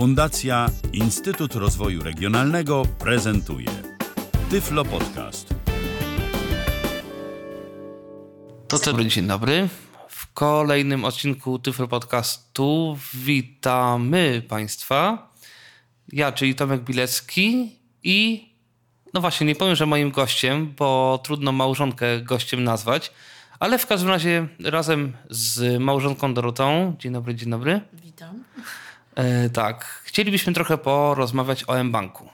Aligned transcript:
Fundacja 0.00 0.66
Instytut 0.92 1.54
Rozwoju 1.54 2.02
Regionalnego 2.02 2.82
prezentuje 2.98 3.68
Tyflo 4.50 4.84
Podcast. 4.84 5.54
To 8.68 8.78
dobry 8.78 9.06
dzień 9.06 9.26
dobry. 9.26 9.68
W 10.08 10.32
kolejnym 10.32 11.04
odcinku 11.04 11.58
Tyflo 11.58 11.88
Podcastu 11.88 12.98
witamy 13.14 14.42
Państwa. 14.48 15.30
Ja, 16.12 16.32
czyli 16.32 16.54
Tomek 16.54 16.80
Bilecki 16.80 17.76
i 18.02 18.48
no 19.14 19.20
właśnie, 19.20 19.46
nie 19.46 19.54
powiem, 19.54 19.76
że 19.76 19.86
moim 19.86 20.10
gościem, 20.10 20.74
bo 20.78 21.20
trudno 21.24 21.52
małżonkę 21.52 22.20
gościem 22.20 22.64
nazwać, 22.64 23.12
ale 23.58 23.78
w 23.78 23.86
każdym 23.86 24.08
razie 24.08 24.48
razem 24.64 25.12
z 25.30 25.80
małżonką 25.80 26.34
Dorotą. 26.34 26.96
Dzień 26.98 27.12
dobry, 27.12 27.34
dzień 27.34 27.50
dobry. 27.50 27.80
Witam. 27.92 28.44
E, 29.20 29.50
tak, 29.50 29.84
chcielibyśmy 30.04 30.52
trochę 30.52 30.78
porozmawiać 30.78 31.64
o 31.66 31.84
mBanku. 31.84 32.28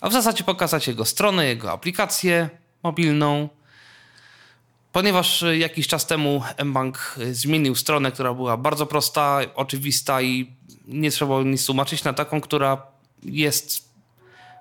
A 0.00 0.08
w 0.08 0.12
zasadzie 0.12 0.44
pokazać 0.44 0.88
jego 0.88 1.04
stronę, 1.04 1.46
jego 1.46 1.72
aplikację 1.72 2.50
mobilną. 2.82 3.48
Ponieważ 4.92 5.44
jakiś 5.58 5.86
czas 5.86 6.06
temu 6.06 6.42
mBank 6.64 7.14
zmienił 7.32 7.74
stronę, 7.74 8.12
która 8.12 8.34
była 8.34 8.56
bardzo 8.56 8.86
prosta, 8.86 9.40
oczywista 9.54 10.22
i 10.22 10.52
nie 10.88 11.10
trzeba 11.10 11.42
nic 11.42 11.66
tłumaczyć, 11.66 12.04
na 12.04 12.12
taką, 12.12 12.40
która 12.40 12.82
jest 13.22 13.88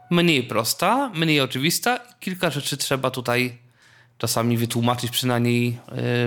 mniej 0.10 0.44
prosta, 0.44 1.12
mniej 1.14 1.42
oczywista. 1.42 2.00
Kilka 2.20 2.50
rzeczy 2.50 2.78
trzeba 2.78 3.12
tutaj 3.12 3.58
czasami 4.18 4.58
wytłumaczyć 4.58 5.12
przynajmniej, 5.12 5.78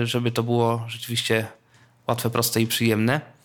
y, 0.01 0.05
żeby 0.07 0.31
to 0.31 0.43
było 0.43 0.85
rzeczywiście 0.87 1.47
łatwe, 2.07 2.29
proste 2.29 2.61
i 2.61 2.67
przyjemne. 2.67 3.40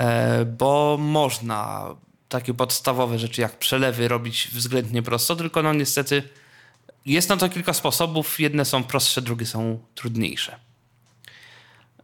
E, 0.00 0.44
Bo 0.44 0.96
można 1.00 1.86
takie 2.28 2.54
podstawowe 2.54 3.18
rzeczy 3.18 3.40
jak 3.40 3.58
przelewy 3.58 4.08
robić 4.08 4.48
względnie 4.52 5.02
prosto, 5.02 5.36
tylko 5.36 5.62
no 5.62 5.72
niestety 5.74 6.22
jest 7.06 7.28
na 7.28 7.36
to 7.36 7.48
kilka 7.48 7.72
sposobów. 7.72 8.40
Jedne 8.40 8.64
są 8.64 8.84
prostsze, 8.84 9.22
drugie 9.22 9.46
są 9.46 9.78
trudniejsze. 9.94 10.58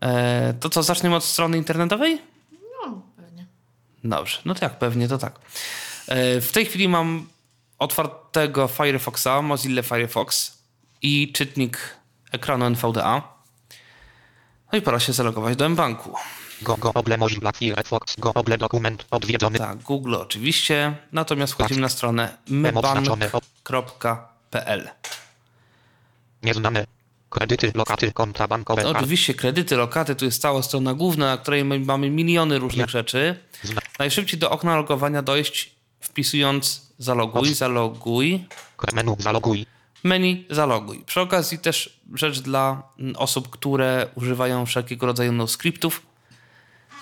E, 0.00 0.54
To 0.60 0.70
co, 0.70 0.82
zaczniemy 0.82 1.16
od 1.16 1.24
strony 1.24 1.56
internetowej? 1.56 2.22
No, 2.86 3.02
pewnie. 3.16 3.46
Dobrze, 4.04 4.38
no 4.44 4.54
to 4.54 4.64
jak 4.64 4.78
pewnie, 4.78 5.08
to 5.08 5.18
tak. 5.18 5.38
E, 6.08 6.40
W 6.40 6.52
tej 6.52 6.66
chwili 6.66 6.88
mam 6.88 7.28
otwartego 7.78 8.68
Firefoxa, 8.68 9.42
Mozilla 9.42 9.82
Firefox 9.82 10.58
i 11.02 11.32
czytnik 11.32 11.78
ekranu 12.32 12.64
NVDA. 12.64 13.22
No 14.72 14.78
i 14.78 14.82
pora 14.82 15.00
się 15.00 15.12
zalogować 15.12 15.56
do 15.56 15.68
mBanku. 15.68 16.10
Go, 16.10 16.18
go, 16.62 16.76
oble 16.94 17.16
Mozilla 17.16 17.52
Firefox, 17.52 18.16
go, 18.18 18.34
oble 18.34 18.58
dokument 18.58 19.06
odwiedzony. 19.10 19.58
Tak, 19.58 19.82
Google 19.82 20.14
oczywiście, 20.14 20.96
natomiast 21.12 21.52
wchodzimy 21.52 21.80
na 21.80 21.88
stronę 21.88 22.36
o- 22.48 22.52
mbank.pl. 23.72 24.88
Nieznane. 26.42 26.86
Kredyty, 27.30 27.72
lokaty, 27.74 28.12
konta 28.12 28.48
bankowe. 28.48 28.86
Oczywiście 28.88 29.34
kredyty, 29.34 29.76
lokaty, 29.76 30.14
tu 30.16 30.24
jest 30.24 30.42
cała 30.42 30.62
strona 30.62 30.94
główna, 30.94 31.26
na 31.26 31.36
której 31.36 31.64
my 31.64 31.80
mamy 31.80 32.10
miliony 32.10 32.58
różnych 32.58 32.90
rzeczy. 32.90 33.36
Najszybciej 33.98 34.38
do 34.38 34.50
okna 34.50 34.76
logowania 34.76 35.22
dojść 35.22 35.70
wpisując 36.00 36.86
zaloguj, 36.98 37.54
zaloguj, 37.54 38.44
Menu, 38.94 39.16
zaloguj. 39.18 39.66
menu 40.04 40.44
zaloguj. 40.50 41.02
Przy 41.06 41.20
okazji 41.20 41.58
też 41.58 42.00
rzecz 42.14 42.40
dla 42.40 42.82
osób, 43.16 43.50
które 43.50 44.08
używają 44.14 44.66
wszelkiego 44.66 45.06
rodzaju 45.06 45.46
skryptów. 45.46 46.05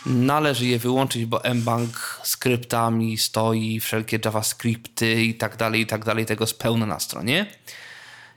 Należy 0.06 0.66
je 0.66 0.78
wyłączyć, 0.78 1.26
bo 1.26 1.40
mBank 1.54 2.20
skryptami 2.24 3.18
stoi, 3.18 3.80
wszelkie 3.80 4.18
JavaScripty 4.24 5.22
i 5.22 5.34
tak 5.34 5.56
dalej, 5.56 5.80
i 5.80 5.86
tak 5.86 6.04
dalej, 6.04 6.26
tego 6.26 6.44
jest 6.44 6.58
pełno 6.58 6.86
na 6.86 7.00
stronie. 7.00 7.46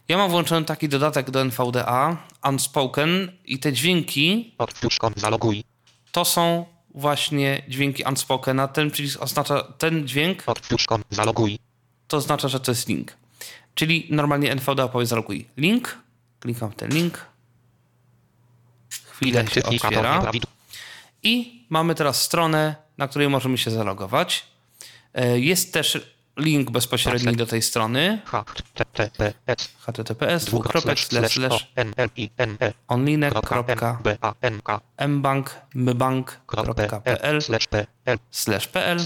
Ja 0.08 0.18
mam 0.18 0.32
włączony 0.32 0.66
taki 0.66 0.90
dodatek 0.90 1.32
do 1.32 1.42
NVDA, 1.42 2.18
Unspoken 2.50 3.32
i 3.46 3.60
te 3.60 3.74
dźwięki 3.74 4.56
Otwórz 4.58 4.98
kont, 4.98 5.20
zaloguj. 5.20 5.64
to 6.12 6.26
są 6.26 6.66
właśnie 6.96 7.64
dźwięki 7.68 8.04
Unspoken, 8.04 8.60
a 8.60 8.68
ten 8.68 8.92
przycisk 8.92 9.22
oznacza, 9.22 9.64
ten 9.64 10.08
dźwięk 10.08 10.44
Otwórz 10.46 10.86
kont, 10.86 11.06
zaloguj. 11.10 11.60
to 12.08 12.18
oznacza, 12.18 12.48
że 12.48 12.60
to 12.60 12.72
jest 12.72 12.88
link. 12.88 13.18
Czyli 13.76 14.08
normalnie 14.12 14.52
NVDA 14.52 14.88
powie 14.88 15.06
zaloguj 15.06 15.46
link, 15.58 15.98
klikam 16.40 16.72
w 16.72 16.76
ten 16.76 16.90
link, 16.90 17.26
chwilę 19.06 19.48
się 19.48 19.64
otwiera. 19.64 20.32
I 21.24 21.66
mamy 21.70 21.96
teraz 21.96 22.22
stronę, 22.22 22.76
na 22.98 23.08
której 23.08 23.30
możemy 23.30 23.58
się 23.58 23.72
zalogować. 23.72 24.46
E, 25.14 25.40
Jest 25.40 25.74
też 25.74 26.18
link 26.38 26.72
bezpośredni 26.72 27.36
do 27.36 27.46
tej 27.46 27.62
strony 27.62 28.22
HTTPS. 28.26 29.70
https 29.80 30.46
dwukropek 30.46 31.00
slash 38.32 38.68
pl 38.68 39.00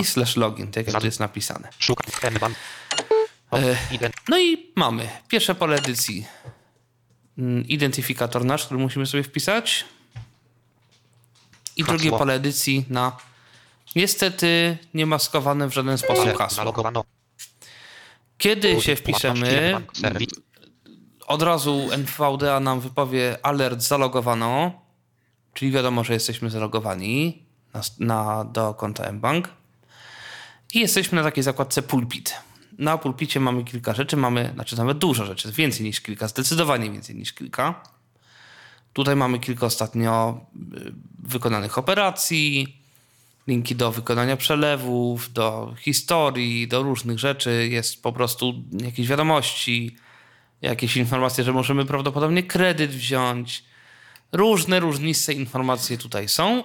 I, 0.00 0.04
slash 0.04 0.36
login, 0.36 0.66
tak 0.70 0.86
jak 0.86 1.04
jest 1.04 1.20
napisane. 1.20 1.68
E, 3.52 3.76
No 4.28 4.38
i 4.38 4.72
mamy 4.76 5.08
pierwsze 5.28 5.54
pole 5.54 5.76
edycji. 5.76 6.26
Mm, 7.38 7.68
Identyfikator 7.68 8.44
nasz, 8.44 8.64
który 8.64 8.80
musimy 8.80 9.06
sobie 9.06 9.22
wpisać. 9.22 9.84
I 11.76 11.82
Hasło. 11.82 11.98
drugie 11.98 12.18
pole 12.18 12.34
edycji 12.34 12.84
na 12.88 13.16
niestety 13.96 14.78
niemaskowane 14.94 15.68
w 15.68 15.74
żaden 15.74 15.98
sposób 15.98 16.36
hasło. 16.38 17.04
Kiedy 18.38 18.80
się 18.80 18.96
wpiszemy, 18.96 19.74
od 21.26 21.42
razu 21.42 21.88
NVDA 21.92 22.60
nam 22.60 22.80
wypowie 22.80 23.38
alert 23.42 23.80
zalogowano, 23.80 24.72
czyli 25.54 25.70
wiadomo, 25.70 26.04
że 26.04 26.12
jesteśmy 26.12 26.50
zalogowani 26.50 27.46
na, 27.74 27.80
na, 27.98 28.44
do 28.44 28.74
konta 28.74 29.12
mBank. 29.12 29.48
I 30.74 30.80
jesteśmy 30.80 31.16
na 31.16 31.22
takiej 31.22 31.44
zakładce 31.44 31.82
pulpit. 31.82 32.34
Na 32.78 32.98
pulpicie 32.98 33.40
mamy 33.40 33.64
kilka 33.64 33.94
rzeczy, 33.94 34.16
mamy, 34.16 34.50
znaczy 34.54 34.76
nawet 34.76 34.98
dużo 34.98 35.26
rzeczy, 35.26 35.52
więcej 35.52 35.86
niż 35.86 36.00
kilka, 36.00 36.28
zdecydowanie 36.28 36.90
więcej 36.90 37.16
niż 37.16 37.32
kilka. 37.32 37.82
Tutaj 38.92 39.16
mamy 39.16 39.38
kilka 39.38 39.66
ostatnio 39.66 40.40
y, 40.54 40.92
wykonanych 41.18 41.78
operacji, 41.78 42.76
linki 43.46 43.76
do 43.76 43.92
wykonania 43.92 44.36
przelewów, 44.36 45.32
do 45.32 45.74
historii, 45.78 46.68
do 46.68 46.82
różnych 46.82 47.18
rzeczy. 47.18 47.68
Jest 47.70 48.02
po 48.02 48.12
prostu 48.12 48.54
jakieś 48.82 49.08
wiadomości, 49.08 49.96
jakieś 50.62 50.96
informacje, 50.96 51.44
że 51.44 51.52
możemy 51.52 51.84
prawdopodobnie 51.84 52.42
kredyt 52.42 52.90
wziąć. 52.90 53.64
Różne, 54.32 54.80
różniste 54.80 55.32
informacje 55.32 55.98
tutaj 55.98 56.28
są. 56.28 56.64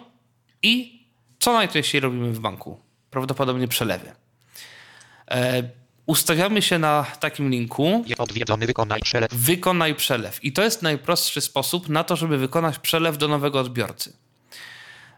I 0.64 1.04
co 1.40 1.54
najczęściej 1.54 2.02
robimy 2.02 2.32
w 2.32 2.40
banku? 2.40 2.80
Prawdopodobnie 3.12 3.68
przelewy. 3.68 4.12
E, 5.32 5.64
ustawiamy 6.08 6.62
się 6.62 6.80
na 6.80 7.06
takim 7.20 7.50
linku. 7.50 8.06
Odwiedzony, 8.18 8.66
wykonaj 8.66 9.02
przelew. 9.02 9.34
Wykonaj 9.34 9.96
przelew. 9.96 10.44
I 10.44 10.54
to 10.54 10.64
jest 10.64 10.82
najprostszy 10.82 11.42
sposób 11.42 11.90
na 11.90 12.04
to, 12.04 12.16
żeby 12.16 12.38
wykonać 12.38 12.80
przelew 12.80 13.18
do 13.18 13.28
nowego 13.28 13.60
odbiorcy. 13.60 14.14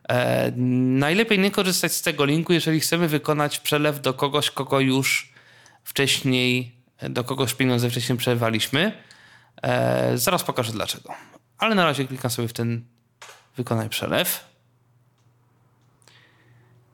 E, 0.09 0.51
najlepiej 1.05 1.39
nie 1.39 1.51
korzystać 1.51 1.91
z 1.93 2.01
tego 2.01 2.25
linku, 2.25 2.53
jeżeli 2.53 2.79
chcemy 2.79 3.07
wykonać 3.07 3.59
przelew 3.59 4.01
do 4.01 4.13
kogoś, 4.13 4.51
kogo 4.51 4.79
już 4.79 5.33
wcześniej, 5.83 6.75
do 7.09 7.23
kogoś 7.23 7.53
pieniądze 7.53 7.89
wcześniej 7.89 8.17
przelewaliśmy. 8.17 9.03
E, 9.63 10.17
zaraz 10.17 10.43
pokażę 10.43 10.71
dlaczego. 10.71 11.13
Ale 11.57 11.75
na 11.75 11.85
razie 11.85 12.05
klikam 12.07 12.31
sobie 12.31 12.47
w 12.47 12.53
ten 12.53 12.85
wykonaj 13.57 13.89
przelew. 13.89 14.49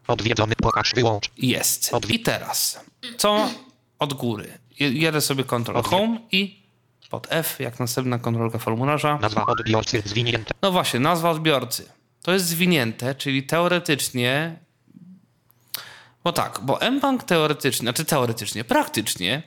Odwiedzony, 0.07 0.55
pokaż, 0.55 0.93
wyłącz. 0.95 1.31
Jest. 1.37 1.91
Odwi- 1.91 2.13
I 2.13 2.19
teraz, 2.19 2.79
co 3.17 3.49
od 3.99 4.13
góry? 4.13 4.57
Jadę 4.79 5.21
sobie 5.21 5.43
Ctrl 5.43 5.81
Home 5.81 6.19
i 6.31 6.65
pod 7.09 7.27
F, 7.29 7.59
jak 7.59 7.79
następna 7.79 8.19
kontrolka 8.19 8.59
formularza. 8.59 9.17
Nazwa 9.21 9.45
odbiorcy 9.45 10.03
zwinięte. 10.05 10.53
No 10.61 10.71
właśnie, 10.71 10.99
nazwa 10.99 11.29
odbiorcy. 11.29 11.89
To 12.21 12.33
jest 12.33 12.45
zwinięte, 12.45 13.15
czyli 13.15 13.43
teoretycznie. 13.43 14.59
Bo 16.23 16.31
tak, 16.31 16.59
bo 16.63 16.79
mBank 16.91 17.23
teoretycznie, 17.23 17.83
znaczy 17.83 18.05
teoretycznie, 18.05 18.63
praktycznie 18.63 19.43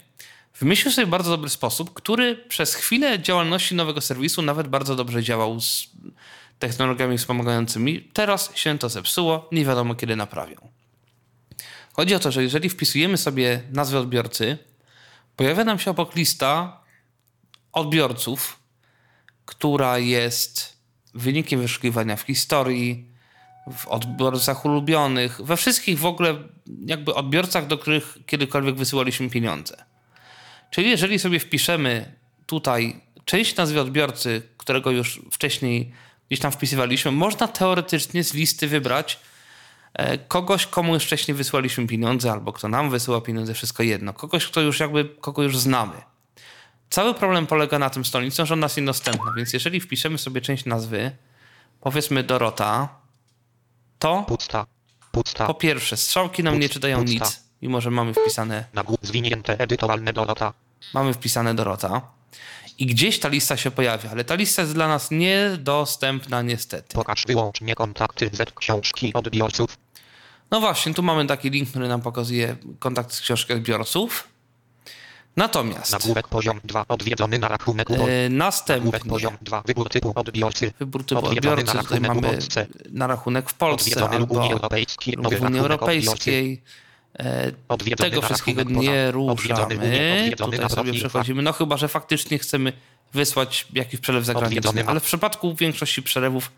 wymyślił 0.60 0.92
sobie 0.92 1.06
bardzo 1.06 1.30
dobry 1.30 1.50
sposób, 1.50 1.94
który 1.94 2.36
przez 2.36 2.74
chwilę 2.74 3.18
działalności 3.18 3.74
nowego 3.74 4.00
serwisu 4.00 4.42
nawet 4.42 4.68
bardzo 4.68 4.96
dobrze 4.96 5.22
działał 5.22 5.60
z 5.60 5.88
technologiami 6.58 7.18
wspomagającymi. 7.18 8.00
Teraz 8.12 8.56
się 8.56 8.78
to 8.78 8.88
zepsuło, 8.88 9.48
nie 9.52 9.64
wiadomo 9.64 9.94
kiedy 9.94 10.16
naprawią. 10.16 10.56
Chodzi 11.98 12.14
o 12.14 12.18
to, 12.18 12.32
że 12.32 12.42
jeżeli 12.42 12.68
wpisujemy 12.68 13.16
sobie 13.16 13.62
nazwę 13.72 13.98
odbiorcy, 13.98 14.58
pojawia 15.36 15.64
nam 15.64 15.78
się 15.78 15.90
obok 15.90 16.16
lista 16.16 16.80
odbiorców, 17.72 18.58
która 19.46 19.98
jest 19.98 20.76
wynikiem 21.14 21.60
wyszukiwania 21.60 22.16
w 22.16 22.22
historii, 22.22 23.04
w 23.76 23.88
odbiorcach 23.88 24.64
ulubionych, 24.64 25.40
we 25.42 25.56
wszystkich 25.56 25.98
w 25.98 26.06
ogóle 26.06 26.34
jakby 26.86 27.14
odbiorcach, 27.14 27.66
do 27.66 27.78
których 27.78 28.18
kiedykolwiek 28.26 28.74
wysyłaliśmy 28.74 29.30
pieniądze. 29.30 29.84
Czyli 30.70 30.90
jeżeli 30.90 31.18
sobie 31.18 31.40
wpiszemy 31.40 32.14
tutaj 32.46 33.00
część 33.24 33.56
nazwy 33.56 33.80
odbiorcy, 33.80 34.42
którego 34.56 34.90
już 34.90 35.22
wcześniej 35.32 35.92
gdzieś 36.28 36.40
tam 36.40 36.52
wpisywaliśmy, 36.52 37.10
można 37.10 37.48
teoretycznie 37.48 38.24
z 38.24 38.34
listy 38.34 38.68
wybrać 38.68 39.20
kogoś, 40.28 40.66
komu 40.66 40.94
już 40.94 41.04
wcześniej 41.04 41.34
wysłaliśmy 41.34 41.86
pieniądze, 41.86 42.32
albo 42.32 42.52
kto 42.52 42.68
nam 42.68 42.90
wysyła 42.90 43.20
pieniądze, 43.20 43.54
wszystko 43.54 43.82
jedno. 43.82 44.12
Kogoś, 44.12 44.46
kto 44.46 44.60
już 44.60 44.80
jakby, 44.80 45.04
kogo 45.20 45.42
już 45.42 45.58
znamy. 45.58 45.94
Cały 46.90 47.14
problem 47.14 47.46
polega 47.46 47.78
na 47.78 47.90
tym 47.90 48.04
stolnicą, 48.04 48.46
że 48.46 48.54
ona 48.54 48.64
jest 48.64 48.76
niedostępna, 48.76 49.32
więc 49.36 49.52
jeżeli 49.52 49.80
wpiszemy 49.80 50.18
sobie 50.18 50.40
część 50.40 50.64
nazwy, 50.64 51.10
powiedzmy 51.80 52.22
Dorota, 52.22 52.88
to 53.98 54.24
Pusta. 54.28 54.66
Pusta. 55.12 55.46
po 55.46 55.54
pierwsze, 55.54 55.96
strzałki 55.96 56.42
nam 56.42 56.58
nie 56.58 56.68
Puc- 56.68 56.72
czytają 56.72 56.98
pusta. 57.04 57.12
nic, 57.24 57.42
mimo 57.62 57.80
że 57.80 57.90
mamy 57.90 58.14
wpisane, 58.14 58.64
Nagłów 58.74 58.98
zwinięte 59.02 59.58
edytowalne 59.58 60.12
Dorota. 60.12 60.52
mamy 60.94 61.14
wpisane 61.14 61.54
Dorota. 61.54 62.02
I 62.78 62.86
gdzieś 62.86 63.18
ta 63.20 63.28
lista 63.28 63.56
się 63.56 63.70
pojawia, 63.70 64.10
ale 64.10 64.24
ta 64.24 64.34
lista 64.34 64.62
jest 64.62 64.74
dla 64.74 64.88
nas 64.88 65.10
niedostępna 65.10 66.42
niestety. 66.42 66.94
Pokaż 66.94 67.24
wyłącznie 67.26 67.74
kontakty 67.74 68.30
Z 68.32 68.50
książki 68.54 69.14
odbiorców. 69.14 69.76
No 70.50 70.60
właśnie, 70.60 70.94
tu 70.94 71.02
mamy 71.02 71.26
taki 71.26 71.50
link, 71.50 71.70
który 71.70 71.88
nam 71.88 72.00
pokazuje 72.00 72.56
kontakt 72.78 73.12
z 73.12 73.20
książki 73.20 73.52
odbiorców. 73.52 74.28
Natomiast 75.36 75.92
Nagłówek 75.92 76.28
poziom 76.28 76.60
2 76.64 76.84
odwiedzony 76.88 77.38
na 77.38 77.48
rachunek. 77.48 77.90
Nagłówek 77.90 78.14
następnie 78.30 79.00
poziom 79.00 79.36
2 79.42 79.62
wybór 79.66 79.88
typu 79.88 80.12
odbiorcy. 80.14 80.72
wybór 80.78 81.04
typu 81.04 81.26
odbiorcy, 81.26 81.76
na 81.76 81.82
tutaj 81.82 82.00
mamy 82.00 82.20
Polsce. 82.20 82.66
na 82.90 83.06
rachunek 83.06 83.50
w 83.50 83.54
Polsce 83.54 84.08
albo 84.08 84.34
Unii 84.34 84.52
Europejskiej. 84.52 85.14
lub 85.16 85.40
Unii. 85.42 85.58
Europejskiej. 85.58 86.62
E, 87.18 87.52
Odwiedzony 87.68 88.10
Tego 88.10 88.22
wszystkiego 88.22 88.62
nie 88.62 89.10
ruszamy. 89.10 90.34
Tutaj 90.36 90.70
sobie 90.70 90.92
przechodzimy. 90.92 91.42
No 91.42 91.52
chyba, 91.52 91.76
że 91.76 91.88
faktycznie 91.88 92.38
chcemy 92.38 92.72
wysłać 93.12 93.66
jakiś 93.72 94.00
przelew 94.00 94.24
zagraniczny. 94.24 94.86
Ale 94.86 95.00
w 95.00 95.04
przypadku 95.04 95.54
większości 95.54 96.02
przelewów, 96.02 96.50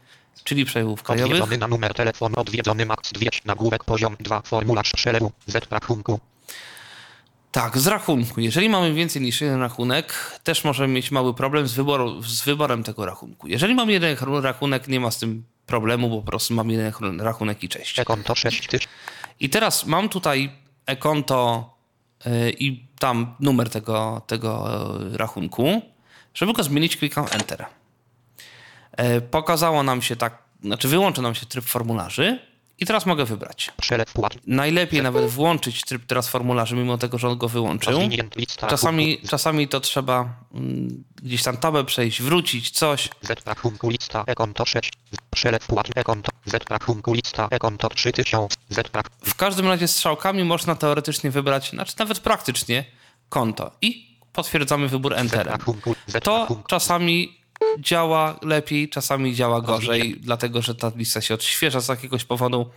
czyli 0.44 0.65
przelewów 0.65 1.03
krajowych, 1.03 1.32
Odwiedzony 1.32 1.59
na 1.59 1.69
numer 1.69 1.94
telefonu 1.94 2.41
odwiedzony 2.41 2.87
max 2.87 3.12
200 3.12 3.41
nagłówek 3.44 3.85
poziom 3.85 4.17
2 4.21 4.43
formularz 4.43 4.93
przelewu 4.93 5.32
Z 5.47 5.73
rachunku. 5.73 6.21
tak, 7.53 7.79
z 7.79 7.87
rachunku. 7.87 8.41
Jeżeli 8.41 8.69
mamy 8.69 8.94
więcej 8.94 9.23
niż 9.23 9.41
jeden 9.41 9.61
rachunek, 9.61 10.41
też 10.44 10.65
możemy 10.65 10.94
mieć 10.94 11.11
mały 11.11 11.35
problem 11.35 11.69
z, 11.69 11.73
wyboru, 11.75 12.23
z 12.23 12.43
wyborem 12.44 12.82
tego 12.82 13.06
rachunku. 13.06 13.49
Jeżeli 13.49 13.75
mam 13.75 13.91
jeden 13.91 14.17
rachunek, 14.43 14.88
nie 14.88 15.00
ma 15.00 15.11
z 15.11 15.19
tym 15.19 15.44
problemu, 15.67 16.11
bo 16.11 16.17
po 16.17 16.27
prostu 16.27 16.55
mam 16.55 16.71
jeden 16.71 16.93
rachunek 17.21 17.65
i 17.65 17.69
cześć. 17.69 17.99
E-konto 17.99 18.35
6000. 18.35 18.79
I 19.41 19.50
teraz 19.50 19.87
mam 19.87 20.09
tutaj 20.09 20.50
e-konto 20.87 21.71
y, 22.26 22.50
i 22.59 22.87
tam 22.99 23.35
numer 23.41 23.71
tego, 23.71 24.23
tego 24.26 24.69
y, 25.15 25.17
rachunku. 25.19 25.83
Żeby 26.35 26.53
go 26.53 26.62
zmienić, 26.62 26.97
klikam 26.97 27.26
Enter. 27.31 27.67
E, 29.00 29.20
Pokazało 29.20 29.82
nam 29.82 30.02
się 30.02 30.17
tak, 30.17 30.38
znaczy 30.62 30.88
wyłączy 30.88 31.23
nam 31.23 31.35
się 31.35 31.47
tryb 31.47 31.64
formularzy 31.64 32.38
i 32.79 32.87
teraz 32.87 33.06
mogę 33.06 33.25
wybrać. 33.25 33.70
Najlepiej 34.47 35.02
nawet 35.02 35.31
włączyć 35.31 35.85
tryb 35.85 36.06
teraz 36.06 36.29
formularzy, 36.29 36.76
mimo 36.76 36.99
tego, 36.99 37.19
że 37.19 37.29
on 37.29 37.38
go 37.38 37.49
wyłączył. 37.49 38.00
Czasami, 38.69 39.19
czasami 39.29 39.69
to 39.69 39.81
trzeba 39.81 40.35
mm, 40.55 41.05
gdzieś 41.23 41.43
tam 41.43 41.56
tabę 41.56 41.85
przejść, 41.85 42.23
wrócić, 42.23 42.70
coś. 42.70 43.08
Z 43.23 43.47
rachunku 43.47 43.91
lista 43.91 44.25
e-konto 44.26 44.64
6. 44.64 44.93
Przelew 45.31 45.67
płatny 45.67 45.93
e-konto. 45.97 46.32
Z 46.47 46.70
rachunku 46.70 47.12
lista 47.12 47.49
e-konto 47.50 47.88
3000. 47.88 48.56
Z 48.69 48.79
rach... 48.79 49.06
W 49.25 49.35
każdym 49.35 49.67
razie 49.67 49.88
strzałkami 49.88 50.44
można 50.44 50.75
teoretycznie 50.75 51.31
wybrać, 51.31 51.70
znaczy 51.70 51.94
nawet 51.99 52.19
praktycznie, 52.19 52.85
konto. 53.29 53.70
I 53.82 54.19
potwierdzamy 54.32 54.88
wybór 54.88 55.14
Enterem. 55.14 55.58
To 56.23 56.62
czasami 56.69 57.39
działa 57.79 58.39
lepiej, 58.43 58.89
czasami 58.89 59.35
działa 59.35 59.61
gorzej, 59.61 60.17
dlatego 60.21 60.62
że 60.62 60.75
ta 60.75 60.93
lista 60.97 61.21
się 61.21 61.35
odświeża 61.35 61.81
z 61.81 61.89
jakiegoś 61.89 62.25
powodu. 62.25 62.71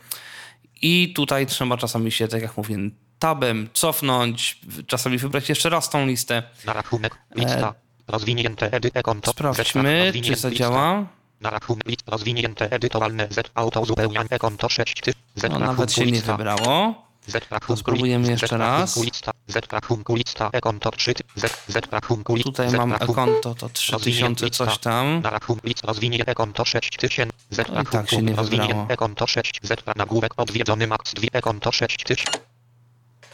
I 0.81 1.13
tutaj 1.13 1.45
trzeba 1.45 1.77
czasami 1.77 2.11
się, 2.11 2.27
tak 2.27 2.41
jak 2.41 2.57
mówię, 2.57 2.77
tabem 3.19 3.69
cofnąć, 3.73 4.59
czasami 4.87 5.17
wybrać 5.17 5.49
jeszcze 5.49 5.69
raz 5.69 5.89
tą 5.89 6.05
listę. 6.05 6.43
Na 6.65 6.73
rachunek 6.73 7.17
lista. 7.35 7.73
Rozwinięte 8.07 8.71
edy 8.71 8.91
e-konto. 8.93 9.31
Z 9.31 9.33
Sprawdźmy, 9.33 10.11
czy 10.23 10.35
zadziała. 10.35 11.05
Na 11.41 11.49
rachunek 11.49 11.87
list 11.87 12.03
rozwinięte 12.07 12.71
edytowalne 12.71 13.27
Z 13.31 13.51
auto 13.55 13.81
uzupełnianie 13.81 14.29
e-konto 14.29 14.69
6000. 14.69 15.19
Z 15.35 15.43
No, 15.43 15.49
rachunku 15.49 15.65
nawet 15.65 15.93
się 15.93 16.05
nie 16.05 16.21
wybrało. 16.21 17.03
Rachunku 17.49 17.75
spróbujemy 17.75 18.27
jeszcze 18.31 18.57
raz. 18.57 18.97
Lista, 19.03 19.31
z 19.47 19.71
rachunku 19.71 20.15
lista 20.15 20.49
e-konto 20.53 20.91
3. 20.91 21.13
Z, 21.35 21.63
z 21.67 21.75
rachunku 21.91 22.35
list, 22.35 22.45
Tutaj 22.45 22.71
mam 22.71 22.93
e-konto, 22.93 23.55
to 23.55 23.69
3000 23.69 24.49
coś 24.49 24.77
tam. 24.77 25.21
Na 25.21 25.29
rachunek 25.29 25.63
list 25.63 25.83
rozwinięte 25.83 26.31
e-konto 26.31 26.65
6000. 26.65 27.33
Z 27.49 27.57
No 27.69 27.81
i 27.81 27.85
tak 27.85 28.09
się 28.09 28.21
nie 28.21 28.33
wybrało. 28.33 28.85
e-konto 28.89 29.27
6. 29.27 29.59
Z 29.63 29.83
nagłówek 29.95 30.33
odwiedzony 30.37 30.87
max 30.87 31.13
2 31.13 31.27
e-konto 31.33 31.71
6000. 31.71 32.23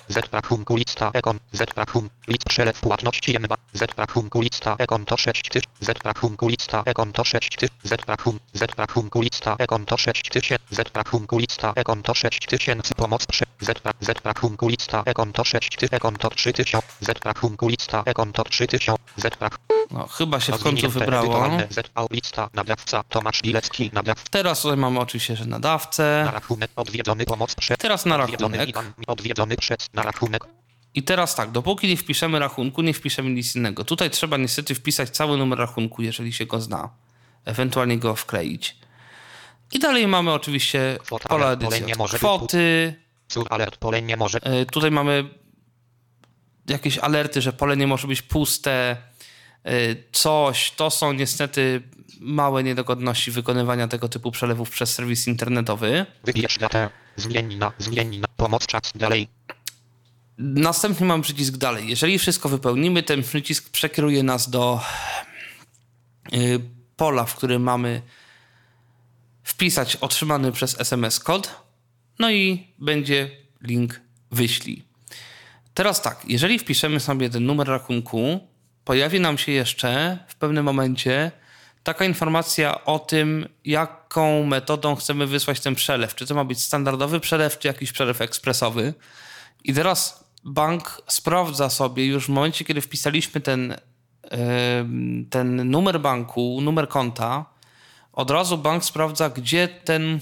Z 0.09 0.33
rachunku 0.33 0.75
lista 0.75 1.12
ekon, 1.13 1.39
Z 1.51 1.74
rachunku 1.77 2.15
list 2.27 2.44
przelew 2.50 2.80
płatności 2.80 3.33
jemba, 3.33 3.56
Z 3.74 3.97
rachunku 3.97 4.41
lista 4.41 4.75
ekonto 4.80 5.18
6000, 5.18 5.68
Z 5.81 6.03
rachunku 6.03 6.47
lista 6.47 6.83
ekonto 6.86 7.24
6000, 7.24 7.68
Z 7.83 8.06
rachunku, 8.07 8.45
Z 8.53 8.75
rachunku 8.77 9.21
lista 9.21 9.56
ekonto 9.59 9.97
6000, 9.97 10.57
Z 10.71 10.95
rachunku 10.95 11.38
lista 11.38 11.74
ekonto 11.75 12.13
6000, 12.13 12.95
pomoc 12.95 13.25
prze, 13.25 13.45
Z, 13.61 13.69
ra- 13.69 13.94
Z 14.01 14.25
rachunku 14.25 14.67
lista 14.67 15.03
ekonto 15.06 15.44
6000, 15.44 15.95
ekonto 15.95 16.29
3000, 16.29 16.81
Z 17.01 17.25
rachunku 17.25 17.67
lista 17.69 18.03
ekonto 18.06 18.44
3000, 18.44 18.95
Z 19.17 19.41
rach, 19.41 19.57
No, 19.91 20.07
chyba 20.07 20.39
się 20.39 20.53
w 20.53 20.63
końcu 20.63 20.89
wybrało. 20.89 21.23
edytowalne 21.25 21.67
Z 21.69 21.89
au 21.95 22.07
lista 22.11 22.50
nadawca 22.53 23.03
Tomasz 23.03 23.41
Bilecki 23.41 23.89
nadawca 23.94 24.23
Teraz 24.31 24.61
tutaj 24.61 24.77
mamy 24.77 25.00
oczywiście, 25.00 25.35
że 25.35 25.45
na 25.45 25.50
nadawcę. 25.50 26.29
rachunek 26.33 26.71
odwiedzony 26.75 27.25
pomoc 27.25 27.56
prze, 27.56 27.77
Teraz 27.77 28.06
na 28.06 28.17
rachunek. 28.17 28.69
Odwiedzony 29.07 29.57
przez 29.57 29.77
na 29.94 30.01
rachunek 30.03 30.44
I 30.94 31.03
teraz 31.03 31.35
tak, 31.35 31.51
dopóki 31.51 31.88
nie 31.88 31.97
wpiszemy 31.97 32.39
rachunku, 32.39 32.81
nie 32.81 32.94
wpiszemy 32.94 33.29
nic 33.29 33.55
innego. 33.55 33.83
Tutaj 33.85 34.09
trzeba 34.09 34.38
niestety 34.38 34.75
wpisać 34.75 35.09
cały 35.09 35.38
numer 35.38 35.59
rachunku, 35.59 36.01
jeżeli 36.01 36.33
się 36.33 36.45
go 36.45 36.62
zna. 36.62 36.89
Ewentualnie 37.45 37.97
go 37.97 38.15
wkleić. 38.15 38.75
I 39.71 39.79
dalej 39.79 40.07
mamy 40.07 40.33
oczywiście 40.33 40.97
Kwota, 41.03 41.29
pole 41.29 41.51
edycji 41.51 41.83
kwoty. 42.17 42.93
Alert 43.50 43.77
pole 43.77 44.01
nie 44.01 44.17
może 44.17 44.39
E, 44.43 44.65
Tutaj 44.65 44.91
mamy 44.91 45.29
jakieś 46.67 46.98
alerty, 46.98 47.41
że 47.41 47.53
pole 47.53 47.77
nie 47.77 47.88
może 47.88 48.07
być 48.07 48.21
puste. 48.21 48.98
e, 49.63 49.71
Coś. 50.12 50.71
To 50.71 50.89
są 50.89 51.13
niestety 51.13 51.81
małe 52.19 52.63
niedogodności 52.63 53.31
wykonywania 53.31 53.88
tego 53.88 54.09
typu 54.09 54.31
przelewów 54.31 54.69
przez 54.69 54.93
serwis 54.93 55.27
internetowy. 55.27 56.05
Wybierz 56.24 56.57
datę. 56.57 56.89
Zmień 57.15 57.55
na, 57.55 57.71
zmień 57.77 58.17
na, 58.19 58.27
pomoc 58.38 58.65
czas 58.67 58.81
dalej. 58.95 59.27
Następnie 60.38 61.05
mamy 61.05 61.24
przycisk 61.24 61.57
dalej. 61.57 61.88
Jeżeli 61.89 62.19
wszystko 62.19 62.50
wypełnimy, 62.50 63.03
ten 63.03 63.24
przycisk 63.24 63.69
przekieruje 63.69 64.24
nas 64.24 64.50
do 64.50 64.81
y, 66.33 66.59
pola, 66.95 67.25
w 67.25 67.36
którym 67.36 67.62
mamy 67.63 68.01
wpisać 69.43 69.95
otrzymany 69.95 70.51
przez 70.51 70.79
SMS 70.81 71.19
kod. 71.19 71.68
No 72.19 72.31
i 72.31 72.67
będzie 72.79 73.31
link 73.61 74.01
wyślij. 74.31 74.83
Teraz 75.73 76.01
tak, 76.01 76.21
jeżeli 76.27 76.59
wpiszemy 76.59 76.99
sobie 76.99 77.29
ten 77.29 77.45
numer 77.45 77.67
rachunku, 77.67 78.39
pojawi 78.83 79.19
nam 79.19 79.38
się 79.38 79.51
jeszcze 79.51 80.19
w 80.27 80.35
pewnym 80.35 80.65
momencie 80.65 81.31
taka 81.83 82.05
informacja 82.05 82.85
o 82.85 82.99
tym, 82.99 83.47
jaką 83.65 84.43
metodą 84.45 84.95
chcemy 84.95 85.27
wysłać 85.27 85.59
ten 85.59 85.75
przelew. 85.75 86.15
Czy 86.15 86.25
to 86.25 86.35
ma 86.35 86.45
być 86.45 86.63
standardowy 86.63 87.19
przelew, 87.19 87.59
czy 87.59 87.67
jakiś 87.67 87.91
przelew 87.91 88.21
ekspresowy. 88.21 88.93
I 89.63 89.73
teraz 89.73 90.23
bank 90.43 91.01
sprawdza 91.07 91.69
sobie 91.69 92.05
już 92.05 92.25
w 92.25 92.29
momencie, 92.29 92.65
kiedy 92.65 92.81
wpisaliśmy 92.81 93.41
ten, 93.41 93.75
ten 95.29 95.69
numer 95.71 96.01
banku, 96.01 96.59
numer 96.61 96.88
konta, 96.88 97.45
od 98.13 98.31
razu 98.31 98.57
bank 98.57 98.85
sprawdza, 98.85 99.29
gdzie 99.29 99.67
ten 99.67 100.19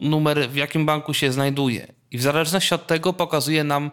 numer, 0.00 0.50
w 0.50 0.56
jakim 0.56 0.86
banku 0.86 1.14
się 1.14 1.32
znajduje. 1.32 1.92
I 2.10 2.18
w 2.18 2.22
zależności 2.22 2.74
od 2.74 2.86
tego 2.86 3.12
pokazuje 3.12 3.64
nam 3.64 3.90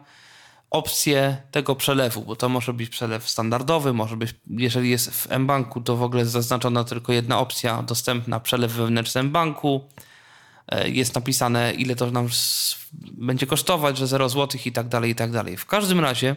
opcję 0.71 1.37
tego 1.51 1.75
przelewu, 1.75 2.21
bo 2.21 2.35
to 2.35 2.49
może 2.49 2.73
być 2.73 2.89
przelew 2.89 3.29
standardowy, 3.29 3.93
może 3.93 4.17
być, 4.17 4.35
jeżeli 4.47 4.89
jest 4.89 5.11
w 5.11 5.37
mBanku, 5.39 5.81
to 5.81 5.95
w 5.95 6.03
ogóle 6.03 6.21
jest 6.21 6.31
zaznaczona 6.31 6.83
tylko 6.83 7.13
jedna 7.13 7.39
opcja 7.39 7.83
dostępna, 7.83 8.39
przelew 8.39 8.71
wewnętrzny 8.71 9.23
banku. 9.23 9.89
Jest 10.85 11.15
napisane, 11.15 11.73
ile 11.73 11.95
to 11.95 12.11
nam 12.11 12.29
będzie 13.11 13.47
kosztować, 13.47 13.97
że 13.97 14.07
0 14.07 14.29
zł 14.29 14.61
i 14.65 14.71
tak 14.71 14.87
dalej, 14.87 15.11
i 15.11 15.15
tak 15.15 15.31
dalej. 15.31 15.57
W 15.57 15.65
każdym 15.65 15.99
razie 15.99 16.35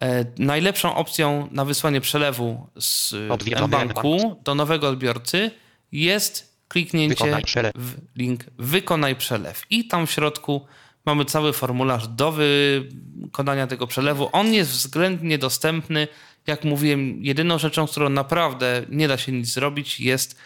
e, 0.00 0.24
najlepszą 0.38 0.94
opcją 0.94 1.48
na 1.50 1.64
wysłanie 1.64 2.00
przelewu 2.00 2.66
z 2.80 3.14
Odwiedzony 3.30 3.68
banku 3.68 4.40
do 4.44 4.54
nowego 4.54 4.88
odbiorcy 4.88 5.50
jest 5.92 6.51
kliknięcie 6.72 7.42
w 7.74 7.94
link 8.16 8.44
Wykonaj 8.58 9.16
przelew. 9.16 9.64
I 9.70 9.88
tam 9.88 10.06
w 10.06 10.10
środku 10.10 10.66
mamy 11.06 11.24
cały 11.24 11.52
formularz 11.52 12.08
do 12.08 12.32
wykonania 12.32 13.66
tego 13.66 13.86
przelewu. 13.86 14.28
On 14.32 14.54
jest 14.54 14.70
względnie 14.70 15.38
dostępny. 15.38 16.08
Jak 16.46 16.64
mówiłem, 16.64 17.24
jedyną 17.24 17.58
rzeczą, 17.58 17.86
z 17.86 17.90
którą 17.90 18.08
naprawdę 18.08 18.82
nie 18.88 19.08
da 19.08 19.18
się 19.18 19.32
nic 19.32 19.52
zrobić, 19.52 20.00
jest 20.00 20.36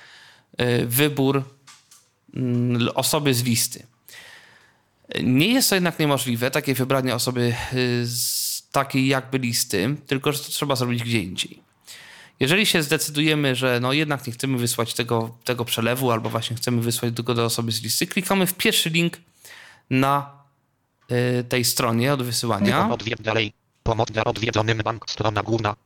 y, 0.61 0.87
wybór 0.87 1.42
mm, 2.35 2.88
osoby 2.95 3.35
z 3.35 3.45
listy. 3.45 3.87
Nie 5.23 5.49
jest 5.49 5.68
to 5.68 5.75
jednak 5.75 5.99
niemożliwe, 5.99 6.50
takie 6.50 6.75
wybranie 6.75 7.14
osoby 7.14 7.54
y, 7.73 8.06
z 8.06 8.68
takiej 8.73 9.06
jakby 9.06 9.38
listy, 9.38 9.97
tylko 10.06 10.33
że 10.33 10.38
to 10.38 10.49
trzeba 10.49 10.76
zrobić 10.76 11.02
gdzie 11.02 11.21
indziej. 11.21 11.65
Jeżeli 12.40 12.66
się 12.66 12.83
zdecydujemy, 12.83 13.55
że 13.55 13.81
no 13.81 13.93
jednak 13.93 14.26
nie 14.26 14.33
chcemy 14.33 14.59
wysłać 14.59 14.95
tego, 14.95 15.37
tego 15.45 15.64
przelewu, 15.64 16.11
albo 16.11 16.31
właśnie 16.31 16.57
chcemy 16.57 16.83
wysłać 16.83 17.14
tylko 17.16 17.35
do 17.35 17.45
osoby 17.45 17.73
z 17.73 17.83
listy, 17.83 18.07
klikamy 18.07 18.47
w 18.47 18.55
pierwszy 18.55 18.90
link 18.90 19.16
na 19.90 20.31
y, 21.40 21.45
tej 21.45 21.64
stronie 21.64 22.12
od 22.12 22.23
wysyłania. 22.23 22.88
Dalej. 23.21 23.52
Pomoc 23.83 24.11
dla 24.11 24.25
odwiedzonym 24.25 24.78
bank, 24.78 25.11
strona 25.11 25.43
główna. 25.43 25.76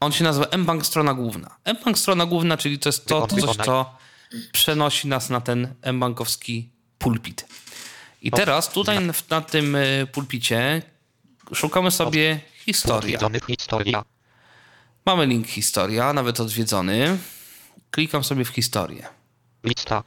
On 0.00 0.12
się 0.12 0.24
nazywa 0.24 0.56
mBank 0.56 0.86
strona 0.86 1.14
główna. 1.14 1.56
mBank 1.80 1.98
strona 1.98 2.26
główna, 2.26 2.56
czyli 2.56 2.78
to 2.78 2.88
jest 2.88 3.06
to 3.06 3.26
coś, 3.26 3.56
co 3.56 3.96
przenosi 4.52 5.08
nas 5.08 5.30
na 5.30 5.40
ten 5.40 5.74
mbankowski 5.92 6.70
pulpit. 6.98 7.46
I 8.22 8.30
teraz 8.30 8.68
tutaj 8.68 8.98
na 9.30 9.40
tym 9.40 9.74
y, 9.74 10.06
pulpicie 10.12 10.82
szukamy 11.54 11.90
sobie 11.90 12.40
historia. 12.64 13.18
Mamy 15.06 15.26
link 15.26 15.46
historia, 15.46 16.12
nawet 16.12 16.40
odwiedzony. 16.40 17.18
Klikam 17.90 18.24
sobie 18.24 18.44
w 18.44 18.48
historię. 18.48 19.06
Lista. 19.64 20.02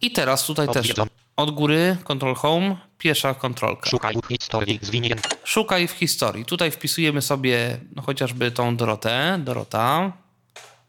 I 0.00 0.10
teraz 0.10 0.46
tutaj 0.46 0.68
też 0.68 0.94
od 1.36 1.50
góry 1.50 1.96
Control 2.04 2.34
Home, 2.34 2.76
pierwsza 2.98 3.34
kontrolka. 3.34 3.90
Szukaj 3.90 4.16
u 4.16 4.22
historii 4.22 4.78
zwinięt. 4.82 5.36
Szukaj 5.44 5.88
w 5.88 5.90
historii. 5.90 6.44
Tutaj 6.44 6.70
wpisujemy 6.70 7.22
sobie 7.22 7.80
no, 7.96 8.02
chociażby 8.02 8.50
tą 8.50 8.76
Dorotę. 8.76 9.40
Dorota. 9.44 10.12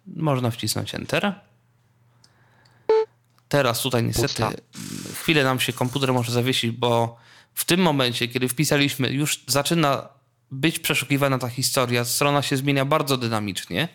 Można 0.07 0.51
wcisnąć 0.51 0.95
Enter. 0.95 1.33
Teraz 3.49 3.81
tutaj 3.81 4.03
niestety 4.03 4.27
Pusta. 4.27 4.51
chwilę 5.13 5.43
nam 5.43 5.59
się 5.59 5.73
komputer 5.73 6.13
może 6.13 6.31
zawiesić, 6.31 6.71
bo 6.71 7.17
w 7.53 7.65
tym 7.65 7.79
momencie, 7.79 8.27
kiedy 8.27 8.47
wpisaliśmy, 8.47 9.09
już 9.09 9.43
zaczyna 9.47 10.09
być 10.51 10.79
przeszukiwana 10.79 11.37
ta 11.37 11.49
historia. 11.49 12.05
Strona 12.05 12.41
się 12.41 12.57
zmienia 12.57 12.85
bardzo 12.85 13.17
dynamicznie. 13.17 13.87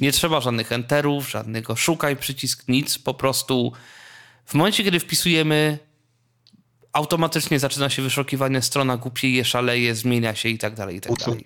Nie 0.00 0.12
trzeba 0.12 0.40
żadnych 0.40 0.72
enterów, 0.72 1.30
żadnego 1.30 1.76
szukaj 1.76 2.16
przycisk, 2.16 2.68
nic. 2.68 2.98
Po 2.98 3.14
prostu 3.14 3.72
w 4.46 4.54
momencie, 4.54 4.84
kiedy 4.84 5.00
wpisujemy, 5.00 5.78
automatycznie 6.92 7.58
zaczyna 7.58 7.90
się 7.90 8.02
wyszukiwanie, 8.02 8.62
strona 8.62 8.96
głupieje, 8.96 9.44
szaleje, 9.44 9.94
zmienia 9.94 10.34
się 10.34 10.48
i 10.48 10.58
tak 10.58 10.74
dalej, 10.74 10.96
i 10.96 11.00
tak 11.00 11.12
dalej. 11.26 11.44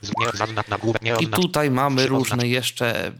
I 1.21 1.27
tutaj 1.29 1.71
mamy 1.71 2.07
różne 2.07 2.49
jeszcze 2.49 3.07
e, 3.07 3.13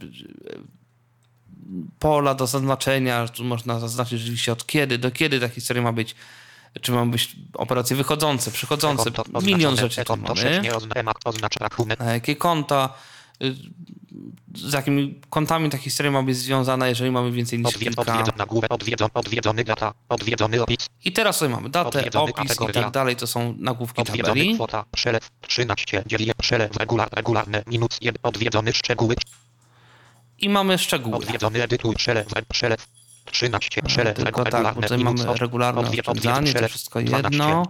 pola 1.99 2.35
do 2.35 2.47
zaznaczenia. 2.47 3.29
Tu 3.29 3.45
można 3.45 3.81
zaznaczyć 3.81 4.21
rzeczywiście 4.21 4.53
od 4.53 4.67
kiedy, 4.67 4.99
do 4.99 5.11
kiedy 5.11 5.41
ta 5.41 5.49
historia 5.49 5.83
ma 5.83 5.93
być. 5.93 6.15
Czy 6.81 6.93
ma 6.93 7.07
być 7.07 7.37
operacje 7.55 7.97
wychodzące, 7.97 8.51
przychodzące. 8.51 9.11
Konto 9.11 9.41
Milion 9.41 9.77
rzeczy 9.77 10.05
Konto 10.05 10.35
mamy. 10.35 10.73
Oznacza, 11.25 11.61
rachunek. 11.61 12.01
Jakie 12.01 12.37
konta, 12.37 12.95
y, 13.43 13.55
z 14.55 14.73
jakimi 14.73 15.21
kontami 15.31 15.71
ta 15.71 15.79
historia 15.79 16.13
ma 16.13 16.23
być 16.23 16.37
związana, 16.37 16.89
jeżeli 16.89 17.11
mamy 17.11 17.33
więcej 17.33 17.59
niż 17.59 17.69
Odwiedz, 17.69 17.95
kilka. 17.97 18.25
na 18.37 18.47
główek. 18.47 18.73
Odwiedzony, 18.73 19.11
odwiedzony 19.15 19.65
data. 19.65 19.93
Odwiedzony 20.09 20.63
opis. 20.63 20.87
I 21.05 21.13
teraz 21.13 21.39
tutaj 21.39 21.49
mamy 21.55 21.71
datę, 21.71 21.99
Odwiedzony 21.99 22.25
opis 22.25 22.45
i 22.45 22.49
kategoria. 22.49 22.83
tak 22.83 22.91
dalej. 22.93 23.17
To 23.17 23.27
są 23.27 23.55
nagłówki 23.59 24.01
Odwiedzony 24.03 24.27
tabeli. 24.27 24.55
kwota. 24.55 24.85
Przelew 24.93 25.31
13. 25.41 26.03
Dzielię 26.07 26.33
przelew 26.39 26.77
regular, 26.77 27.09
regularne. 27.13 27.63
Minus 27.67 27.99
1. 28.01 28.21
Odwiedzony 28.23 28.73
szczegóły. 28.73 29.15
I 30.39 30.49
mamy 30.49 30.79
szczegóły. 30.79 31.17
Odwiedzony 31.17 31.63
edytuj. 31.63 31.95
Przelew. 31.95 32.27
Przelew. 32.49 32.87
13. 33.25 33.83
Przelew 33.83 34.17
tylko 34.17 34.45
tak, 34.45 34.75
tutaj 34.75 34.99
mamy 34.99 35.25
regularne 35.39 35.81
oszczędzanie, 35.81 36.55
to 36.55 36.69
wszystko 36.69 37.03
12, 37.03 37.39
jedno. 37.39 37.63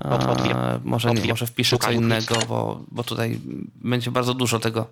A, 0.00 0.78
może 0.84 1.14
nie, 1.14 1.28
może 1.28 1.46
wpiszę 1.46 1.78
co 1.78 1.90
innego, 1.90 2.34
bo, 2.48 2.80
bo 2.90 3.04
tutaj 3.04 3.40
będzie 3.74 4.10
bardzo 4.10 4.34
dużo 4.34 4.58
tego. 4.58 4.86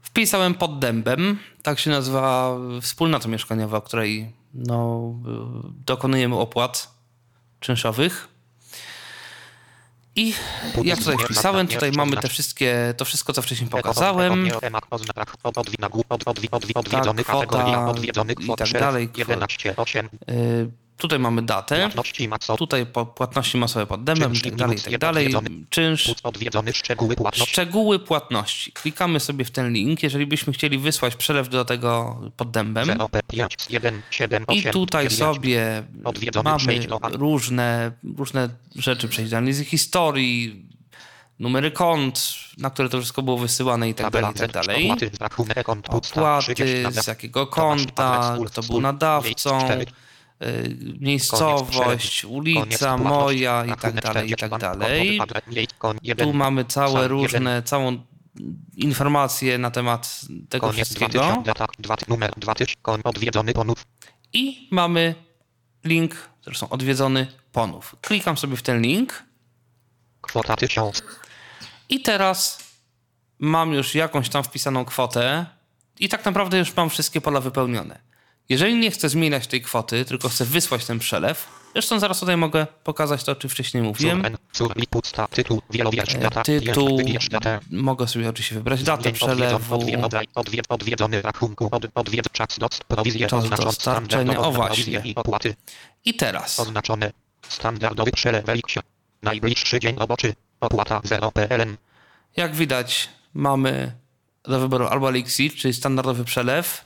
Wpisałem 0.00 0.54
pod 0.54 0.78
dębem, 0.78 1.38
tak 1.62 1.78
się 1.78 1.90
nazywa 1.90 2.56
wspólnota 2.80 3.28
mieszkaniowa, 3.28 3.80
której 3.80 4.32
no, 4.54 5.12
y, 5.26 5.82
dokonujemy 5.86 6.36
opłat 6.36 6.90
czynszowych. 7.60 8.28
I 10.16 10.34
jak 10.84 10.98
tutaj 10.98 11.16
wpisałem, 11.18 11.68
tutaj 11.68 11.92
mamy 11.92 12.16
te 12.16 12.28
wszystkie, 12.28 12.94
to 12.96 13.04
wszystko, 13.04 13.32
co 13.32 13.42
wcześniej 13.42 13.70
pokazałem. 13.70 14.48
Tak, 15.14 15.26
kwota 15.26 15.62
i 18.40 18.56
tak 18.56 18.72
dalej. 18.72 19.08
11, 19.16 19.76
8, 19.76 20.08
Y, 20.30 20.85
Tutaj 20.96 21.18
mamy 21.18 21.42
datę, 21.42 21.80
płatności 21.80 22.28
tutaj 22.58 22.86
płatności 23.14 23.58
masowe 23.58 23.86
pod 23.86 24.04
dębem 24.04 24.32
i 24.32 24.36
Czynsz 24.36 24.42
tak 24.42 24.54
dalej, 24.54 24.78
i 24.78 24.82
tak 24.82 24.98
dalej. 24.98 25.34
Czynsz, 25.70 26.14
szczegóły 26.72 27.16
płatności, 27.16 27.52
Szczegóły 27.52 27.98
płatności. 27.98 28.72
Klikamy 28.72 29.20
sobie 29.20 29.44
w 29.44 29.50
ten 29.50 29.72
link, 29.72 30.02
jeżeli 30.02 30.26
byśmy 30.26 30.52
chcieli 30.52 30.78
wysłać 30.78 31.16
przelew 31.16 31.48
do 31.48 31.64
tego 31.64 32.20
pod 32.36 32.50
dębem. 32.50 32.86
0, 32.86 33.08
5, 33.28 33.56
1, 33.70 34.02
7, 34.10 34.44
8, 34.46 34.58
I 34.58 34.72
tutaj 34.72 35.04
9, 35.08 35.18
sobie 35.18 35.82
mamy 36.44 36.86
różne, 37.12 37.92
różne 38.16 38.48
rzeczy, 38.76 39.08
przejść 39.08 39.32
analizy 39.32 39.64
historii, 39.64 40.66
numery 41.38 41.70
kont, 41.70 42.34
na 42.58 42.70
które 42.70 42.88
to 42.88 42.98
wszystko 42.98 43.22
było 43.22 43.38
wysyłane 43.38 43.88
i 43.88 43.94
tak 43.94 44.12
dalej, 44.12 44.30
i 44.30 44.34
tak 44.34 44.50
Z, 44.50 44.52
dalej. 44.52 44.84
opłaty, 44.84 45.10
rachunek, 45.20 45.62
kont, 45.66 45.86
podstaw, 45.88 46.18
Opłaty, 46.18 46.54
30, 46.54 47.02
z 47.02 47.06
jakiego 47.06 47.46
konta, 47.46 48.38
kto 48.46 48.62
był 48.62 48.80
nadawcą, 48.80 49.58
miejscowość, 51.00 52.24
ulica 52.24 52.96
moja 52.96 53.64
i 53.64 53.68
tak 53.68 54.00
dalej, 54.00 54.30
i 54.30 54.36
40, 54.36 54.36
tak 54.36 54.60
dalej. 54.60 55.20
Tu 56.18 56.32
mamy 56.32 56.64
całe 56.64 57.08
różne, 57.08 57.62
całą 57.62 57.98
informację 58.76 59.58
na 59.58 59.70
temat 59.70 60.20
tego 60.48 60.72
wszystkiego. 60.72 61.08
2000, 61.08 61.42
data, 61.42 61.66
dwa, 61.78 61.96
numer 62.08 62.32
2000, 62.36 62.74
kon, 62.82 63.00
odwiedzony 63.04 63.52
ponów, 63.52 63.86
I 64.32 64.68
mamy 64.70 65.14
link, 65.84 66.28
zresztą 66.44 66.68
odwiedzony 66.68 67.26
ponów. 67.52 67.96
Klikam 68.00 68.36
sobie 68.36 68.56
w 68.56 68.62
ten 68.62 68.82
link 68.82 69.22
kwota 70.20 70.56
1000, 70.56 71.02
i 71.88 72.00
teraz 72.00 72.58
mam 73.38 73.72
już 73.72 73.94
jakąś 73.94 74.28
tam 74.28 74.44
wpisaną 74.44 74.84
kwotę 74.84 75.46
i 75.98 76.08
tak 76.08 76.24
naprawdę 76.24 76.58
już 76.58 76.76
mam 76.76 76.90
wszystkie 76.90 77.20
pola 77.20 77.40
wypełnione. 77.40 78.05
Jeżeli 78.48 78.74
nie 78.74 78.90
chcę 78.90 79.08
zmieniać 79.08 79.46
tej 79.46 79.62
kwoty, 79.62 80.04
tylko 80.04 80.28
chcę 80.28 80.44
wysłać 80.44 80.84
ten 80.84 80.98
przelew, 80.98 81.48
zresztą 81.72 81.98
zaraz 81.98 82.20
tutaj 82.20 82.36
mogę 82.36 82.66
pokazać 82.84 83.24
to, 83.24 83.32
o 83.32 83.34
czym 83.34 83.50
wcześniej 83.50 83.82
mówiłem. 83.82 84.22
Tytuł, 85.30 85.62
E, 86.18 86.40
Tytuł, 86.42 87.00
mogę 87.70 88.08
sobie 88.08 88.28
oczywiście 88.28 88.54
wybrać 88.54 88.82
datę 88.82 89.12
przelewu, 89.12 89.74
Odwiedzony, 89.74 90.04
odwiedzony, 90.04 90.24
odwied, 90.34 90.66
odwiedzony 90.68 91.22
rachunku, 91.22 91.68
od, 91.72 91.86
odwiedz 91.94 92.26
czas, 92.32 92.58
prowizję, 92.88 93.26
Czas 93.26 93.48
dostarczenia, 93.48 94.38
o 94.40 94.52
właśnie. 94.52 95.02
i 96.04 96.14
teraz 96.14 96.60
oznaczone, 96.60 97.12
standardowy 97.48 98.10
przelew 98.12 98.44
najbliższy 99.22 99.80
dzień 99.80 99.96
roboczy, 99.96 100.34
opłata 100.60 101.00
0 101.04 101.32
PLN, 101.32 101.76
Jak 102.36 102.54
widać, 102.54 103.08
mamy 103.34 103.92
do 104.44 104.60
wyboru 104.60 104.86
albo 104.86 105.08
Elixir, 105.08 105.54
czyli 105.54 105.74
standardowy 105.74 106.24
przelew. 106.24 106.85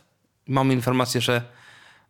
Mamy 0.51 0.75
informację, 0.75 1.21
że 1.21 1.43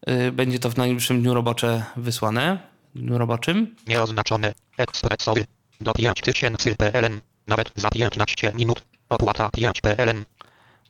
y, 0.08 0.32
będzie 0.32 0.58
to 0.58 0.70
w 0.70 0.76
najbliższym 0.76 1.22
dniu 1.22 1.34
robocze 1.34 1.84
wysłane, 1.96 2.58
dniu 2.94 3.18
roboczym. 3.18 3.76
nieoznaczone, 3.86 4.54
ekspresowy, 4.78 5.44
do 5.80 5.92
5000 5.92 6.76
PLN, 6.76 7.20
nawet 7.46 7.72
za 7.76 7.90
15 7.90 8.52
minut, 8.54 8.82
opłata 9.08 9.50
5 9.50 9.80
PLN, 9.80 10.24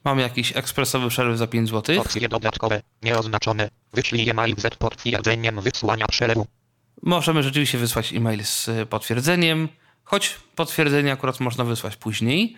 Mamy 0.05 0.23
jakiś 0.23 0.57
ekspresowy 0.57 1.09
przelew 1.09 1.39
za 1.39 1.47
5 1.47 1.69
zł. 1.69 2.01
opcje 2.01 2.29
dodatkowe, 2.29 2.83
nieoznaczone, 3.03 3.71
wyślij 3.93 4.31
e-mail 4.31 4.55
z 4.57 4.77
potwierdzeniem 4.77 5.61
wysłania 5.61 6.07
przelewu, 6.07 6.47
Możemy 7.03 7.43
rzeczywiście 7.43 7.79
wysłać 7.79 8.13
e-mail 8.13 8.45
z 8.45 8.71
potwierdzeniem, 8.89 9.69
choć 10.05 10.37
potwierdzenie 10.57 11.13
akurat 11.13 11.41
można 11.41 11.65
wysłać 11.65 11.97
później. 11.97 12.57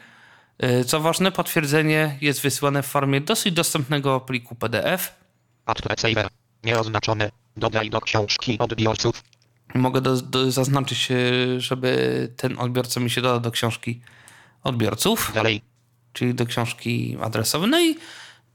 Y, 0.64 0.84
Co 0.84 1.00
ważne, 1.00 1.32
potwierdzenie 1.32 2.18
jest 2.20 2.40
wysyłane 2.40 2.82
w 2.82 2.86
formie 2.86 3.20
dosyć 3.20 3.54
dostępnego 3.54 4.20
pliku 4.20 4.54
PDF. 4.54 5.14
add 5.66 5.86
receiver, 5.86 6.28
nieoznaczone, 6.64 7.30
dodaj 7.56 7.90
do 7.90 8.00
książki 8.00 8.58
odbiorców, 8.58 9.22
Mogę 9.74 10.00
do, 10.00 10.16
do, 10.16 10.50
zaznaczyć, 10.50 11.10
y, 11.10 11.60
żeby 11.60 12.28
ten 12.36 12.58
odbiorca 12.58 13.00
mi 13.00 13.10
się 13.10 13.22
dodał 13.22 13.40
do 13.40 13.50
książki 13.50 14.00
odbiorców. 14.62 15.32
dalej, 15.34 15.62
czyli 16.12 16.34
do 16.34 16.46
książki 16.46 17.16
adresowej. 17.22 17.70
No 17.70 17.80
i 17.80 17.96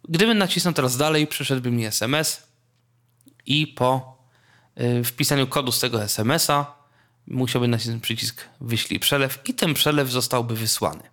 gdybym 0.10 0.38
nacisnął 0.38 0.74
teraz 0.74 0.98
dalej, 0.98 1.28
przyszedłby 1.28 1.72
mi 1.72 1.86
SMS 1.86 2.48
i 3.46 3.68
po 3.68 4.18
y, 4.82 5.04
wpisaniu 5.04 5.48
kodu 5.48 5.72
z 5.72 5.80
tego 5.80 6.04
SMS-a 6.04 6.78
musiałby 7.28 7.68
nacisnąć 7.68 8.04
przycisk 8.04 8.46
wyślij 8.62 9.00
przelew 9.00 9.40
i 9.46 9.54
ten 9.54 9.74
przelew 9.74 10.10
zostałby 10.10 10.56
wysłany. 10.56 11.04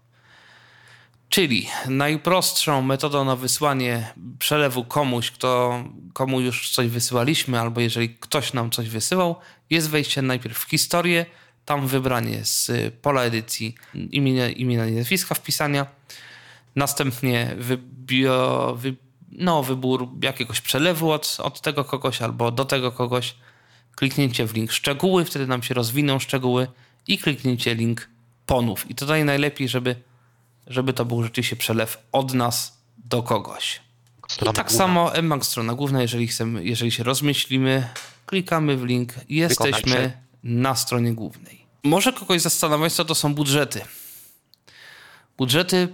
Czyli 1.35 1.69
najprostszą 1.89 2.83
metodą 2.83 3.25
na 3.25 3.37
wysłanie 3.37 4.13
przelewu 4.39 4.85
komuś, 4.85 5.31
kto, 5.31 5.85
komu 6.13 6.41
już 6.41 6.71
coś 6.71 6.89
wysyłaliśmy, 6.89 7.61
albo 7.61 7.81
jeżeli 7.81 8.09
ktoś 8.09 8.53
nam 8.53 8.71
coś 8.71 8.89
wysyłał, 8.89 9.37
jest 9.71 9.91
wejście 9.91 10.23
najpierw 10.23 10.59
w 10.59 10.71
historię, 10.71 11.27
tam 11.65 11.87
wybranie 11.87 12.45
z 12.45 12.71
pola 13.03 13.23
edycji 13.23 13.75
imienia, 13.95 14.49
imienia 14.49 14.87
i 14.87 14.93
nazwiska 14.93 15.35
wpisania, 15.35 15.87
następnie 16.77 17.55
wybio, 17.59 18.75
wy, 18.79 18.97
no, 19.33 19.63
wybór 19.63 20.09
jakiegoś 20.23 20.61
przelewu 20.61 21.11
od, 21.11 21.37
od 21.41 21.61
tego 21.61 21.85
kogoś 21.85 22.23
albo 22.23 22.51
do 22.51 22.65
tego 22.65 22.93
kogoś, 22.93 23.35
kliknięcie 23.95 24.47
w 24.47 24.55
link 24.55 24.73
szczegóły, 24.73 25.25
wtedy 25.25 25.47
nam 25.47 25.63
się 25.63 25.75
rozwiną 25.75 26.19
szczegóły 26.19 26.67
i 27.09 27.19
kliknięcie 27.19 27.75
link 27.75 28.09
ponów. 28.47 28.91
I 28.91 28.95
tutaj 28.95 29.25
najlepiej, 29.25 29.69
żeby, 29.69 29.97
żeby 30.67 30.93
to 30.93 31.05
był 31.05 31.23
rzeczywiście 31.23 31.57
przelew 31.57 31.99
od 32.13 32.35
nas 32.35 32.79
do 32.99 33.23
kogoś. 33.23 33.81
I 34.51 34.53
tak 34.53 34.73
samo 34.73 35.13
mBank 35.23 35.47
strona 35.47 35.75
główna, 35.75 36.03
jeżeli, 36.03 36.27
chcemy, 36.27 36.65
jeżeli 36.65 36.91
się 36.91 37.05
rozmyślimy, 37.05 37.89
klikamy 38.27 38.77
w 38.77 38.85
link 38.85 39.13
jesteśmy 39.29 40.13
na 40.45 40.75
stronie 40.75 41.13
głównej. 41.13 41.65
Może 41.83 42.13
kogoś 42.13 42.41
zastanawiać, 42.41 42.93
co 42.93 43.05
to 43.05 43.15
są 43.15 43.35
budżety. 43.35 43.81
Budżety 45.39 45.89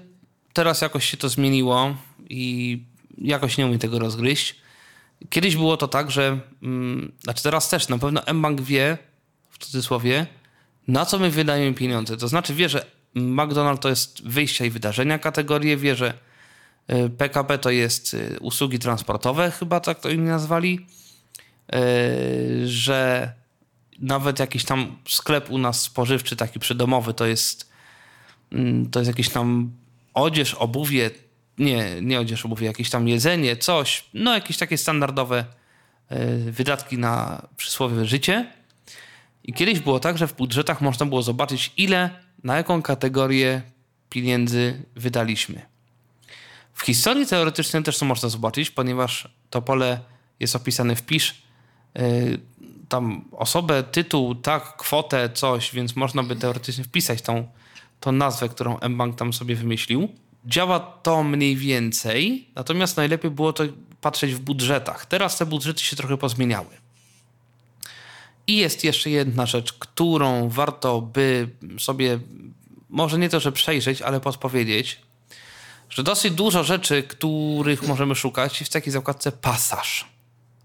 teraz 0.52 0.80
jakoś 0.80 1.04
się 1.04 1.16
to 1.16 1.28
zmieniło 1.28 1.96
i 2.28 2.82
jakoś 3.18 3.58
nie 3.58 3.66
umiem 3.66 3.78
tego 3.78 3.98
rozgryźć. 3.98 4.56
Kiedyś 5.30 5.56
było 5.56 5.76
to 5.76 5.88
tak, 5.88 6.10
że, 6.10 6.40
mm, 6.62 7.12
znaczy 7.22 7.42
teraz 7.42 7.68
też, 7.68 7.88
na 7.88 7.98
pewno 7.98 8.22
mBank 8.34 8.60
wie, 8.60 8.98
w 9.50 9.58
cudzysłowie, 9.58 10.26
na 10.88 11.06
co 11.06 11.18
my 11.18 11.30
wydajemy 11.30 11.74
pieniądze. 11.74 12.16
To 12.16 12.28
znaczy 12.28 12.54
wie, 12.54 12.68
że 12.68 12.86
McDonald's 13.16 13.78
to 13.78 13.88
jest 13.88 14.28
wyjścia 14.28 14.64
i 14.64 14.70
wydarzenia 14.70 15.18
kategorie, 15.18 15.76
wie, 15.76 15.96
że 15.96 16.14
PKP 17.18 17.58
to 17.58 17.70
jest 17.70 18.14
y, 18.14 18.38
usługi 18.40 18.78
transportowe, 18.78 19.50
chyba 19.50 19.80
tak 19.80 20.00
to 20.00 20.08
inni 20.10 20.28
nazwali, 20.28 20.86
y, 21.74 22.68
że 22.68 23.32
nawet 23.98 24.38
jakiś 24.38 24.64
tam 24.64 24.96
sklep 25.08 25.50
u 25.50 25.58
nas 25.58 25.80
spożywczy, 25.80 26.36
taki 26.36 26.60
przydomowy, 26.60 27.14
to 27.14 27.26
jest, 27.26 27.70
mm, 28.52 28.90
to 28.90 29.00
jest 29.00 29.08
jakiś 29.08 29.28
tam 29.28 29.72
odzież, 30.14 30.54
obuwie, 30.54 31.10
nie, 31.58 32.02
nie 32.02 32.20
odzież, 32.20 32.44
obuwie, 32.44 32.66
jakieś 32.66 32.90
tam 32.90 33.08
jedzenie, 33.08 33.56
coś, 33.56 34.04
no 34.14 34.34
jakieś 34.34 34.56
takie 34.56 34.78
standardowe 34.78 35.44
y, 36.12 36.52
wydatki 36.52 36.98
na 36.98 37.42
przysłowiowe 37.56 38.06
życie. 38.06 38.52
I 39.44 39.52
kiedyś 39.52 39.80
było 39.80 40.00
tak, 40.00 40.18
że 40.18 40.26
w 40.26 40.36
budżetach 40.36 40.80
można 40.80 41.06
było 41.06 41.22
zobaczyć, 41.22 41.72
ile, 41.76 42.10
na 42.44 42.56
jaką 42.56 42.82
kategorię 42.82 43.62
pieniędzy 44.10 44.82
wydaliśmy. 44.96 45.62
W 46.74 46.82
historii 46.82 47.26
teoretycznie 47.26 47.82
też 47.82 47.98
to 47.98 48.04
można 48.04 48.28
zobaczyć, 48.28 48.70
ponieważ 48.70 49.28
to 49.50 49.62
pole 49.62 50.00
jest 50.40 50.56
opisane 50.56 50.96
wpisz 50.96 51.42
yy, 51.94 52.40
tam 52.88 53.24
osobę, 53.32 53.82
tytuł, 53.82 54.34
tak, 54.34 54.76
kwotę, 54.76 55.30
coś, 55.34 55.72
więc 55.74 55.96
można 55.96 56.22
by 56.22 56.36
teoretycznie 56.36 56.84
wpisać 56.84 57.22
tą, 57.22 57.48
tą 58.00 58.12
nazwę, 58.12 58.48
którą 58.48 58.78
mBank 58.88 59.18
tam 59.18 59.32
sobie 59.32 59.56
wymyślił. 59.56 60.08
Działa 60.46 60.80
to 60.80 61.22
mniej 61.22 61.56
więcej, 61.56 62.48
natomiast 62.54 62.96
najlepiej 62.96 63.30
było 63.30 63.52
to 63.52 63.64
patrzeć 64.00 64.34
w 64.34 64.40
budżetach. 64.40 65.06
Teraz 65.06 65.38
te 65.38 65.46
budżety 65.46 65.80
się 65.80 65.96
trochę 65.96 66.16
pozmieniały. 66.16 66.89
I 68.46 68.56
jest 68.56 68.84
jeszcze 68.84 69.10
jedna 69.10 69.46
rzecz, 69.46 69.72
którą 69.72 70.48
warto 70.48 71.00
by 71.00 71.48
sobie, 71.78 72.18
może 72.88 73.18
nie 73.18 73.28
to, 73.28 73.40
że 73.40 73.52
przejrzeć, 73.52 74.02
ale 74.02 74.20
podpowiedzieć, 74.20 75.00
że 75.90 76.02
dosyć 76.02 76.34
dużo 76.34 76.64
rzeczy, 76.64 77.02
których 77.02 77.88
możemy 77.88 78.14
szukać, 78.14 78.58
w 78.58 78.68
takiej 78.68 78.92
zakładce 78.92 79.32
pasaż. 79.32 80.04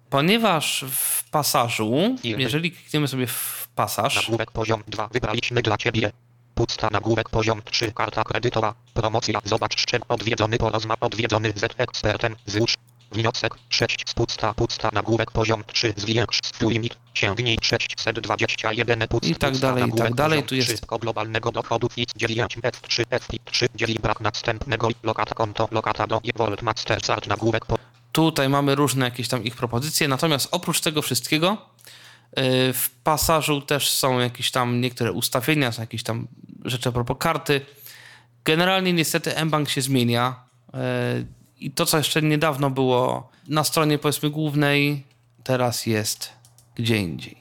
Ponieważ 0.10 0.86
w 0.92 1.30
pasażu, 1.30 2.16
jeżeli 2.24 2.72
klikniemy 2.72 3.08
sobie 3.08 3.28
w 3.28 3.68
pasaż... 3.76 4.16
Nagłówek 4.16 4.52
poziom 4.52 4.84
2 4.88 5.08
wybraliśmy 5.08 5.62
dla 5.62 5.78
Ciebie. 5.78 6.12
Pusta 6.56 6.90
nagłówek 6.92 7.30
poziom 7.30 7.62
3 7.66 7.92
karta 7.92 8.24
kredytowa. 8.24 8.74
Promocja 8.94 9.42
zobacz 9.44 9.80
szczep 9.80 10.06
odwiedzony 10.08 10.58
porozma 10.58 10.96
odwiedzony 11.00 11.54
z 11.56 11.64
ekspertem 11.78 12.36
złóż. 12.46 12.76
Wniosek 13.12 13.56
6 13.70 14.04
z 14.10 14.14
pusta 14.14 14.90
nagłówek 14.94 15.32
poziom 15.32 15.64
3 15.68 15.94
zwiększ 15.98 16.40
swój 16.44 16.74
limit. 16.74 16.98
Sięgnij 17.14 17.58
621 17.62 19.08
pusta 19.08 19.28
I 19.28 19.36
tak 19.36 19.58
dalej, 19.58 19.84
i 19.90 19.98
tak 19.98 20.14
dalej. 20.14 20.44
Tu 20.44 20.56
jest 20.56 20.68
wszystko 20.68 21.00
globalnego 21.00 21.52
dochodu 21.52 21.90
i 21.98 22.06
9 22.16 22.58
F3 22.58 23.04
F3 23.04 23.68
dzieli 23.76 24.00
brak 24.00 24.22
następnego 24.22 24.90
lokata 25.04 25.36
konto 25.36 25.68
lokata 25.72 26.08
do 26.08 26.22
Volt 26.36 26.62
Mastercard 26.62 27.28
nagłówek 27.28 27.66
po 27.66 27.78
Tutaj 28.12 28.50
mamy 28.50 28.76
różne 28.76 29.06
jakieś 29.06 29.28
tam 29.28 29.44
ich 29.44 29.56
propozycje, 29.56 30.08
natomiast 30.08 30.48
oprócz 30.52 30.82
tego 30.82 31.02
wszystkiego 31.02 31.58
yy, 32.38 32.44
w 32.74 32.90
pasażu 33.04 33.62
też 33.62 33.90
są 33.90 34.20
jakieś 34.20 34.52
tam 34.52 34.82
niektóre 34.82 35.12
ustawienia, 35.12 35.72
są 35.72 35.82
jakieś 35.82 36.04
tam 36.04 36.28
rzeczy 36.66 36.90
a 36.90 36.92
propos 36.92 37.18
karty. 37.20 37.62
Generalnie 38.46 38.94
niestety 38.94 39.46
mBank 39.46 39.70
się 39.70 39.82
zmienia 39.82 40.36
yy, 40.74 40.80
i 41.60 41.72
to, 41.72 41.86
co 41.86 41.98
jeszcze 41.98 42.22
niedawno 42.22 42.70
było 42.70 43.30
na 43.48 43.64
stronie 43.64 43.98
powiedzmy 43.98 44.30
głównej, 44.30 45.04
teraz 45.44 45.86
jest 45.86 46.30
gdzie 46.76 46.98
indziej. 46.98 47.38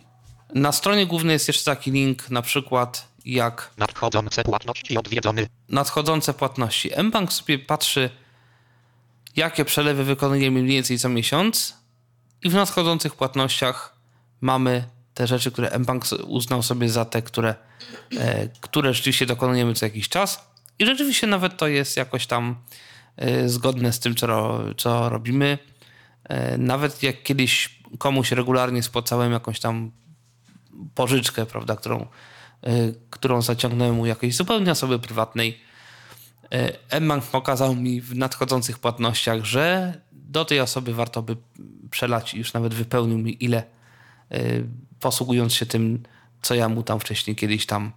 Na 0.55 0.73
stronie 0.73 1.07
głównej 1.07 1.33
jest 1.33 1.49
jeszcze 1.49 1.65
taki 1.65 1.91
link, 1.91 2.31
na 2.31 2.43
przykład 2.43 3.09
jak 3.25 3.71
nadchodzące 3.79 4.45
płatności 4.45 4.99
odwiedzony. 4.99 5.47
Nadchodzące 5.69 6.35
płatności. 6.35 6.91
mBank 7.03 7.33
sobie 7.33 7.59
patrzy, 7.59 8.11
jakie 9.37 9.65
przelewy 9.65 10.05
wykonujemy 10.05 10.63
mniej 10.63 10.77
więcej 10.77 10.99
co 10.99 11.09
miesiąc 11.09 11.77
i 12.43 12.51
w 12.51 12.55
nadchodzących 12.55 13.15
płatnościach 13.15 13.97
mamy 14.41 14.85
te 15.15 15.27
rzeczy, 15.27 15.53
które 15.53 15.79
mBank 15.79 16.05
uznał 16.27 16.63
sobie 16.63 16.89
za 16.89 17.05
te, 17.05 17.23
które, 17.23 17.55
e, 18.19 18.49
które 18.61 18.95
rzeczywiście 18.95 19.27
dokonujemy 19.27 19.75
co 19.75 19.87
jakiś 19.87 20.09
czas. 20.09 20.51
I 20.79 20.87
rzeczywiście 20.87 21.27
nawet 21.27 21.57
to 21.57 21.69
jest 21.69 21.97
jakoś 21.97 22.27
tam 22.27 22.57
zgodne 23.47 23.93
z 23.93 24.01
tym, 24.01 24.15
co, 24.15 24.61
co 24.77 25.09
robimy. 25.09 25.59
E, 26.25 26.59
nawet 26.59 27.03
jak 27.03 27.23
kiedyś 27.23 27.81
komuś 27.99 28.33
regularnie 28.33 28.83
spłacałem 28.83 29.33
jakąś 29.33 29.61
tam 29.61 29.91
pożyczkę, 30.95 31.47
prawda, 31.47 31.77
którą, 31.77 32.07
którą 33.11 33.43
zaciągnąłem 33.43 34.01
u 34.01 34.07
jakiejś 34.07 34.37
zupełnie 34.37 34.71
osoby 34.71 34.99
prywatnej, 34.99 35.61
mBank 37.01 37.25
pokazał 37.25 37.75
mi 37.75 38.01
w 38.01 38.17
nadchodzących 38.17 38.79
płatnościach, 38.79 39.45
że 39.45 39.95
do 40.13 40.45
tej 40.45 40.61
osoby 40.61 40.95
warto 40.95 41.23
by 41.23 41.37
przelać, 41.91 42.35
już 42.35 42.53
nawet 42.53 42.75
wypełnił 42.75 43.19
mi 43.19 43.45
ile, 43.45 43.63
posługując 45.01 45.55
się 45.55 45.67
tym, 45.67 46.03
co 46.43 46.55
ja 46.55 46.69
mu 46.69 46.83
tam 46.83 47.01
wcześniej 47.01 47.37
kiedyś 47.37 47.67
tam 47.67 47.93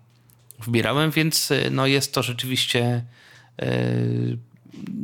wbierałem, 0.59 1.11
więc 1.11 1.53
no 1.71 1.87
jest 1.87 2.13
to 2.13 2.23
rzeczywiście 2.23 3.05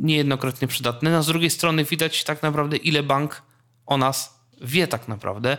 niejednokrotnie 0.02 0.68
przydatne. 0.68 1.10
No 1.10 1.22
z 1.22 1.26
drugiej 1.26 1.50
strony 1.50 1.84
widać 1.84 2.24
tak 2.24 2.42
naprawdę, 2.42 2.76
ile 2.76 3.02
bank 3.02 3.42
o 3.86 3.96
nas 3.96 4.38
wie 4.60 4.86
tak 4.86 5.08
naprawdę, 5.08 5.58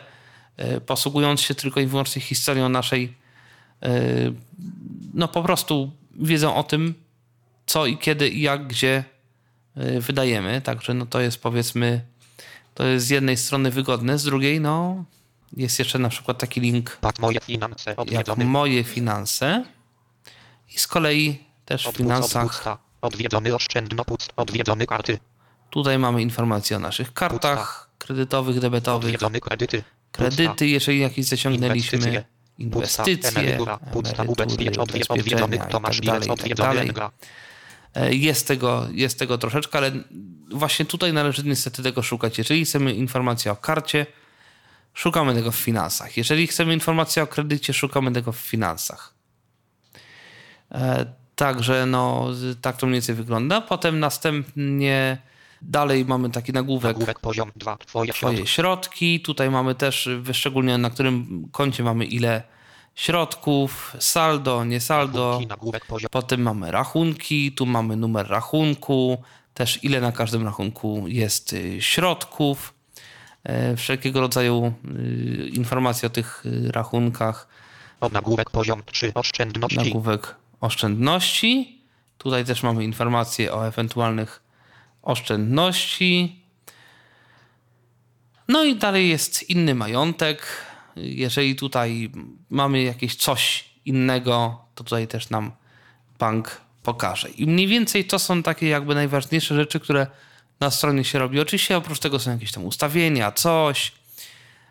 posługując 0.85 1.41
się 1.41 1.55
tylko 1.55 1.79
i 1.79 1.85
wyłącznie 1.85 2.21
historią 2.21 2.69
naszej, 2.69 3.13
no 5.13 5.27
po 5.27 5.43
prostu 5.43 5.91
wiedzą 6.19 6.55
o 6.55 6.63
tym, 6.63 6.93
co 7.65 7.85
i 7.85 7.97
kiedy 7.97 8.29
i 8.29 8.41
jak, 8.41 8.67
gdzie 8.67 9.03
wydajemy. 9.99 10.61
Także 10.61 10.93
no 10.93 11.05
to 11.05 11.21
jest 11.21 11.41
powiedzmy, 11.41 12.01
to 12.73 12.83
jest 12.85 13.05
z 13.05 13.09
jednej 13.09 13.37
strony 13.37 13.71
wygodne, 13.71 14.19
z 14.19 14.23
drugiej 14.23 14.61
no 14.61 15.05
jest 15.57 15.79
jeszcze 15.79 15.99
na 15.99 16.09
przykład 16.09 16.37
taki 16.37 16.61
link 16.61 16.97
Patrz 17.01 17.19
moje 17.19 17.39
finanse 17.39 17.95
jak 18.11 18.37
moje 18.37 18.83
finanse 18.83 19.65
i 20.75 20.79
z 20.79 20.87
kolei 20.87 21.39
też 21.65 21.87
w 21.87 21.91
finansach 21.91 22.43
odwrócta. 22.43 22.77
Odwiedzony 23.05 23.55
oszczędno 23.55 24.05
pust. 24.05 24.33
Odwiedzony 24.35 24.87
karty. 24.87 25.19
tutaj 25.69 25.99
mamy 25.99 26.21
informacje 26.21 26.77
o 26.77 26.79
naszych 26.79 27.13
kartach 27.13 27.89
kredytowych, 27.97 28.59
debetowych, 28.59 29.05
Odwiedzony 29.07 29.39
kredyty. 29.39 29.83
kredyty, 30.11 30.67
jeżeli 30.67 30.99
jakieś 30.99 31.25
zaciągnęliśmy, 31.25 31.97
Inwestycje. 31.97 32.23
inwestycje, 32.57 33.29
emerytura, 33.29 33.77
pusta, 33.77 34.23
ubezpiecz, 34.23 34.77
odwie- 34.77 35.05
odwiedzony, 35.09 35.57
kto 35.57 35.79
masz 35.79 35.97
tak 35.97 36.05
dalej, 36.05 36.29
jest 36.29 36.45
i 36.45 36.49
tak 36.49 36.57
dalej. 36.57 36.91
E, 37.95 38.13
Jest 38.15 38.47
tego, 38.47 38.87
jest 38.91 39.19
tego 39.19 39.37
troszeczkę, 39.37 39.77
ale 39.77 39.91
właśnie 40.51 40.85
tutaj 40.85 41.13
należy 41.13 41.43
niestety 41.43 41.83
tego 41.83 42.01
szukać. 42.01 42.37
Jeżeli 42.37 42.65
chcemy 42.65 42.93
informacji 42.93 43.51
o 43.51 43.55
karcie, 43.55 44.05
szukamy 44.93 45.33
tego 45.33 45.51
w 45.51 45.55
finansach. 45.55 46.17
Jeżeli 46.17 46.47
chcemy 46.47 46.73
informacji 46.73 47.21
o 47.21 47.27
kredycie, 47.27 47.73
szukamy 47.73 48.11
tego 48.11 48.31
w 48.31 48.37
finansach. 48.37 49.13
Także 51.35 51.85
no, 51.85 52.27
tak 52.61 52.77
to 52.77 52.85
mniej 52.85 52.95
więcej 52.95 53.15
wygląda. 53.15 53.61
Potem 53.61 53.99
następnie 53.99 55.17
Dalej 55.61 56.05
mamy 56.05 56.29
taki 56.29 56.53
nagłówek 56.53 56.91
Nagłówek 56.91 57.19
poziom 57.19 57.51
2. 57.55 57.77
Twoje 57.77 58.13
Twoje 58.13 58.35
środki. 58.37 58.53
środki. 58.53 59.19
Tutaj 59.19 59.51
mamy 59.51 59.75
też 59.75 60.09
wyszczególnione, 60.19 60.77
na 60.77 60.89
którym 60.89 61.47
koncie 61.51 61.83
mamy 61.83 62.05
ile 62.05 62.43
środków, 62.95 63.95
saldo, 63.99 64.65
nie 64.65 64.79
saldo. 64.79 65.41
Rachunki. 65.49 66.07
Potem 66.11 66.41
mamy 66.41 66.71
rachunki, 66.71 67.51
tu 67.51 67.65
mamy 67.65 67.95
numer 67.95 68.27
rachunku, 68.27 69.23
też 69.53 69.83
ile 69.83 70.01
na 70.01 70.11
każdym 70.11 70.43
rachunku 70.43 71.03
jest 71.07 71.53
y, 71.53 71.81
środków, 71.81 72.73
e, 73.43 73.75
wszelkiego 73.75 74.21
rodzaju 74.21 74.73
y, 74.85 75.49
informacje 75.53 76.07
o 76.07 76.09
tych 76.09 76.45
y, 76.45 76.71
rachunkach, 76.71 77.47
Nagłówek 78.11 78.49
poziom 78.49 78.81
3. 78.85 79.11
Oszczędności. 79.15 79.77
nagłówek 79.77 80.35
oszczędności. 80.65 81.81
Tutaj 82.17 82.45
też 82.45 82.63
mamy 82.63 82.83
informacje 82.83 83.53
o 83.53 83.67
ewentualnych 83.67 84.43
oszczędności. 85.01 86.41
No 88.47 88.63
i 88.63 88.75
dalej 88.75 89.09
jest 89.09 89.49
inny 89.49 89.75
majątek. 89.75 90.47
Jeżeli 90.95 91.55
tutaj 91.55 92.11
mamy 92.49 92.83
jakieś 92.83 93.15
coś 93.15 93.69
innego, 93.85 94.65
to 94.75 94.83
tutaj 94.83 95.07
też 95.07 95.29
nam 95.29 95.51
bank 96.19 96.61
pokaże. 96.83 97.29
I 97.29 97.47
mniej 97.47 97.67
więcej 97.67 98.05
to 98.05 98.19
są 98.19 98.43
takie 98.43 98.67
jakby 98.67 98.95
najważniejsze 98.95 99.55
rzeczy, 99.55 99.79
które 99.79 100.07
na 100.59 100.71
stronie 100.71 101.03
się 101.03 101.19
robi. 101.19 101.39
Oczywiście 101.39 101.77
oprócz 101.77 101.99
tego 101.99 102.19
są 102.19 102.31
jakieś 102.31 102.51
tam 102.51 102.65
ustawienia, 102.65 103.31
coś, 103.31 103.91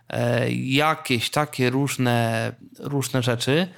e, 0.08 0.52
jakieś 0.52 1.30
takie 1.30 1.70
różne, 1.70 2.52
różne 2.78 3.22
rzeczy. 3.22 3.68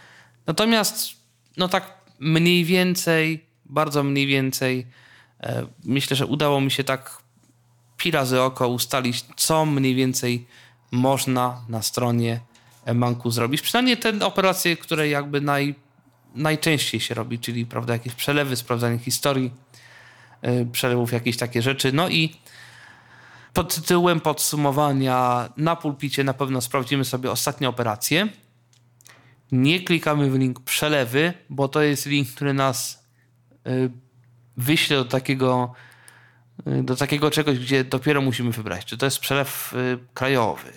Natomiast 0.46 1.16
no 1.56 1.68
tak 1.68 2.05
mniej 2.18 2.64
więcej, 2.64 3.44
bardzo 3.64 4.02
mniej 4.02 4.26
więcej 4.26 4.86
e, 5.40 5.66
myślę, 5.84 6.16
że 6.16 6.26
udało 6.26 6.60
mi 6.60 6.70
się 6.70 6.84
tak 6.84 7.22
pi 7.96 8.10
razy 8.10 8.40
oko 8.40 8.68
ustalić, 8.68 9.24
co 9.36 9.66
mniej 9.66 9.94
więcej 9.94 10.46
można 10.90 11.60
na 11.68 11.82
stronie 11.82 12.40
banku 12.94 13.30
zrobić. 13.30 13.62
Przynajmniej 13.62 13.96
te 13.96 14.26
operacje, 14.26 14.76
które 14.76 15.08
jakby 15.08 15.40
naj, 15.40 15.74
najczęściej 16.34 17.00
się 17.00 17.14
robi, 17.14 17.38
czyli 17.38 17.66
prawda, 17.66 17.92
jakieś 17.92 18.14
przelewy, 18.14 18.56
sprawdzanie 18.56 18.98
historii, 18.98 19.50
yy, 20.42 20.66
przelewów, 20.72 21.12
jakieś 21.12 21.36
takie 21.36 21.62
rzeczy. 21.62 21.92
No 21.92 22.08
i 22.08 22.36
pod 23.52 23.74
tytułem 23.74 24.20
podsumowania 24.20 25.48
na 25.56 25.76
pulpicie 25.76 26.24
na 26.24 26.34
pewno 26.34 26.60
sprawdzimy 26.60 27.04
sobie 27.04 27.30
ostatnie 27.30 27.68
operacje. 27.68 28.28
Nie 29.52 29.80
klikamy 29.80 30.30
w 30.30 30.34
link 30.34 30.60
przelewy, 30.60 31.32
bo 31.50 31.68
to 31.68 31.82
jest 31.82 32.06
link, 32.06 32.28
który 32.28 32.54
nas 32.54 33.04
yy, 33.64 33.90
wyśle 34.56 34.96
do 34.96 35.04
takiego 35.04 35.72
y, 36.68 36.82
do 36.82 36.96
takiego 36.96 37.30
czegoś, 37.30 37.58
gdzie 37.58 37.84
dopiero 37.84 38.20
musimy 38.20 38.50
wybrać, 38.50 38.84
czy 38.84 38.98
to 38.98 39.06
jest 39.06 39.18
przelew 39.18 39.72
y, 39.72 39.98
krajowy, 40.14 40.72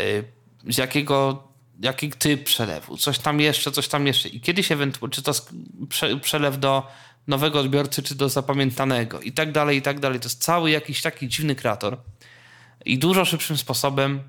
y, 0.00 0.24
z 0.68 0.78
jakiego, 0.78 1.48
jaki 1.80 2.10
typ 2.10 2.44
przelewu, 2.44 2.96
coś 2.96 3.18
tam 3.18 3.40
jeszcze, 3.40 3.72
coś 3.72 3.88
tam 3.88 4.06
jeszcze. 4.06 4.28
I 4.28 4.40
kiedyś 4.40 4.72
ewentualnie, 4.72 5.14
czy 5.14 5.22
to 5.22 5.32
prze, 5.88 6.16
przelew 6.16 6.58
do 6.58 6.86
nowego 7.26 7.60
odbiorcy, 7.60 8.02
czy 8.02 8.14
do 8.14 8.28
zapamiętanego? 8.28 9.20
I 9.20 9.32
tak 9.32 9.52
dalej, 9.52 9.78
i 9.78 9.82
tak 9.82 10.00
dalej. 10.00 10.20
To 10.20 10.26
jest 10.26 10.42
cały 10.42 10.70
jakiś 10.70 11.02
taki 11.02 11.28
dziwny 11.28 11.54
kreator 11.54 11.98
i 12.84 12.98
dużo 12.98 13.24
szybszym 13.24 13.56
sposobem 13.56 14.22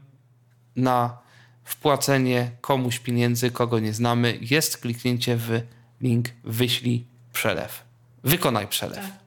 na 0.75 1.17
wpłacenie 1.63 2.51
komuś 2.61 2.99
pieniędzy, 2.99 3.51
kogo 3.51 3.79
nie 3.79 3.93
znamy, 3.93 4.37
jest 4.41 4.77
kliknięcie 4.77 5.37
w 5.37 5.61
link 6.01 6.29
wyślij 6.43 7.05
przelew. 7.33 7.83
Wykonaj 8.23 8.67
przelew 8.67 9.21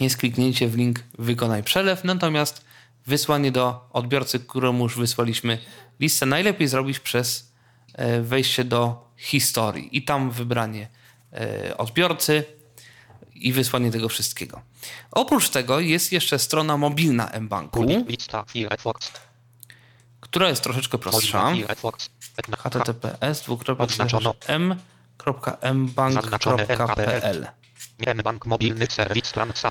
jest 0.00 0.16
kliknięcie 0.16 0.68
w 0.68 0.76
link 0.76 1.02
wykonaj 1.18 1.62
przelew, 1.62 2.04
natomiast 2.04 2.64
wysłanie 3.06 3.52
do 3.52 3.88
odbiorcy, 3.92 4.40
któremu 4.40 4.84
już 4.84 4.96
wysłaliśmy 4.96 5.58
listę, 6.00 6.26
najlepiej 6.26 6.68
zrobić 6.68 7.00
przez 7.00 7.52
e, 7.94 8.20
wejście 8.20 8.64
do 8.64 9.10
historii 9.16 9.96
i 9.96 10.02
tam 10.02 10.30
wybranie 10.30 10.88
e, 11.32 11.76
odbiorcy 11.76 12.44
i 13.34 13.52
wysłanie 13.52 13.90
tego 13.90 14.08
wszystkiego. 14.08 14.60
Oprócz 15.10 15.48
tego 15.48 15.80
jest 15.80 16.12
jeszcze 16.12 16.38
strona 16.38 16.76
mobilna 16.76 17.30
mBanku, 17.40 17.82
Lista. 18.08 18.44
Która 20.36 20.48
jest 20.48 20.62
troszeczkę 20.62 20.98
prostsza. 20.98 21.52
Https 22.58 23.44
m.mbank.pl 25.62 27.46
Nie 28.06 28.14
bank 28.14 28.46
mobilny 28.46 28.86
serwis 28.86 29.32
transa. 29.32 29.70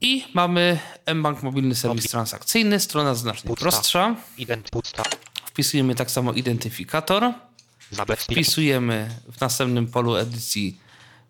I 0.00 0.24
mamy 0.34 0.78
mBank 1.14 1.42
mobilny 1.42 1.74
serwis 1.74 2.10
transakcyjny, 2.10 2.80
strona 2.80 3.14
znacznie 3.14 3.56
prostsza. 3.56 4.16
Wpisujemy 5.44 5.94
tak 5.94 6.10
samo 6.10 6.32
identyfikator. 6.32 7.32
Wpisujemy 8.18 9.20
w 9.32 9.40
następnym 9.40 9.86
polu 9.86 10.16
edycji 10.16 10.80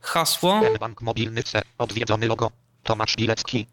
hasło. 0.01 0.61
bank 0.81 1.03
mobilny. 1.03 1.43
Odwiedzony 1.79 2.27
logo. 2.27 2.51
Tomasz 2.83 3.17
Bilecki. 3.17 3.67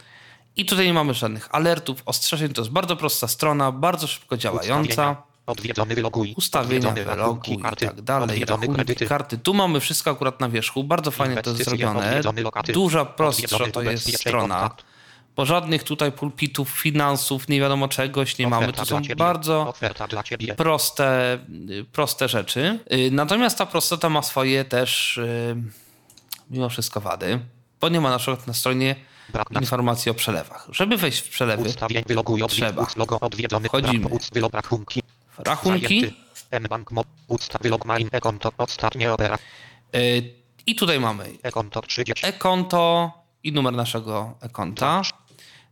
I 0.55 0.65
tutaj 0.65 0.85
nie 0.85 0.93
mamy 0.93 1.13
żadnych 1.13 1.55
alertów, 1.55 2.01
ostrzeżeń. 2.05 2.53
To 2.53 2.61
jest 2.61 2.71
bardzo 2.71 2.95
prosta 2.95 3.27
strona, 3.27 3.71
bardzo 3.71 4.07
szybko 4.07 4.37
działająca. 4.37 4.91
Ustawienia. 4.91 5.33
Odwiedzony 5.45 5.95
wyloguj. 5.95 6.33
Ustawienia, 6.37 6.89
Odwiedzony 6.89 7.15
wylogu 7.15 7.51
rachunki, 7.51 7.53
i 7.53 7.87
tak 7.87 8.01
dalej. 8.01 8.45
Rachunki, 8.45 9.05
karty. 9.07 9.37
Tu 9.37 9.53
mamy 9.53 9.79
wszystko 9.79 10.11
akurat 10.11 10.39
na 10.39 10.49
wierzchu. 10.49 10.83
Bardzo 10.83 11.11
fajnie 11.11 11.41
to 11.41 11.49
jest 11.49 11.65
zrobione. 11.65 12.21
Duża, 12.73 13.05
prostsza 13.05 13.59
to 13.73 13.81
jest 13.81 14.17
strona. 14.19 14.69
Bo 15.35 15.45
żadnych 15.45 15.83
tutaj 15.83 16.11
pulpitów, 16.11 16.69
finansów, 16.69 17.47
nie 17.47 17.59
wiadomo 17.59 17.87
czegoś 17.87 18.37
nie 18.37 18.47
mamy. 18.47 18.73
To 18.73 18.85
są 18.85 19.01
bardzo 19.17 19.73
proste, 20.57 21.39
proste 21.91 22.29
rzeczy. 22.29 22.79
Y, 22.93 23.11
Natomiast 23.11 23.57
ta 23.57 23.65
prostota 23.65 24.09
ma 24.09 24.21
swoje 24.21 24.65
też 24.65 25.17
y, 25.17 25.55
mimo 26.49 26.69
wszystko 26.69 27.01
wady, 27.01 27.39
bo 27.81 27.89
nie 27.89 28.01
ma 28.01 28.09
na 28.09 28.17
przykład 28.17 28.47
na 28.47 28.53
stronie 28.53 28.95
Brak 29.29 29.51
informacji 29.61 30.11
o 30.11 30.13
przelewach. 30.13 30.67
Żeby 30.71 30.97
wejść 30.97 31.19
w 31.19 31.29
przelewy, 31.29 31.63
Ustawień 31.63 32.03
wyloguj 32.07 32.43
odwiedz 32.43 32.57
Trzeba. 32.57 32.87
Logo 32.95 33.19
odwiedzony. 33.19 33.67
Wchodzimy. 33.67 34.09
Brak 34.33 34.53
rachunki. 34.53 35.01
rachunki 35.37 36.13
mBank 36.59 36.91
mob. 36.91 37.07
Usta 37.27 37.59
wylog 37.61 37.85
main 37.85 38.09
e-konto. 38.11 38.51
Ostatnie 38.57 39.13
opera. 39.13 39.37
y, 39.95 40.33
i 40.65 40.75
tutaj 40.75 40.99
mamy 40.99 41.25
E-konto 41.43 41.81
30. 41.81 42.25
e-konto 42.27 43.11
i 43.43 43.51
numer 43.51 43.73
naszego 43.73 44.37
e-konta. 44.41 45.01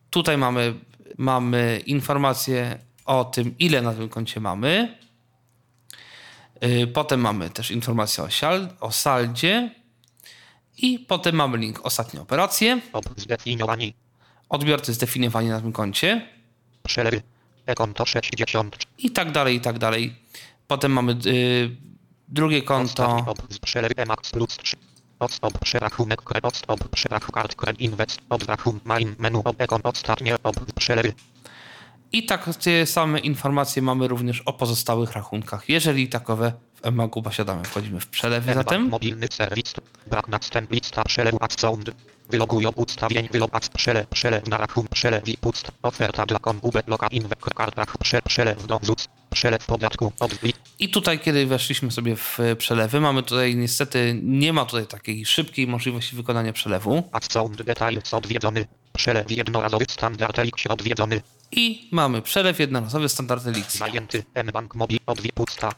Tutaj 0.10 0.38
mamy, 0.38 0.74
mamy 1.18 1.82
informację 1.86 2.80
o 3.06 3.26
tym, 3.26 3.56
ile 3.60 3.82
na 3.82 3.94
tym 3.94 4.10
koncie 4.10 4.40
mamy. 4.40 4.98
Y, 6.64 6.88
Potem 6.88 7.20
mamy 7.20 7.50
też 7.50 7.72
informację 7.72 8.24
o, 8.24 8.30
sial, 8.30 8.70
o 8.80 8.92
saldzie. 8.92 9.81
I 10.82 11.00
potem 11.00 11.36
mamy 11.36 11.58
link 11.58 11.80
ostatnie 11.86 12.22
operacje. 12.22 12.82
Zdefiniowani. 13.17 13.94
Odbiorcy 14.50 14.94
zdefiniowani 14.94 15.50
na 15.50 15.62
tym 15.62 15.72
koncie. 15.72 16.28
Przelewy. 16.84 17.22
E-konto 17.65 18.06
60. 18.06 18.78
I 18.98 19.12
tak 19.12 19.32
dalej, 19.32 19.56
i 19.56 19.62
tak 19.62 19.80
dalej. 19.80 20.15
Potem 20.67 20.91
mamy 20.91 21.12
y, 21.26 21.76
drugie 22.28 22.62
konto. 22.62 23.36
Przelewy 23.62 23.94
Emax 23.98 24.32
plus 24.32 24.58
3. 24.58 24.78
Odstop 25.20 25.60
przerachunek 25.60 26.22
kred 26.22 26.46
odstop 26.46 26.89
przerach 26.89 27.32
kart 27.58 27.80
inwest 27.80 28.22
od 28.30 28.44
rachun 28.44 28.80
main 28.86 29.15
menu 29.20 29.44
ekon 29.58 29.82
ostatnie 29.84 30.36
przelewy 30.76 31.13
I 32.13 32.26
takie 32.26 32.86
same 32.86 33.19
informacje 33.19 33.82
mamy 33.82 34.08
również 34.08 34.41
o 34.41 34.54
pozostałych 34.54 35.12
rachunkach. 35.12 35.69
Jeżeli 35.69 36.10
takowe 36.10 36.54
w 36.84 36.91
mBanku 36.91 37.21
posiadamy, 37.21 37.63
wchodzimy 37.63 38.00
w 38.00 38.08
przelewy 38.08 38.54
zatem. 38.54 38.89
mobilny 38.89 39.28
serwis 39.32 39.74
brak 40.08 40.28
następ 40.28 40.71
lista 40.71 41.04
wyloguj 42.32 42.65
ustawień 42.76 43.30
przelew 43.78 44.08
przelew 44.08 44.48
na 44.48 44.58
rachun 44.58 44.88
przelew 44.88 45.28
i 45.28 45.38
pust 45.38 45.72
oferta 45.82 46.26
dla 46.26 46.39
konkubet 46.39 46.88
loka 46.88 47.08
inwek 47.08 47.39
kartach 47.39 47.98
prze, 47.98 48.22
przelew 48.22 48.67
do 48.67 48.80
ZUC 48.84 49.08
przelew 49.30 49.65
podatku 49.65 50.13
od 50.20 50.32
I 50.80 50.89
tutaj, 50.89 51.20
kiedy 51.20 51.46
weszliśmy 51.46 51.91
sobie 51.91 52.15
w 52.15 52.39
przelewy, 52.58 53.00
mamy 53.02 53.24
tutaj 53.24 53.56
niestety, 53.56 54.20
nie 54.24 54.54
ma 54.54 54.65
tutaj 54.65 54.88
takiej 54.88 55.26
szybkiej 55.26 55.67
możliwości 55.67 56.15
wykonania 56.15 56.54
przelewu. 56.54 57.04
ad 57.12 57.34
sound 57.34 57.62
details 57.62 58.13
odwiedzony. 58.13 58.67
Przelew 58.94 59.32
jednorazowy 59.32 59.86
standard 59.89 60.39
elix 60.39 60.67
odwiedzony. 60.67 61.22
I 61.52 61.89
mamy 61.91 62.22
przelew 62.22 62.60
jednorazowy 62.60 63.10
standard 63.10 63.48
Elixir. 63.48 63.80
zajęty 63.80 64.24
mBank 64.44 64.74
odwie 65.06 65.30
pusta 65.34 65.72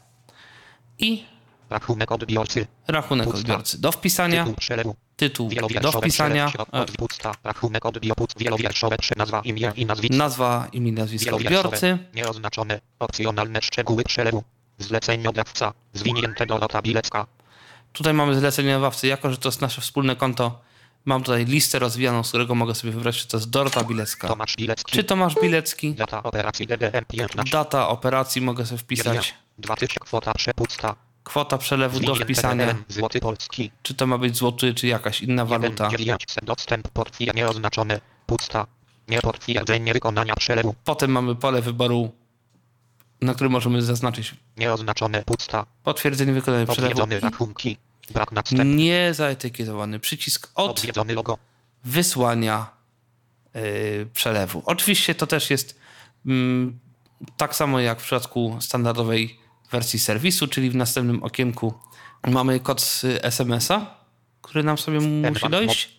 I 0.99 1.23
rachunek 1.69 2.11
odbiorcy. 2.11 2.67
rachunek 2.87 3.25
Pusta. 3.25 3.39
odbiorcy. 3.39 3.81
Do 3.81 3.91
wpisania, 3.91 4.43
tytuł 4.43 4.55
przelewu 4.55 4.95
tytuł 5.29 5.49
do 5.81 5.91
wpisania, 5.91 6.51
e, 6.73 6.85
rachunek 7.43 7.83
wielowierszowe 8.37 8.97
nazwa, 9.17 9.41
imię 9.41 9.71
i 9.75 9.85
nazwisko. 9.85 10.17
nazwa, 10.17 10.67
imię, 10.71 10.91
nazwisko 10.91 11.35
odbiorcy. 11.35 11.97
Nieoznaczone, 12.13 12.81
opcjonalne 12.99 13.61
szczegóły 13.61 14.03
przelewu. 14.03 14.43
Zleceniodawca, 14.77 15.73
zwinięte 15.93 16.45
Dorota 16.45 16.81
Bilecka. 16.81 17.25
Tutaj 17.93 18.13
mamy 18.13 18.39
zleceniodawcę, 18.39 19.07
jako 19.07 19.31
że 19.31 19.37
to 19.37 19.49
jest 19.49 19.61
nasze 19.61 19.81
wspólne 19.81 20.15
konto 20.15 20.59
Mam 21.05 21.23
tutaj 21.23 21.45
listę 21.45 21.79
rozwijaną, 21.79 22.23
z 22.23 22.29
którego 22.29 22.55
mogę 22.55 22.75
sobie 22.75 22.93
wybrać, 22.93 23.17
czy 23.17 23.27
to 23.27 23.37
jest 23.37 23.49
Dorota 23.49 23.83
Bilecka, 23.83 24.27
Tomasz 24.27 24.55
Bilecki. 24.55 24.91
czy 24.91 25.03
Tomasz 25.03 25.35
Bilecki. 25.41 25.93
Data 25.93 26.23
operacji 26.23 26.67
DDM 26.67 27.05
15. 27.07 27.51
Data 27.51 27.87
operacji 27.87 28.41
mogę 28.41 28.65
sobie 28.65 28.77
wpisać. 28.77 29.35
2000 29.57 29.99
kwota 29.99 30.33
przepusta. 30.33 30.95
Kwota 31.23 31.57
przelewu 31.57 31.99
do 31.99 32.15
wpisania, 32.15 32.75
Złoty 32.87 33.19
polski. 33.19 33.71
czy 33.83 33.93
to 33.93 34.07
ma 34.07 34.17
być 34.17 34.37
złoty, 34.37 34.73
czy 34.73 34.87
jakaś 34.87 35.21
inna 35.21 35.45
waluta. 35.45 35.89
1900 35.89 36.45
dostęp 36.45 36.87
portfela 36.87 37.33
nieoznaczone. 37.35 38.01
Pusta. 38.25 38.67
Niepotwierdzenie 39.07 39.93
wykonania 39.93 40.35
przelewu. 40.35 40.75
Potem 40.85 41.11
mamy 41.11 41.35
pole 41.35 41.61
wyboru, 41.61 42.11
na 43.21 43.33
którym 43.33 43.51
możemy 43.51 43.81
zaznaczyć 43.81 44.35
Nieoznaczone. 44.57 45.23
Pusta. 45.23 45.65
potwierdzenie 45.83 46.33
wykonania 46.33 46.65
przelewu. 46.65 47.05
Rachunki. 47.21 47.77
Brak 48.13 48.31
następny. 48.31 48.65
Nie 48.65 49.13
zaetykietowany 49.13 49.99
przycisk 49.99 50.51
od 50.55 50.83
logo. 51.07 51.37
wysłania 51.83 52.67
yy, 53.53 53.61
przelewu. 54.13 54.63
Oczywiście 54.65 55.15
to 55.15 55.27
też 55.27 55.49
jest 55.49 55.79
mm, 56.25 56.79
tak 57.37 57.55
samo 57.55 57.79
jak 57.79 57.99
w 58.01 58.03
przypadku 58.03 58.57
standardowej 58.59 59.39
wersji 59.71 59.99
serwisu, 59.99 60.47
czyli 60.47 60.69
w 60.69 60.75
następnym 60.75 61.23
okienku 61.23 61.73
mamy 62.27 62.59
kod 62.59 63.01
SMS-a, 63.21 63.95
który 64.41 64.63
nam 64.63 64.77
sobie 64.77 64.99
musi 64.99 65.49
dojść. 65.49 65.89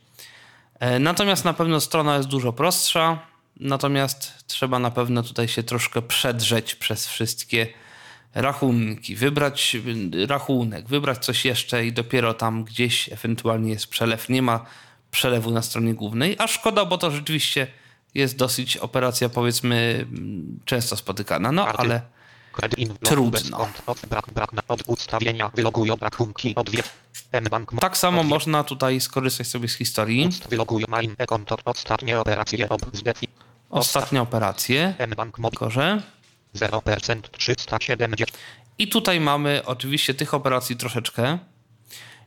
E, 0.80 0.98
Natomiast 0.98 1.44
na 1.44 1.54
pewno 1.54 1.80
strona 1.80 2.16
jest 2.16 2.28
dużo 2.28 2.52
prostsza, 2.52 3.18
natomiast 3.60 4.44
trzeba 4.46 4.78
na 4.78 4.90
pewno 4.90 5.22
tutaj 5.22 5.48
się 5.48 5.62
troszkę 5.62 6.02
przedrzeć 6.02 6.74
przez 6.74 7.06
wszystkie 7.06 7.66
rachunki, 8.34 9.16
wybrać 9.16 9.76
rachunek, 10.28 10.88
wybrać 10.88 11.24
coś 11.24 11.44
jeszcze 11.44 11.86
i 11.86 11.92
dopiero 11.92 12.34
tam 12.34 12.64
gdzieś 12.64 13.12
ewentualnie 13.12 13.70
jest 13.70 13.86
przelew. 13.86 14.28
Nie 14.28 14.42
ma 14.42 14.66
przelewu 15.10 15.50
na 15.50 15.62
stronie 15.62 15.94
głównej, 15.94 16.36
a 16.38 16.46
szkoda, 16.46 16.84
bo 16.84 16.98
to 16.98 17.10
rzeczywiście 17.10 17.66
jest 18.14 18.36
dosyć 18.36 18.76
operacja 18.76 19.28
powiedzmy 19.28 20.06
mm, 20.08 20.60
często 20.64 20.96
spotykana, 20.96 21.52
no 21.52 21.66
ale 21.66 22.02
Trudno. 23.02 23.68
Tak 27.80 27.96
samo 27.96 28.22
można 28.22 28.64
tutaj 28.64 29.00
skorzystać 29.00 29.46
sobie 29.46 29.68
z 29.68 29.74
historii. 29.74 30.28
E-konto. 31.18 31.56
Ostatnie 31.64 32.20
operacje. 32.20 32.68
Ostatnie 33.70 34.22
operacje, 34.22 34.94
tylko 35.50 35.70
że 35.70 36.02
0% 36.54 37.20
370. 37.38 38.30
I 38.78 38.88
tutaj 38.88 39.20
mamy 39.20 39.62
oczywiście 39.66 40.14
tych 40.14 40.34
operacji 40.34 40.76
troszeczkę. 40.76 41.38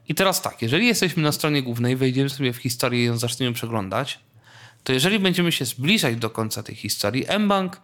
I 0.07 0.15
teraz 0.15 0.41
tak, 0.41 0.61
jeżeli 0.61 0.87
jesteśmy 0.87 1.23
na 1.23 1.31
stronie 1.31 1.63
głównej, 1.63 1.95
wejdziemy 1.95 2.29
sobie 2.29 2.53
w 2.53 2.57
historię 2.57 3.03
i 3.03 3.05
ją 3.05 3.17
zaczniemy 3.17 3.53
przeglądać, 3.53 4.19
to 4.83 4.93
jeżeli 4.93 5.19
będziemy 5.19 5.51
się 5.51 5.65
zbliżać 5.65 6.15
do 6.15 6.29
końca 6.29 6.63
tej 6.63 6.75
historii, 6.75 7.25
mBank 7.39 7.75
e, 7.75 7.79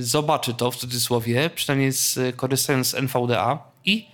zobaczy 0.00 0.54
to 0.54 0.70
w 0.70 0.76
cudzysłowie, 0.76 1.50
przynajmniej 1.50 1.92
z, 1.92 2.36
korzystając 2.36 2.86
z 2.86 2.94
NVDA 2.94 3.58
i 3.84 4.08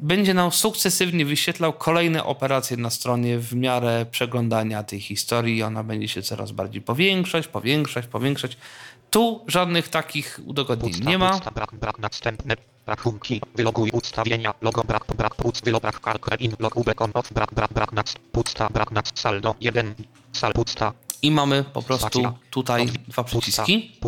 będzie 0.00 0.34
nam 0.34 0.52
sukcesywnie 0.52 1.24
wyświetlał 1.24 1.72
kolejne 1.72 2.24
operacje 2.24 2.76
na 2.76 2.90
stronie 2.90 3.38
w 3.38 3.54
miarę 3.54 4.06
przeglądania 4.10 4.82
tej 4.82 5.00
historii. 5.00 5.62
Ona 5.62 5.84
będzie 5.84 6.08
się 6.08 6.22
coraz 6.22 6.52
bardziej 6.52 6.82
powiększać, 6.82 7.48
powiększać, 7.48 8.06
powiększać. 8.06 8.56
Tu 9.10 9.44
żadnych 9.46 9.88
takich 9.88 10.40
udogodnień 10.46 10.92
Pusta, 10.92 11.10
nie 11.10 11.18
ma. 11.18 11.30
Pusta, 11.30 11.50
brak, 11.50 11.74
brak 11.74 11.98
następne. 11.98 12.56
Rachunki. 12.86 13.40
Wyloguj 13.54 13.90
ustawienia. 13.90 14.54
Logo 14.62 14.84
brak, 14.84 15.04
brak, 15.16 15.34
puc, 15.34 15.60
wylo, 15.60 15.80
brak, 15.80 16.00
karkę, 16.00 16.36
in, 16.36 16.52
log, 16.58 16.76
off, 17.14 17.32
brak, 17.32 17.54
brak, 17.54 17.72
brak, 17.72 17.92
nac, 17.92 18.14
pusta, 18.32 18.68
brak, 18.68 18.90
nac, 18.90 19.20
saldo, 19.20 19.54
1, 19.60 19.94
sal, 20.32 20.52
pusta, 20.52 20.92
I 21.22 21.30
mamy 21.30 21.64
po 21.64 21.82
prostu 21.82 22.22
tutaj 22.50 22.86
dwa 23.08 23.24
przyciski 23.24 23.98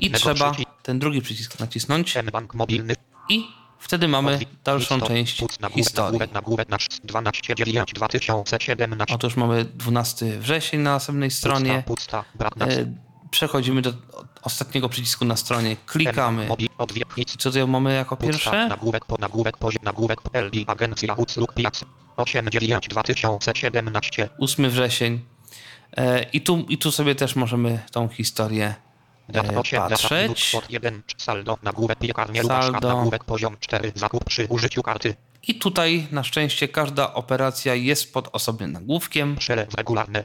i 0.00 0.10
trzeba 0.10 0.52
ten 0.82 0.98
drugi 0.98 1.22
przycisk 1.22 1.60
nacisnąć 1.60 2.14
i 3.28 3.46
wtedy 3.78 4.08
mamy 4.08 4.40
dalszą 4.64 5.00
część 5.00 5.42
historii. 5.74 6.02
nagłówek, 6.02 6.32
nagłówek, 6.32 6.68
nasz 6.68 6.86
12 7.04 7.54
9 7.54 7.92
2017. 7.94 9.14
Otóż 9.14 9.36
mamy 9.36 9.64
12 9.64 10.38
wrzesień 10.38 10.80
na 10.80 10.90
następnej 10.90 11.30
stronie. 11.30 11.84
E, 12.60 13.10
Przechodzimy 13.30 13.82
do 13.82 13.92
ostatniego 14.42 14.88
przycisku 14.88 15.24
na 15.24 15.36
stronie, 15.36 15.76
klikamy. 15.86 16.48
Co 17.38 17.50
tutaj 17.50 17.66
mamy 17.66 17.94
jako 17.94 18.16
pierwsze? 18.16 18.68
nagłówek, 18.68 19.04
po 19.04 19.16
nagłówek, 19.16 19.56
poziom, 19.56 19.82
nagłówek, 19.84 20.20
LD, 20.32 20.58
agencja 20.66 21.14
usług 21.14 21.54
piac, 21.54 21.84
8 22.16 22.50
9 22.50 22.88
2017. 22.88 24.28
8 24.38 24.70
wrzesień. 24.70 25.20
E, 25.96 26.22
I 26.22 26.40
tu, 26.40 26.66
I 26.68 26.78
tu 26.78 26.92
sobie 26.92 27.14
też 27.14 27.36
możemy 27.36 27.78
tą 27.92 28.08
historię 28.08 28.74
e, 29.34 29.40
8, 29.40 29.52
data 29.52 29.52
minut, 29.52 29.90
patrzeć. 29.90 30.48
kwot 30.48 30.70
1, 30.70 31.02
saldo, 31.16 31.58
nagłówek, 31.62 31.98
piekarnia, 31.98 32.42
Saldo. 32.42 32.88
Nagłówek, 32.88 33.24
poziom 33.24 33.56
4, 33.60 33.92
zakup 33.94 34.24
przy 34.24 34.46
użyciu 34.46 34.82
karty, 34.82 35.14
I 35.48 35.54
tutaj 35.54 36.06
na 36.10 36.24
szczęście 36.24 36.68
każda 36.68 37.14
operacja 37.14 37.74
jest 37.74 38.12
pod 38.12 38.28
osobnym 38.32 38.72
nagłówkiem. 38.72 39.36
przelew 39.36 39.74
regularny 39.74 40.22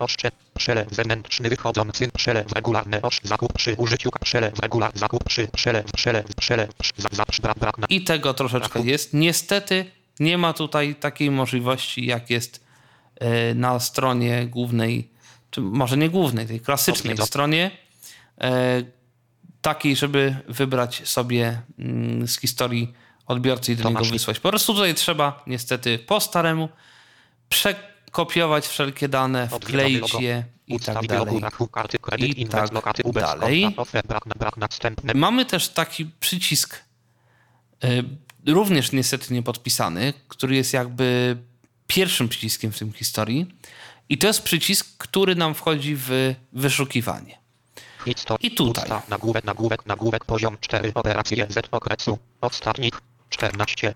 przelew 0.57 0.91
zewnętrzny 0.91 1.49
wychodzący, 1.49 2.11
przelew 2.11 2.51
regularny 2.51 3.01
osz, 3.01 3.21
zakup 3.23 3.53
przy 3.53 3.75
użyciu, 3.75 4.09
przelew 4.21 4.53
zakup 4.93 5.23
przy, 5.23 5.47
przelew, 5.47 5.91
przelew, 5.91 6.35
przelew, 6.35 6.69
za, 6.97 7.09
za, 7.11 7.25
brak, 7.41 7.59
brak, 7.59 7.77
na, 7.77 7.87
I 7.89 8.01
tego 8.01 8.33
troszeczkę 8.33 8.81
jest. 8.81 9.13
Niestety 9.13 9.85
nie 10.19 10.37
ma 10.37 10.53
tutaj 10.53 10.95
takiej 10.95 11.31
możliwości, 11.31 12.05
jak 12.05 12.29
jest 12.29 12.63
e, 13.15 13.53
na 13.53 13.79
stronie 13.79 14.47
głównej, 14.47 15.09
czy 15.55 15.61
może 15.61 15.97
nie 15.97 16.09
głównej, 16.09 16.47
tej 16.47 16.59
klasycznej 16.59 17.15
Odwiedza- 17.15 17.25
stronie, 17.25 17.71
e, 18.41 18.83
takiej, 19.61 19.95
żeby 19.95 20.35
wybrać 20.47 21.01
sobie 21.09 21.61
mm, 21.79 22.27
z 22.27 22.39
historii 22.39 22.93
odbiorcy 23.25 23.71
i 23.71 23.75
do 23.75 23.89
niego 23.89 24.05
wysłać. 24.05 24.39
Po 24.39 24.49
prostu 24.49 24.73
tutaj 24.73 24.93
trzeba 24.93 25.43
niestety 25.47 25.99
po 25.99 26.19
staremu 26.19 26.69
przekopiować 27.49 28.67
wszelkie 28.67 29.09
dane, 29.09 29.47
wkleić 29.47 30.13
je 30.13 30.43
i 30.67 30.79
tak 30.79 31.07
dalej. 31.07 31.41
I 32.29 32.41
tak 32.91 33.13
dalej. 33.29 33.75
Mamy 35.15 35.45
też 35.45 35.69
taki 35.69 36.05
przycisk, 36.19 36.83
y, 37.83 38.03
również 38.47 38.91
niestety 38.91 39.33
niepodpisany, 39.33 40.13
który 40.27 40.55
jest 40.55 40.73
jakby 40.73 41.37
pierwszym 41.87 42.29
przyciskiem 42.29 42.71
w 42.71 42.79
tym 42.79 42.93
historii. 42.93 43.55
I 44.09 44.17
to 44.17 44.27
jest 44.27 44.41
przycisk, 44.43 44.97
który 44.97 45.35
nam 45.35 45.55
wchodzi 45.55 45.95
w 45.95 46.35
wyszukiwanie. 46.53 47.37
I 48.41 48.51
tutaj. 48.51 48.89
Nagłówek, 49.09 49.43
nagłówek, 49.43 49.85
nagłówek, 49.85 50.25
poziom 50.25 50.57
4, 50.61 50.91
operacje 50.95 51.47
Z 51.49 51.67
okresu, 51.71 52.17
ostatnich 52.41 52.93
14, 53.29 53.93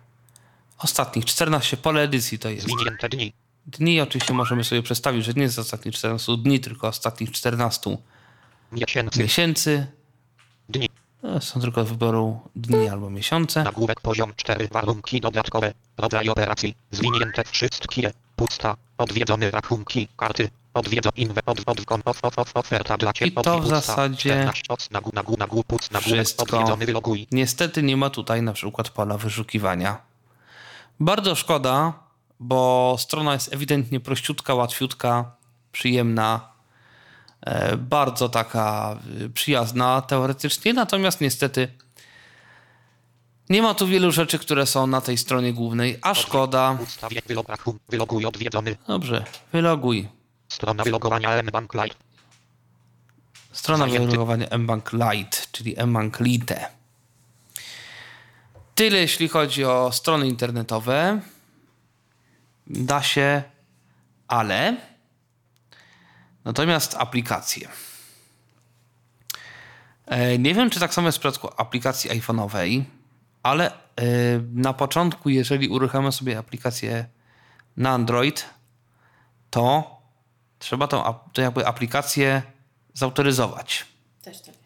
Ostatnich 0.78 1.26
14 1.26 1.78
pole 1.78 2.02
edycji 2.02 2.40
to 2.40 2.50
jest. 2.50 2.64
zwinięte 2.68 3.10
dni, 3.10 3.34
Dni 3.68 4.02
oczywiście 4.02 4.34
możemy 4.34 4.64
sobie 4.64 4.84
przedstawić, 4.84 5.26
że 5.26 5.34
nie 5.34 5.42
jest 5.44 5.60
ostatnich 5.60 5.96
14 5.96 6.38
dni, 6.38 6.60
tylko 6.60 6.88
ostatnich 6.88 7.32
14 7.32 7.98
miesięcy, 8.72 9.20
miesięcy. 9.24 9.88
dni, 10.70 10.90
To 11.22 11.42
Są 11.42 11.62
tylko 11.62 11.86
wyboru 11.86 12.40
dni 12.56 12.90
albo 12.90 13.10
miesiące. 13.10 13.64
nagłówek, 13.64 14.02
poziom 14.02 14.34
4, 14.36 14.68
warunki 14.72 15.22
dodatkowe, 15.22 15.74
rodzaj 15.98 16.30
operacji, 16.30 16.76
zwinięte 16.92 17.44
wszystkie, 17.52 18.14
pusta, 18.36 18.76
odwiedzone 19.00 19.52
rachunki, 19.52 20.08
karty, 20.18 20.50
odwiedzo 20.74 21.10
inwe, 21.16 21.42
od, 21.46 21.60
od, 21.66 21.80
od, 21.92 22.02
od, 22.06 22.40
od, 22.40 22.50
oferta 22.54 22.98
dla 22.98 23.14
Ciebie, 23.14 23.32
I 23.32 23.44
to 23.44 23.60
w 23.60 23.68
zasadzie 23.68 24.30
14, 24.54 24.64
od, 24.70 24.92
nagu, 24.92 25.12
nagu, 25.14 25.38
nagu, 25.38 25.64
puc, 25.64 25.92
nagłówek, 25.92 26.26
wszystko. 26.26 26.78
Niestety 27.32 27.84
nie 27.84 27.98
ma 27.98 28.10
tutaj 28.10 28.42
na 28.42 28.54
przykład 28.54 28.90
pola 28.90 29.18
wyszukiwania. 29.18 29.98
Bardzo 31.00 31.36
szkoda, 31.36 31.94
bo 32.40 32.96
strona 33.00 33.34
jest 33.34 33.54
ewidentnie 33.54 34.00
prościutka, 34.00 34.54
łatwiutka, 34.54 35.32
przyjemna, 35.72 36.50
e, 37.42 37.78
bardzo 37.78 38.30
taka 38.30 38.98
y, 39.22 39.30
przyjazna 39.30 40.02
teoretycznie, 40.02 40.74
natomiast 40.74 41.22
niestety 41.22 41.68
nie 43.50 43.62
ma 43.62 43.74
tu 43.74 43.88
wielu 43.88 44.12
rzeczy, 44.12 44.40
które 44.40 44.66
są 44.66 44.88
na 44.88 45.02
tej 45.02 45.18
stronie 45.18 45.54
głównej, 45.54 46.00
a 46.02 46.14
szkoda. 46.14 46.78
ustawię, 46.84 47.22
wylog, 47.26 47.48
rachun, 47.50 47.80
wyloguj, 47.90 48.26
odwiedzony, 48.26 48.76
Dobrze, 48.88 49.26
wyloguj. 49.54 50.08
strona 50.50 50.84
wylogowania 50.84 51.30
M-Bank 51.32 51.74
Lite, 51.74 51.96
Strona 53.52 53.86
Zajęty. 53.86 54.06
wylogowania 54.08 54.48
mBank 54.58 54.92
Lite, 54.94 55.38
czyli 55.52 55.76
mBank 55.88 56.20
Lite. 56.20 56.70
Tyle 58.76 58.98
jeśli 58.98 59.28
chodzi 59.30 59.64
o 59.66 59.92
strony 59.92 60.28
internetowe. 60.28 61.22
Da 62.68 63.04
się, 63.04 63.44
ale 64.28 64.78
natomiast 66.46 66.96
aplikacje. 66.96 67.70
E, 70.06 70.38
Nie 70.38 70.54
wiem, 70.56 70.70
czy 70.70 70.80
tak 70.80 70.94
samo 70.94 71.08
jest 71.08 71.18
w 71.18 71.22
przypadku 71.22 71.50
aplikacji 71.58 72.10
iPhone'owej, 72.10 72.84
ale 73.44 73.72
e, 73.72 73.74
na 74.54 74.74
początku, 74.74 75.30
jeżeli 75.30 75.68
uruchamiamy 75.68 76.12
sobie 76.12 76.38
aplikację 76.38 77.06
na 77.78 77.90
Android, 77.90 78.46
to 79.50 79.98
trzeba 80.60 80.88
tą, 80.88 81.14
jakby 81.38 81.68
aplikację 81.68 82.42
zautoryzować. 82.94 83.86
Też 84.22 84.42
tak 84.42 84.48
jest. 84.48 84.60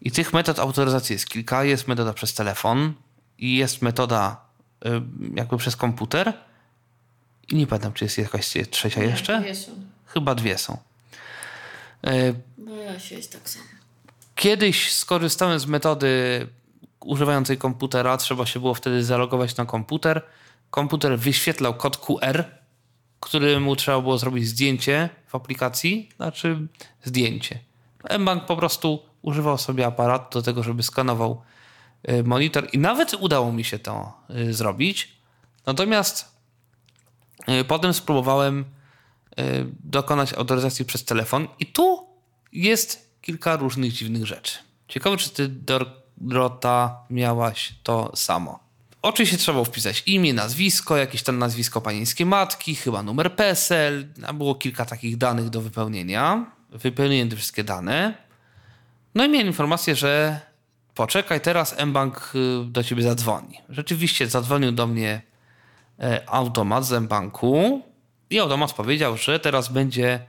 I 0.00 0.10
tych 0.10 0.32
metod 0.32 0.58
autoryzacji 0.58 1.12
jest 1.12 1.28
kilka. 1.28 1.64
Jest 1.64 1.88
metoda 1.88 2.12
przez 2.12 2.34
telefon 2.34 2.94
i 3.38 3.56
jest 3.56 3.82
metoda 3.82 4.40
y, 4.86 4.88
jakby 5.34 5.56
przez 5.56 5.76
komputer. 5.76 6.32
I 7.48 7.54
nie 7.56 7.66
pamiętam, 7.66 7.92
czy 7.92 8.04
jest 8.04 8.18
jakaś 8.18 8.52
trzecia 8.70 9.02
jeszcze? 9.02 9.40
Nie, 9.40 9.54
są. 9.54 9.72
Chyba 10.06 10.34
dwie 10.34 10.58
są. 10.58 10.78
Y, 12.06 12.34
No 12.58 12.76
ja 12.76 13.00
się 13.00 13.14
jest 13.14 13.32
tak 13.32 13.50
samo. 13.50 13.64
Kiedyś 14.34 14.92
skorzystałem 14.92 15.58
z 15.58 15.66
metody 15.66 16.46
używającej 17.00 17.58
komputera. 17.58 18.16
Trzeba 18.16 18.46
się 18.46 18.60
było 18.60 18.74
wtedy 18.74 19.04
zalogować 19.04 19.56
na 19.56 19.64
komputer. 19.64 20.22
Komputer 20.70 21.18
wyświetlał 21.18 21.74
kod 21.74 21.96
QR, 21.96 22.44
któremu 23.20 23.76
trzeba 23.76 24.00
było 24.00 24.18
zrobić 24.18 24.48
zdjęcie 24.48 25.08
w 25.26 25.34
aplikacji, 25.34 26.08
znaczy 26.16 26.68
zdjęcie. 27.04 27.58
mBank 28.18 28.44
po 28.44 28.56
prostu 28.56 29.02
używał 29.22 29.58
sobie 29.58 29.86
aparat 29.86 30.32
do 30.32 30.42
tego, 30.42 30.62
żeby 30.62 30.82
skanował 30.82 31.42
y, 32.08 32.24
monitor 32.24 32.68
i 32.72 32.78
nawet 32.78 33.14
udało 33.14 33.52
mi 33.52 33.64
się 33.64 33.78
to 33.78 34.12
y, 34.30 34.54
zrobić. 34.54 35.12
Natomiast 35.66 36.38
y, 37.48 37.64
potem 37.64 37.94
spróbowałem 37.94 38.64
dokonać 39.84 40.32
autoryzacji 40.32 40.84
przez 40.84 41.04
telefon 41.04 41.48
i 41.58 41.66
tu 41.66 42.06
jest 42.52 43.18
kilka 43.20 43.56
różnych 43.56 43.92
dziwnych 43.92 44.26
rzeczy. 44.26 44.58
Ciekawe, 44.88 45.16
czy 45.16 45.30
ty, 45.30 45.48
Dorota, 46.16 47.04
miałaś 47.10 47.74
to 47.82 48.16
samo. 48.16 48.64
Oczywiście 49.02 49.36
trzeba 49.36 49.54
było 49.54 49.64
wpisać 49.64 50.02
imię, 50.06 50.34
nazwisko, 50.34 50.96
jakieś 50.96 51.22
tam 51.22 51.38
nazwisko 51.38 51.80
panieńskiej 51.80 52.26
matki, 52.26 52.74
chyba 52.74 53.02
numer 53.02 53.36
PESEL, 53.36 54.08
a 54.26 54.32
było 54.32 54.54
kilka 54.54 54.84
takich 54.84 55.16
danych 55.16 55.50
do 55.50 55.60
wypełnienia. 55.60 56.46
Wypełniłem 56.70 57.28
te 57.28 57.36
wszystkie 57.36 57.64
dane. 57.64 58.14
No 59.14 59.24
i 59.24 59.28
miałem 59.28 59.46
informację, 59.46 59.96
że 59.96 60.40
poczekaj, 60.94 61.40
teraz 61.40 61.76
mBank 61.86 62.32
y, 62.34 62.64
do 62.64 62.84
ciebie 62.84 63.02
zadzwoni. 63.02 63.60
Rzeczywiście 63.68 64.26
zadzwonił 64.26 64.72
do 64.72 64.86
mnie 64.86 65.22
e, 66.00 66.30
automat 66.30 66.84
z 66.84 67.02
mBanku 67.02 67.82
i 68.30 68.38
automat 68.38 68.72
powiedział, 68.72 69.16
że 69.16 69.40
teraz 69.40 69.68
będzie 69.68 70.26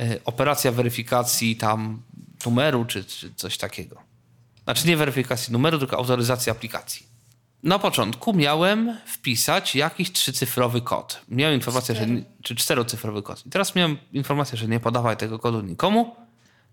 e, 0.00 0.18
operacja 0.24 0.72
weryfikacji 0.72 1.56
tam 1.56 2.02
numeru 2.46 2.84
czy, 2.84 3.04
czy 3.04 3.34
coś 3.34 3.58
takiego. 3.58 4.07
Znaczy 4.68 4.88
nie 4.88 4.96
weryfikacji 4.96 5.52
numeru, 5.52 5.78
tylko 5.78 5.96
autoryzacji 5.96 6.50
aplikacji. 6.52 7.06
Na 7.62 7.78
początku 7.78 8.32
miałem 8.34 8.96
wpisać 9.06 9.74
jakiś 9.76 10.12
trzycyfrowy 10.12 10.80
kod. 10.80 11.20
Miałem 11.28 11.54
informację, 11.54 11.94
że. 11.94 12.06
nie- 12.06 12.22
Czy 12.42 12.54
czterocyfrowy 12.56 13.22
kod. 13.22 13.46
I 13.46 13.50
teraz 13.50 13.74
miałem 13.74 13.98
informację, 14.12 14.58
że 14.58 14.68
nie 14.68 14.80
podawaj 14.80 15.16
tego 15.16 15.38
kodu 15.38 15.60
nikomu. 15.60 16.16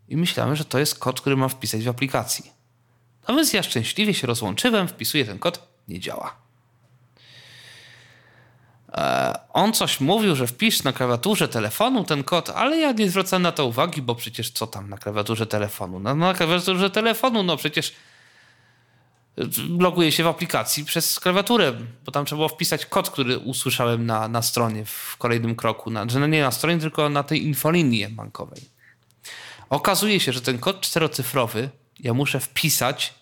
I 0.10 0.18
myślałem, 0.18 0.56
że 0.56 0.66
to 0.66 0.80
jest 0.80 1.00
kod, 1.00 1.22
który 1.22 1.38
mam 1.38 1.50
wpisać 1.50 1.84
w 1.84 1.90
aplikacji. 1.90 2.52
No 3.28 3.36
więc 3.36 3.54
ja 3.54 3.64
szczęśliwie 3.64 4.14
się 4.14 4.28
rozłączyłem, 4.28 4.88
wpisuję 4.88 5.26
ten 5.26 5.40
kod, 5.40 5.68
nie 5.88 6.00
działa. 6.00 6.36
E, 8.96 9.40
On 9.54 9.74
coś 9.74 10.00
mówił, 10.00 10.36
że 10.36 10.48
wpisz 10.48 10.84
na 10.84 10.94
klawiaturze 10.94 11.48
telefonu 11.48 12.04
ten 12.04 12.24
kod, 12.24 12.50
ale 12.50 12.78
ja 12.78 12.92
nie 12.92 13.10
zwracałem 13.10 13.44
na 13.44 13.52
to 13.52 13.66
uwagi, 13.66 14.02
bo 14.02 14.16
przecież 14.16 14.52
co 14.52 14.68
tam 14.68 14.90
na 14.90 14.98
klawiaturze 14.98 15.46
telefonu? 15.46 16.00
No, 16.00 16.16
na 16.16 16.34
klawiaturze 16.34 16.90
telefonu, 16.90 17.44
no 17.44 17.58
przecież 17.58 17.94
loguję 19.80 20.12
się 20.12 20.24
w 20.24 20.28
aplikacji 20.28 20.86
przez 20.86 21.20
klawiaturę, 21.20 21.74
bo 22.06 22.12
tam 22.12 22.26
trzeba 22.26 22.38
było 22.38 22.50
wpisać 22.50 22.86
kod, 22.86 23.10
który 23.10 23.38
usłyszałem 23.38 24.06
na, 24.06 24.28
na 24.28 24.42
stronie 24.42 24.86
w 24.86 25.18
kolejnym 25.18 25.56
kroku. 25.56 25.90
Na, 25.90 26.10
że 26.10 26.30
nie 26.30 26.42
na 26.42 26.52
stronie, 26.52 26.80
tylko 26.80 27.10
na 27.10 27.24
tej 27.24 27.46
infolinii 27.46 28.08
bankowej. 28.08 28.62
Okazuje 29.70 30.20
się, 30.20 30.34
że 30.34 30.42
ten 30.42 30.60
kod 30.60 30.82
czterocyfrowy 30.82 31.70
ja 32.00 32.14
muszę 32.14 32.40
wpisać 32.40 33.14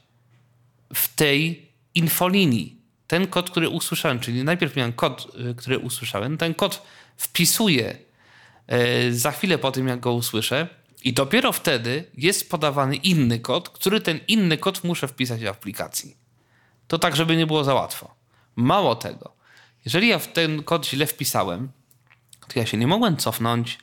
w 0.93 1.15
tej 1.15 1.69
infolinii. 1.95 2.82
Ten 3.13 3.27
kod, 3.27 3.49
który 3.49 3.69
usłyszałem, 3.69 4.19
czyli 4.19 4.43
najpierw 4.43 4.75
miałem 4.75 4.93
kod, 4.93 5.27
y, 5.51 5.55
który 5.55 5.79
usłyszałem, 5.79 6.37
ten 6.37 6.53
kod 6.53 6.81
wpisuję 7.17 7.97
y, 9.07 9.19
za 9.19 9.31
chwilę 9.31 9.57
po 9.57 9.71
tym, 9.71 9.87
jak 9.87 9.99
go 9.99 10.13
usłyszę 10.13 10.67
i 11.03 11.13
dopiero 11.13 11.51
wtedy 11.51 12.05
jest 12.17 12.49
podawany 12.49 12.95
inny 12.95 13.39
kod, 13.39 13.69
który 13.69 14.01
ten 14.01 14.19
inny 14.27 14.57
kod 14.57 14.83
muszę 14.83 15.07
wpisać 15.07 15.43
w 15.43 15.47
aplikacji. 15.47 16.17
To 16.87 16.99
tak, 16.99 17.15
żeby 17.15 17.37
nie 17.37 17.47
było 17.47 17.63
za 17.63 17.73
łatwo. 17.73 18.15
Mało 18.55 18.95
tego, 18.95 19.33
jeżeli 19.85 20.07
ja 20.07 20.19
w 20.19 20.33
ten 20.33 20.63
kod 20.63 20.87
źle 20.87 21.05
wpisałem, 21.05 21.71
to 22.47 22.59
ja 22.59 22.65
się 22.65 22.77
nie 22.77 22.87
mogłem 22.87 23.17
cofnąć, 23.17 23.79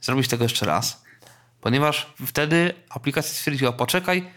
zrobić 0.00 0.28
tego 0.28 0.44
jeszcze 0.44 0.66
raz, 0.66 1.04
ponieważ 1.60 2.14
wtedy 2.26 2.74
aplikacja 2.88 3.34
stwierdziła, 3.34 3.72
poczekaj, 3.72 4.30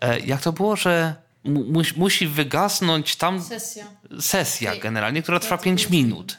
e, 0.00 0.20
jak 0.20 0.42
to 0.42 0.52
było, 0.52 0.76
że 0.76 1.14
mu, 1.44 1.64
musi- 1.96 2.26
wygasnąć 2.28 3.16
tam 3.16 3.42
Sesja. 3.42 3.86
sesja 4.20 4.76
generalnie, 4.76 5.22
która 5.22 5.40
trwa 5.40 5.50
Bardzo 5.56 5.64
5 5.64 5.80
pięć 5.82 5.90
minut. 5.92 6.38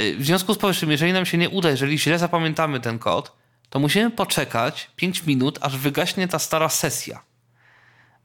Y, 0.00 0.16
W 0.18 0.24
związku 0.24 0.54
z 0.54 0.58
powyższym, 0.58 0.90
jeżeli 0.90 1.12
nam 1.12 1.26
się 1.26 1.38
nie 1.38 1.50
uda, 1.50 1.70
jeżeli 1.70 1.98
źle 1.98 2.18
zapamiętamy 2.18 2.80
ten 2.80 2.98
kod, 2.98 3.32
to 3.70 3.78
musimy 3.78 4.10
poczekać 4.10 4.90
5 4.96 5.26
minut, 5.26 5.58
aż 5.62 5.76
wygaśnie 5.76 6.28
ta 6.28 6.38
stara 6.38 6.68
sesja. 6.68 7.22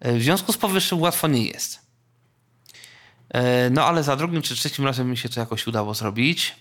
Y, 0.08 0.18
W 0.20 0.22
związku 0.24 0.54
z 0.54 0.58
powyższym 0.58 1.02
łatwo 1.02 1.28
nie 1.28 1.46
jest. 1.48 1.80
Y, 3.36 3.40
No 3.72 3.86
ale 3.86 4.04
za 4.04 4.16
drugim 4.16 4.42
czy 4.42 4.56
trzecim 4.56 4.86
razem 4.86 5.10
mi 5.10 5.18
się 5.18 5.30
to 5.30 5.40
jakoś 5.40 5.68
udało 5.68 5.94
zrobić. 5.94 6.56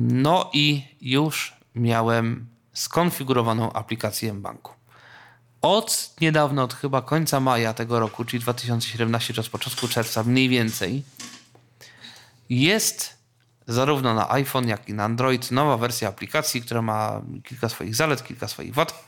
No 0.00 0.50
i 0.52 0.84
już 1.00 1.54
miałem 1.74 2.46
skonfigurowaną 2.72 3.72
aplikację 3.72 4.34
banku. 4.34 4.72
Od 5.66 6.10
niedawna, 6.20 6.62
od 6.62 6.74
chyba 6.74 7.02
końca 7.02 7.40
maja 7.40 7.74
tego 7.74 8.00
roku, 8.00 8.24
czyli 8.24 8.42
2017 8.42 9.34
czy 9.34 9.40
od 9.40 9.48
początku 9.48 9.88
czerwca 9.88 10.22
mniej 10.24 10.48
więcej, 10.48 11.02
jest 12.50 13.16
zarówno 13.66 14.14
na 14.14 14.30
iPhone, 14.30 14.68
jak 14.68 14.88
i 14.88 14.94
na 14.94 15.04
Android 15.04 15.50
nowa 15.50 15.76
wersja 15.76 16.08
aplikacji, 16.08 16.62
która 16.62 16.82
ma 16.82 17.22
kilka 17.44 17.68
swoich 17.68 17.94
zalet, 17.94 18.24
kilka 18.24 18.48
swoich 18.48 18.74
wad. 18.74 19.04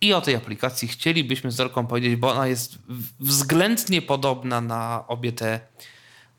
I 0.00 0.12
o 0.14 0.20
tej 0.20 0.36
aplikacji 0.36 0.88
chcielibyśmy 0.88 1.50
z 1.50 1.56
Dorką 1.56 1.86
powiedzieć, 1.86 2.16
bo 2.16 2.30
ona 2.30 2.46
jest 2.46 2.78
względnie 3.20 4.02
podobna 4.02 4.60
na 4.60 5.04
obie 5.08 5.32
te 5.32 5.60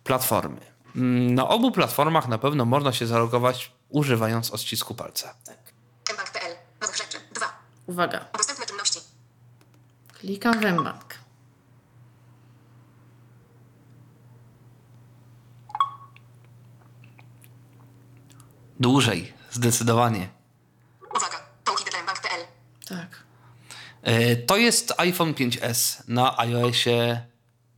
platformy. 0.04 0.62
Mm, 0.96 1.36
Na 1.36 1.48
obu 1.48 1.72
platformach 1.72 2.28
na 2.28 2.38
pewno 2.38 2.66
można 2.66 2.94
się 2.94 3.08
zalogować 3.08 3.72
używając 3.90 4.52
odcisku 4.52 4.96
palca. 4.96 5.34
Tak. 5.46 5.58
mbank.pl. 6.14 6.56
Nowych 6.82 6.98
rzeczy. 6.98 7.18
2. 7.34 7.46
Uwaga. 7.88 8.26
Dostępne 8.38 8.66
czynności. 8.66 8.81
Klikam 10.22 10.54
w 10.60 10.64
mBank. 10.66 11.20
Dłużej, 18.80 19.34
zdecydowanie. 19.52 20.30
Uwaga. 21.16 21.38
Dla 21.92 22.04
mbank.pl. 22.04 22.42
Tak. 22.88 23.24
E, 24.02 24.36
To 24.36 24.58
jest 24.58 24.94
iPhone 24.98 25.34
5S 25.34 26.04
na 26.08 26.38
iOSie 26.40 27.22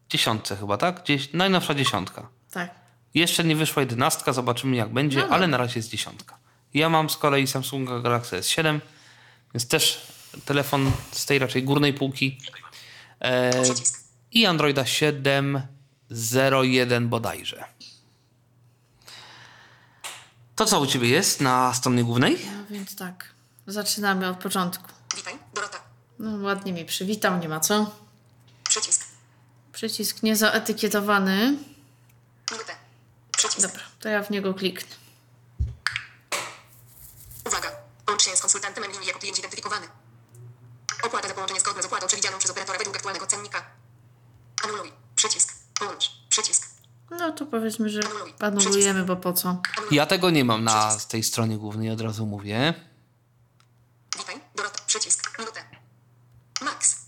10 0.10 0.50
chyba, 0.60 0.78
tak? 0.78 1.04
Gdzieś, 1.04 1.34
najnowsza 1.34 1.74
dziesiątka. 1.76 2.28
Tak. 2.52 2.70
Jeszcze 3.14 3.44
nie 3.44 3.56
wyszła 3.56 3.82
jedenastka, 3.82 4.34
zobaczymy 4.34 4.76
jak 4.76 4.94
będzie, 4.94 5.20
No 5.20 5.28
ale 5.28 5.48
na 5.48 5.58
razie 5.58 5.80
jest 5.80 5.90
dziesiątka. 5.90 6.38
Ja 6.74 6.90
mam 6.90 7.10
z 7.10 7.18
kolei 7.18 7.48
Samsunga 7.48 8.00
Galaxy 8.00 8.40
S7, 8.40 8.80
więc 9.54 9.68
też 9.68 10.14
telefon 10.46 10.92
z 11.12 11.26
tej 11.26 11.40
raczej 11.40 11.64
górnej 11.64 11.94
półki. 11.94 12.38
E, 13.20 13.64
Przycisk. 13.64 14.04
I 14.32 14.46
Androida 14.46 14.84
7.01 14.84 17.08
bodajże. 17.08 17.64
To 20.56 20.66
co 20.66 20.80
u 20.80 20.88
Ciebie 20.88 21.10
jest 21.10 21.42
na 21.42 21.74
stronie 21.74 22.04
głównej? 22.04 22.40
No 22.46 22.52
więc 22.70 22.96
tak. 22.96 23.26
Zaczynamy 23.68 24.30
od 24.30 24.38
początku. 24.38 24.84
Witaj. 25.16 25.34
Dorota. 25.54 25.80
No 26.20 26.38
ładnie 26.38 26.74
mi 26.74 26.86
przywitał, 26.86 27.40
nie 27.40 27.50
ma 27.50 27.60
co. 27.60 27.96
Przycisk. 28.70 29.06
Przycisk 29.74 30.24
niezaetykietowany. 30.24 31.58
Przycisk. 33.38 33.62
Dobra, 33.62 33.82
to 34.00 34.10
ja 34.10 34.24
w 34.24 34.30
niego 34.30 34.54
kliknę. 34.54 34.96
Uwaga. 37.48 37.72
Łącz 38.10 38.24
się 38.24 38.36
z 38.36 38.42
konsultantem 38.42 38.84
linii 38.84 39.08
jako 39.08 39.20
klient 39.20 39.36
zidentyfikowany. 39.36 39.88
Opłata 41.04 41.28
za 41.28 41.34
połączenie 41.34 41.60
zgodne 41.60 41.84
z 41.84 41.86
opłatą 42.04 42.08
przewidzianą 42.08 42.38
przez 42.38 42.52
operatora 42.52 42.78
według 42.78 42.96
aktualnego 42.96 43.28
cennika. 43.28 43.66
Anuluj. 44.64 44.92
Przycisk. 45.16 45.54
Połącz. 45.80 46.12
Przycisk. 46.30 46.68
No 47.12 47.32
to 47.32 47.46
powiedzmy, 47.46 47.90
że 47.90 48.02
anulujemy, 48.40 49.04
bo 49.04 49.16
po 49.16 49.34
co? 49.34 49.62
Ja 49.92 50.06
tego 50.06 50.30
nie 50.30 50.46
mam 50.46 50.64
na 50.64 50.98
tej 51.10 51.24
stronie 51.24 51.58
głównej, 51.58 51.92
od 51.92 52.02
razu 52.02 52.26
mówię. 52.26 52.74
Witaj. 54.18 54.36
Dorota. 54.56 54.80
Przycisk. 54.88 55.40
Minutę. 55.40 55.60
Max. 56.62 57.06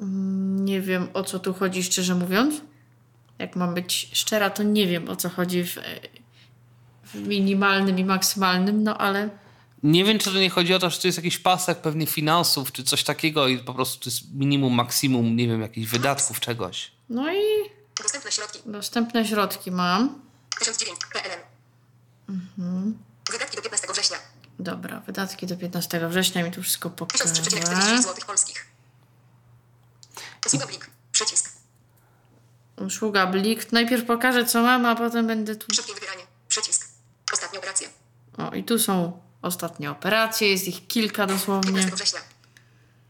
Nie 0.00 0.80
wiem 0.80 1.08
o 1.14 1.24
co 1.24 1.38
tu 1.38 1.54
chodzi, 1.54 1.82
szczerze 1.82 2.14
mówiąc. 2.14 2.54
Jak 3.38 3.56
mam 3.56 3.74
być 3.74 4.10
szczera, 4.12 4.50
to 4.50 4.62
nie 4.62 4.86
wiem 4.86 5.08
o 5.08 5.16
co 5.16 5.28
chodzi 5.28 5.64
w, 5.64 5.78
w 7.04 7.14
minimalnym 7.14 7.98
i 7.98 8.04
maksymalnym, 8.04 8.82
no 8.82 8.98
ale 8.98 9.30
Nie 9.82 10.04
wiem, 10.04 10.18
czy 10.18 10.32
to 10.32 10.38
nie 10.38 10.50
chodzi 10.50 10.74
o 10.74 10.78
to, 10.78 10.90
że 10.90 10.98
to 10.98 11.08
jest 11.08 11.18
jakiś 11.18 11.38
pasek 11.38 11.78
pewnie 11.80 12.06
finansów, 12.06 12.72
czy 12.72 12.84
coś 12.84 13.04
takiego 13.04 13.48
i 13.48 13.58
po 13.58 13.74
prostu 13.74 14.04
to 14.04 14.10
jest 14.10 14.34
minimum, 14.34 14.74
maksimum, 14.74 15.36
nie 15.36 15.48
wiem, 15.48 15.60
jakichś 15.62 15.90
wydatków, 15.90 16.40
czegoś. 16.40 16.92
no 17.08 17.32
i 17.32 17.42
Dostępne 18.02 18.32
środki. 18.32 18.58
dostępne 18.66 19.26
środki 19.26 19.70
mam. 19.70 20.20
1009 20.58 20.98
PLN. 21.12 21.40
Wydatki 23.32 23.56
do 23.56 23.62
15 23.62 23.86
września. 23.92 24.16
Dobra, 24.58 25.00
wydatki 25.00 25.46
do 25.46 25.56
15 25.56 26.08
września 26.08 26.44
mi 26.44 26.50
tu 26.50 26.62
wszystko 26.62 26.90
pokaże. 26.90 27.24
1340 27.24 28.02
zł 28.02 28.14
polskich. 28.26 28.66
Usługa 30.46 30.66
Blik. 30.66 30.90
Przycisk. 31.12 31.52
Usługa 32.86 33.26
Blik. 33.26 33.72
Najpierw 33.72 34.04
pokażę, 34.06 34.44
co 34.44 34.62
mam, 34.62 34.86
a 34.86 34.96
potem 34.96 35.26
będę 35.26 35.56
tu... 35.56 35.74
Szybkie 35.74 35.94
wybieranie. 35.94 36.22
Przycisk. 36.48 36.88
Ostatnie 37.32 37.58
operacje. 37.58 37.88
O, 38.38 38.50
i 38.54 38.64
tu 38.64 38.78
są 38.78 39.20
ostatnie 39.42 39.90
operacje, 39.90 40.48
jest 40.50 40.68
ich 40.68 40.86
kilka 40.86 41.26
dosłownie. 41.26 41.72
15 41.72 41.96
września. 41.96 42.20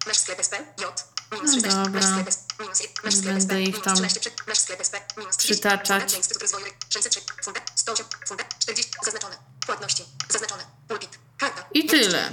Nasz 0.06 0.16
sklep 0.16 0.40
SP. 0.48 0.54
J. 0.80 1.04
Minus 1.32 1.46
No 1.54 1.54
16. 1.60 1.84
dobra. 1.84 2.00
Nasz 2.00 2.10
sklep 2.10 2.28
SP. 2.36 2.42
Minus 2.60 2.80
1. 2.80 2.94
Nasz 3.04 3.14
Nie 3.14 3.20
sklep 3.20 3.36
SP. 3.42 3.48
będę 3.48 3.62
ich 3.62 3.68
Minus 3.68 3.82
tam 3.84 3.94
13. 3.94 4.20
przy- 4.20 4.30
Nasz 4.48 4.58
sklep 4.58 4.80
SP. 4.88 4.94
Minus 5.18 5.36
30. 5.36 5.52
przytaczać. 5.62 6.14
Instytut 6.16 6.42
Rozwoju. 6.42 6.64
603. 6.88 7.20
Funda. 7.44 7.60
108. 7.74 8.06
Funda. 8.28 8.44
40. 8.58 8.92
Zaznaczone. 9.04 9.36
Płatności. 9.66 10.02
Zaznaczone. 10.28 10.62
Pulpit. 10.88 11.18
Karta. 11.38 11.64
I 11.74 11.84
tyle. 11.86 12.32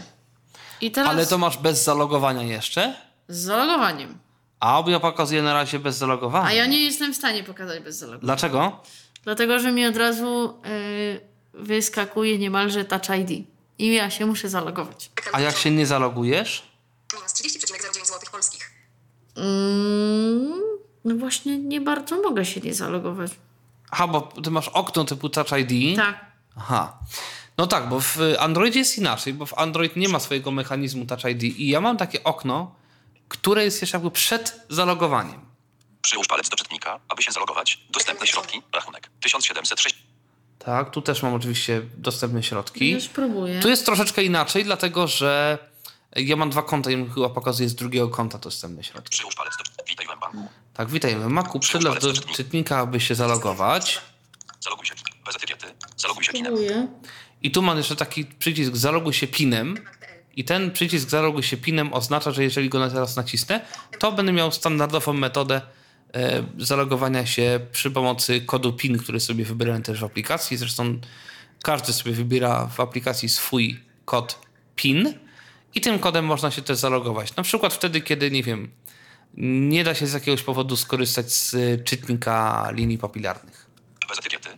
I 0.82 0.92
teraz 0.92 1.10
Ale 1.12 1.26
to 1.26 1.38
masz 1.38 1.58
bez 1.58 1.84
zalogowania 1.84 2.44
jeszcze? 2.44 2.96
z 3.28 3.38
zalogowaniem. 3.38 4.20
A 4.60 4.84
ja 4.88 5.00
pokazuję 5.00 5.42
na 5.42 5.54
razie 5.54 5.80
bez 5.80 5.98
zalogowania. 5.98 6.48
A 6.48 6.54
ja 6.54 6.66
nie 6.66 6.80
jestem 6.86 7.14
w 7.14 7.18
stanie 7.18 7.44
pokazać 7.44 7.80
bez 7.84 7.96
zalogowania. 7.98 8.26
Dlaczego? 8.26 8.82
Dlatego, 9.24 9.60
że 9.60 9.72
mi 9.72 9.86
od 9.86 9.98
razu 9.98 10.62
y, 10.66 11.22
wyskakuje 11.54 12.38
niemalże 12.38 12.86
Touch 12.86 13.10
ID. 13.20 13.48
I 13.80 13.94
ja 13.94 14.10
się 14.10 14.26
muszę 14.26 14.50
zalogować. 14.50 15.12
A 15.32 15.42
jak 15.42 15.58
się 15.58 15.72
nie 15.72 15.86
zalogujesz? 15.86 16.64
Minus 17.14 17.34
30,09 17.34 18.06
zł 18.06 18.20
polskich. 18.32 18.72
Mm, 19.36 20.62
no 21.06 21.16
właśnie 21.16 21.58
nie 21.58 21.82
bardzo 21.82 22.22
mogę 22.22 22.46
się 22.46 22.62
nie 22.62 22.74
zalogować. 22.74 23.32
Aha, 23.92 24.08
bo 24.08 24.22
ty 24.22 24.52
masz 24.52 24.68
okno 24.68 25.06
typu 25.06 25.30
Touch 25.30 25.52
ID. 25.60 25.98
Tak. 25.98 26.26
Aha. 26.58 26.98
No 27.58 27.68
tak, 27.68 27.90
bo 27.90 28.00
w 28.00 28.18
Androidzie 28.40 28.80
jest 28.80 28.98
inaczej, 28.98 29.34
bo 29.34 29.46
w 29.46 29.54
Android 29.58 29.96
nie 29.96 30.10
ma 30.10 30.20
swojego 30.20 30.52
mechanizmu 30.52 31.06
Touch 31.06 31.26
ID 31.26 31.44
i 31.44 31.68
ja 31.70 31.82
mam 31.82 31.98
takie 31.98 32.24
okno, 32.24 32.76
które 33.28 33.64
jest 33.64 33.82
jeszcze 33.82 33.98
jakby 33.98 34.12
przed 34.12 34.62
zalogowaniem. 34.70 35.42
Przyłóż 36.02 36.28
palec 36.28 36.50
do 36.50 36.58
czytnika, 36.58 37.00
aby 37.10 37.24
się 37.24 37.32
zalogować. 37.32 37.80
Dostępne 37.90 38.28
środki. 38.28 38.62
Rachunek. 38.74 39.10
1706. 39.22 40.09
Tak, 40.60 40.92
tu 40.92 41.02
też 41.02 41.24
mam 41.24 41.34
oczywiście 41.34 41.82
dostępne 41.98 42.44
środki. 42.44 42.92
Już 42.92 43.08
próbuję. 43.08 43.60
Tu 43.60 43.70
jest 43.70 43.86
troszeczkę 43.86 44.24
inaczej, 44.24 44.64
dlatego 44.64 45.08
że 45.08 45.58
ja 46.16 46.36
mam 46.36 46.50
dwa 46.50 46.64
konta 46.64 46.92
i 46.92 46.98
mi 46.98 47.10
chyba 47.10 47.30
pokazuje 47.30 47.70
z 47.70 47.76
drugiego 47.76 48.10
konta 48.10 48.38
dostępne 48.38 48.84
środki. 48.84 49.10
Przyłóż 49.10 49.36
palec 49.36 49.54
do... 49.58 49.84
Witaj 49.88 50.06
w 50.06 50.20
banku. 50.20 50.48
Tak, 50.74 50.90
witaj 50.90 51.16
w 51.16 51.26
Macu. 51.28 51.60
Przylew 51.60 52.00
do 52.00 52.14
czytnika, 52.14 52.78
aby 52.78 53.00
się 53.00 53.16
zalogować. 53.16 54.02
Zaloguj 54.60 54.86
się 54.86 54.96
bez 55.26 55.36
etykiety. 55.36 55.66
Zaloguj 55.98 56.24
się 56.24 56.32
pinem. 56.32 56.54
Próbuję. 56.54 56.88
I 57.42 57.52
tu 57.52 57.62
mam 57.62 57.78
jeszcze 57.78 57.96
taki 57.96 58.26
przycisk 58.26 58.76
zaloguj 58.76 59.14
się 59.14 59.28
pinem. 59.28 59.78
I 60.36 60.44
ten 60.44 60.72
przycisk 60.72 61.10
zaloguj 61.10 61.44
się 61.44 61.58
pinem 61.58 61.94
oznacza, 61.94 62.32
że 62.32 62.44
jeżeli 62.44 62.70
go 62.70 62.90
teraz 62.90 63.16
nacisnę, 63.16 63.62
to 64.00 64.12
będę 64.12 64.32
miał 64.32 64.52
standardową 64.52 65.14
metodę 65.14 65.62
zalogowania 66.58 67.26
się 67.26 67.60
przy 67.72 67.92
pomocy 67.92 68.42
kodu 68.42 68.74
PIN, 68.74 68.98
który 68.98 69.20
sobie 69.20 69.46
wybierałem 69.46 69.84
też 69.84 70.00
w 70.00 70.04
aplikacji. 70.04 70.58
Zresztą 70.58 71.00
każdy 71.64 71.94
sobie 71.94 72.12
wybiera 72.12 72.68
w 72.68 72.80
aplikacji 72.80 73.30
swój 73.30 73.80
kod 74.06 74.40
PIN 74.76 75.14
i 75.76 75.82
tym 75.82 76.00
kodem 76.00 76.26
można 76.26 76.52
się 76.52 76.62
też 76.62 76.78
zalogować. 76.78 77.36
Na 77.36 77.44
przykład 77.44 77.74
wtedy, 77.74 78.02
kiedy, 78.02 78.32
nie 78.32 78.44
wiem, 78.44 78.72
nie 79.38 79.84
da 79.84 79.96
się 79.96 80.08
z 80.08 80.14
jakiegoś 80.14 80.44
powodu 80.44 80.76
skorzystać 80.76 81.34
z 81.34 81.54
e, 81.54 81.78
czytnika 81.84 82.68
linii 82.72 82.98
papilarnych. 82.98 83.70
Bez 84.10 84.20
etykiety. 84.20 84.50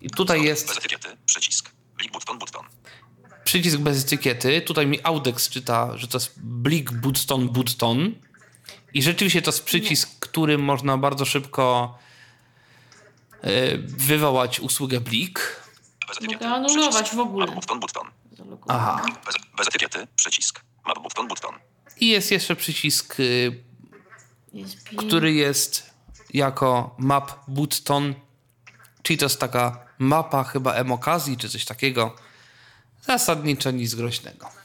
I 0.00 0.10
tutaj 0.10 0.42
jest 0.42 0.68
Bez 0.68 0.78
etykiety. 0.78 1.08
Przycisk. 1.26 1.70
Blik 1.98 2.12
button 2.12 2.38
button. 2.38 2.64
przycisk 3.44 3.78
bez 3.78 4.04
etykiety. 4.04 4.60
Tutaj 4.60 4.86
mi 4.86 4.98
Audex 5.02 5.48
czyta, 5.48 5.96
że 5.96 6.08
to 6.08 6.18
jest 6.18 6.40
Blik 6.40 6.92
Button 6.92 7.48
Button. 7.48 8.14
I 8.98 9.02
rzeczywiście 9.02 9.42
to 9.42 9.48
jest 9.48 9.64
przycisk, 9.64 10.18
którym 10.18 10.60
można 10.60 10.98
bardzo 10.98 11.24
szybko 11.24 11.98
e, 13.42 13.78
wywołać 13.78 14.60
usługę 14.60 15.00
Blik. 15.00 15.62
Mogę 16.32 16.48
anulować 16.48 17.10
w 17.10 17.18
ogóle. 17.18 17.46
Button 17.46 17.80
button. 17.80 18.10
Aha. 18.68 19.02
Bez, 19.26 19.34
bez 19.56 19.68
etykiety. 19.68 20.06
Przycisk. 20.16 20.60
Map 20.86 21.02
button 21.02 21.28
button. 21.28 21.54
I 22.00 22.08
jest 22.08 22.30
jeszcze 22.30 22.56
przycisk, 22.56 23.20
y, 23.20 23.64
który 24.96 25.32
jest 25.32 25.90
jako 26.34 26.94
Map 26.98 27.32
Button. 27.48 28.14
Czyli 29.02 29.18
to 29.18 29.24
jest 29.24 29.40
taka 29.40 29.86
mapa 29.98 30.44
chyba 30.44 30.74
emokazji, 30.74 31.36
czy 31.36 31.48
coś 31.48 31.64
takiego. 31.64 32.16
Zasadniczo 33.02 33.70
nic 33.70 33.94
groźnego. 33.94 34.57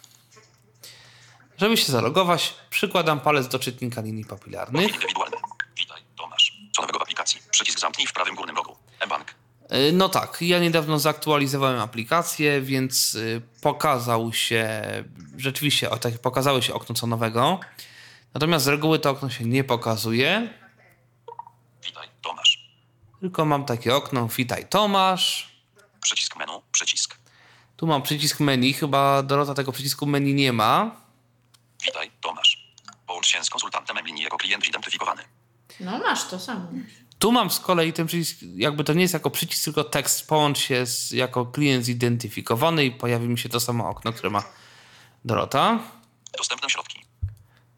Żeby 1.63 1.77
się 1.77 1.91
zalogować, 1.91 2.53
przykładam 2.69 3.19
palec 3.19 3.47
do 3.47 3.59
czytnika 3.59 4.01
linii 4.01 4.25
papilarnych. 4.25 4.91
Witaj. 5.77 6.01
Tomasz. 6.17 6.57
Co 6.75 6.81
nowego 6.81 6.99
w 6.99 7.01
aplikacji. 7.01 7.41
Przycisk 7.51 7.79
zamknij 7.79 8.07
w 8.07 8.13
prawym 8.13 8.35
górnym 8.35 8.55
rogu. 8.55 8.75
E-bank. 8.99 9.35
Y, 9.73 9.91
No 9.93 10.09
tak, 10.09 10.37
ja 10.41 10.59
niedawno 10.59 10.99
zaktualizowałem 10.99 11.79
aplikację, 11.79 12.61
więc 12.61 13.15
y, 13.15 13.41
pokazał 13.61 14.33
się, 14.33 14.81
rzeczywiście 15.37 15.89
o, 15.89 15.97
tak, 15.97 16.19
pokazało 16.19 16.61
się 16.61 16.73
okno 16.73 16.95
co 16.95 17.07
nowego. 17.07 17.59
Natomiast 18.33 18.65
z 18.65 18.67
reguły 18.67 18.99
to 18.99 19.09
okno 19.09 19.29
się 19.29 19.45
nie 19.45 19.63
pokazuje, 19.63 20.49
Witaj. 21.85 22.07
Tomasz. 22.21 22.69
tylko 23.19 23.45
mam 23.45 23.65
takie 23.65 23.95
okno, 23.95 24.27
witaj 24.27 24.65
Tomasz. 24.69 25.53
Przycisk 26.01 26.35
menu. 26.35 26.61
Przycisk. 26.71 27.17
Tu 27.77 27.87
mam 27.87 28.01
przycisk 28.01 28.39
menu, 28.39 28.73
chyba 28.73 29.23
Dorota 29.23 29.53
tego 29.53 29.71
przycisku 29.71 30.05
menu 30.05 30.33
nie 30.33 30.53
ma. 30.53 31.02
Witaj. 31.85 32.11
Tomasz. 32.21 32.73
Połącz 33.07 33.27
się 33.27 33.43
z 33.43 33.49
konsultantem 33.49 33.97
linii 34.05 34.23
jako 34.23 34.37
klient 34.37 34.65
zidentyfikowany. 34.65 35.23
No 35.79 35.97
masz 35.97 36.27
to 36.27 36.39
samo. 36.39 36.67
Tu 37.19 37.31
mam 37.31 37.51
z 37.51 37.59
kolei 37.59 37.93
ten 37.93 38.07
przycisk, 38.07 38.37
jakby 38.55 38.83
to 38.83 38.93
nie 38.93 39.01
jest 39.01 39.13
jako 39.13 39.29
przycisk, 39.29 39.63
tylko 39.63 39.83
tekst, 39.83 40.27
połącz 40.27 40.59
się 40.59 40.85
z, 40.85 41.11
jako 41.11 41.45
klient 41.45 41.85
zidentyfikowany 41.85 42.85
i 42.85 42.91
pojawi 42.91 43.27
mi 43.27 43.39
się 43.39 43.49
to 43.49 43.59
samo 43.59 43.89
okno, 43.89 44.13
które 44.13 44.29
ma 44.29 44.43
Dorota. 45.25 45.79
Dostępne 46.37 46.69
środki. 46.69 47.05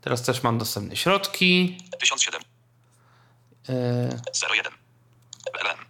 Teraz 0.01 0.24
też 0.24 0.43
mam 0.43 0.58
dostępne 0.58 0.95
środki. 0.95 1.78
1007. 1.99 2.41
E, 3.70 3.74
01. 4.53 4.74
PLN. 5.53 5.86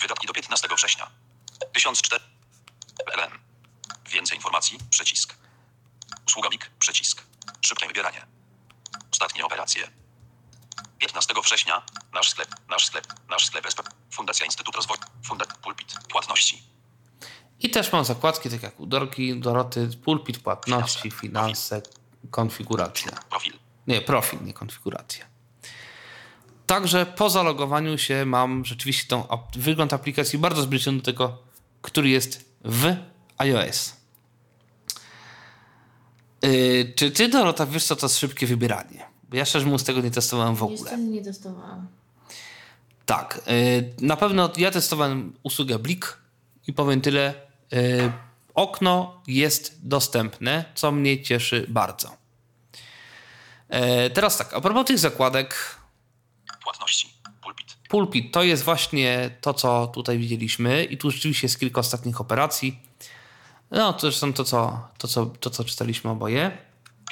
Wydatki 0.00 0.26
do 0.26 0.32
15 0.32 0.68
września. 0.76 1.10
1004. 1.72 2.24
PLN. 3.06 3.30
Więcej 4.10 4.36
informacji. 4.36 4.78
Przycisk. 4.90 5.39
Usługa 6.30 6.50
BIK. 6.50 6.70
Przycisk. 6.78 7.22
Szybkie 7.60 7.86
wybieranie. 7.86 8.26
Ostatnie 9.12 9.44
operacje. 9.44 9.90
15 10.98 11.34
września. 11.44 11.82
Nasz 12.14 12.30
sklep. 12.30 12.48
Nasz 12.68 12.86
sklep. 12.86 13.06
Nasz 13.30 13.46
sklep 13.46 13.66
SP. 13.72 13.78
Fundacja 14.10 14.46
Instytut 14.46 14.76
Rozwoju. 14.76 15.00
Fundat. 15.26 15.58
Pulpit. 15.58 15.94
Płatności. 16.08 16.62
I 17.60 17.70
też 17.70 17.92
mam 17.92 18.04
zakładki, 18.04 18.50
tak 18.50 18.62
jak 18.62 18.80
u 18.80 18.86
Dorki, 18.86 19.40
Doroty, 19.40 19.88
pulpit, 20.04 20.38
płatności, 20.38 21.10
finanse, 21.10 21.82
konfiguracja. 22.30 23.12
Profil. 23.30 23.52
Nie, 23.86 24.00
profil, 24.00 24.44
nie 24.44 24.52
konfiguracja. 24.52 25.26
Także 26.66 27.06
po 27.06 27.30
zalogowaniu 27.30 27.98
się 27.98 28.24
mam 28.26 28.64
rzeczywiście 28.64 29.08
tą 29.08 29.26
wygląd 29.56 29.92
aplikacji 29.92 30.38
bardzo 30.38 30.62
zbliżony 30.62 30.98
do 30.98 31.04
tego, 31.04 31.38
który 31.82 32.08
jest 32.08 32.54
w 32.64 32.96
iOS. 33.38 33.99
Yy, 36.42 36.92
czy 36.96 37.10
ty, 37.10 37.28
Dorota, 37.28 37.66
wiesz, 37.66 37.84
co 37.84 37.96
to 37.96 38.06
jest 38.06 38.18
szybkie 38.18 38.46
wybieranie? 38.46 39.06
Bo 39.30 39.36
ja 39.36 39.44
szczerze 39.44 39.64
mówiąc 39.66 39.84
tego 39.84 40.00
nie 40.00 40.10
testowałem 40.10 40.54
w 40.56 40.62
ogóle. 40.62 40.78
Niestety 40.80 41.02
nie 41.02 41.22
testowałam. 41.24 41.86
Tak, 43.06 43.40
y, 43.48 43.94
na 44.00 44.16
pewno 44.16 44.50
ja 44.56 44.70
testowałem 44.70 45.32
usługę 45.42 45.78
Blik 45.78 46.18
i 46.66 46.72
powiem 46.72 47.00
tyle. 47.00 47.34
y, 47.72 48.12
Okno 48.54 49.22
jest 49.26 49.78
dostępne, 49.88 50.64
co 50.74 50.92
mnie 50.92 51.22
cieszy 51.22 51.66
bardzo. 51.68 52.16
E, 53.68 54.10
Teraz 54.10 54.36
tak, 54.36 54.54
a 54.54 54.60
propos 54.60 54.86
tych 54.86 54.98
zakładek, 54.98 55.76
Płatności. 56.62 57.14
Pulpit. 57.42 57.66
Pulpit 57.88 58.32
to 58.32 58.42
jest 58.42 58.62
właśnie 58.64 59.30
to, 59.40 59.54
co 59.54 59.86
tutaj 59.86 60.18
widzieliśmy, 60.18 60.84
i 60.84 60.98
tu 60.98 61.10
rzeczywiście 61.10 61.44
jest 61.46 61.60
kilka 61.60 61.80
ostatnich 61.80 62.20
operacji. 62.20 62.78
No, 63.70 63.92
to 63.92 64.00
zresztą 64.00 64.32
to, 64.32 64.44
co, 64.44 64.88
to, 64.98 65.08
co, 65.08 65.26
to, 65.26 65.50
co 65.50 65.64
czytaliśmy 65.64 66.10
oboje. 66.10 66.58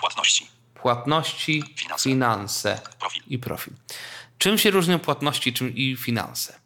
Płatności. 0.01 0.49
Płatności, 0.75 1.63
Finanse. 1.77 2.05
finanse 2.11 2.81
Profil. 2.99 3.23
i 3.27 3.39
profil. 3.39 3.73
Czym 4.39 4.59
się 4.59 4.71
różnią 4.71 4.99
płatności 4.99 5.53
czym 5.53 5.75
i 5.75 5.97
finanse? 5.97 6.59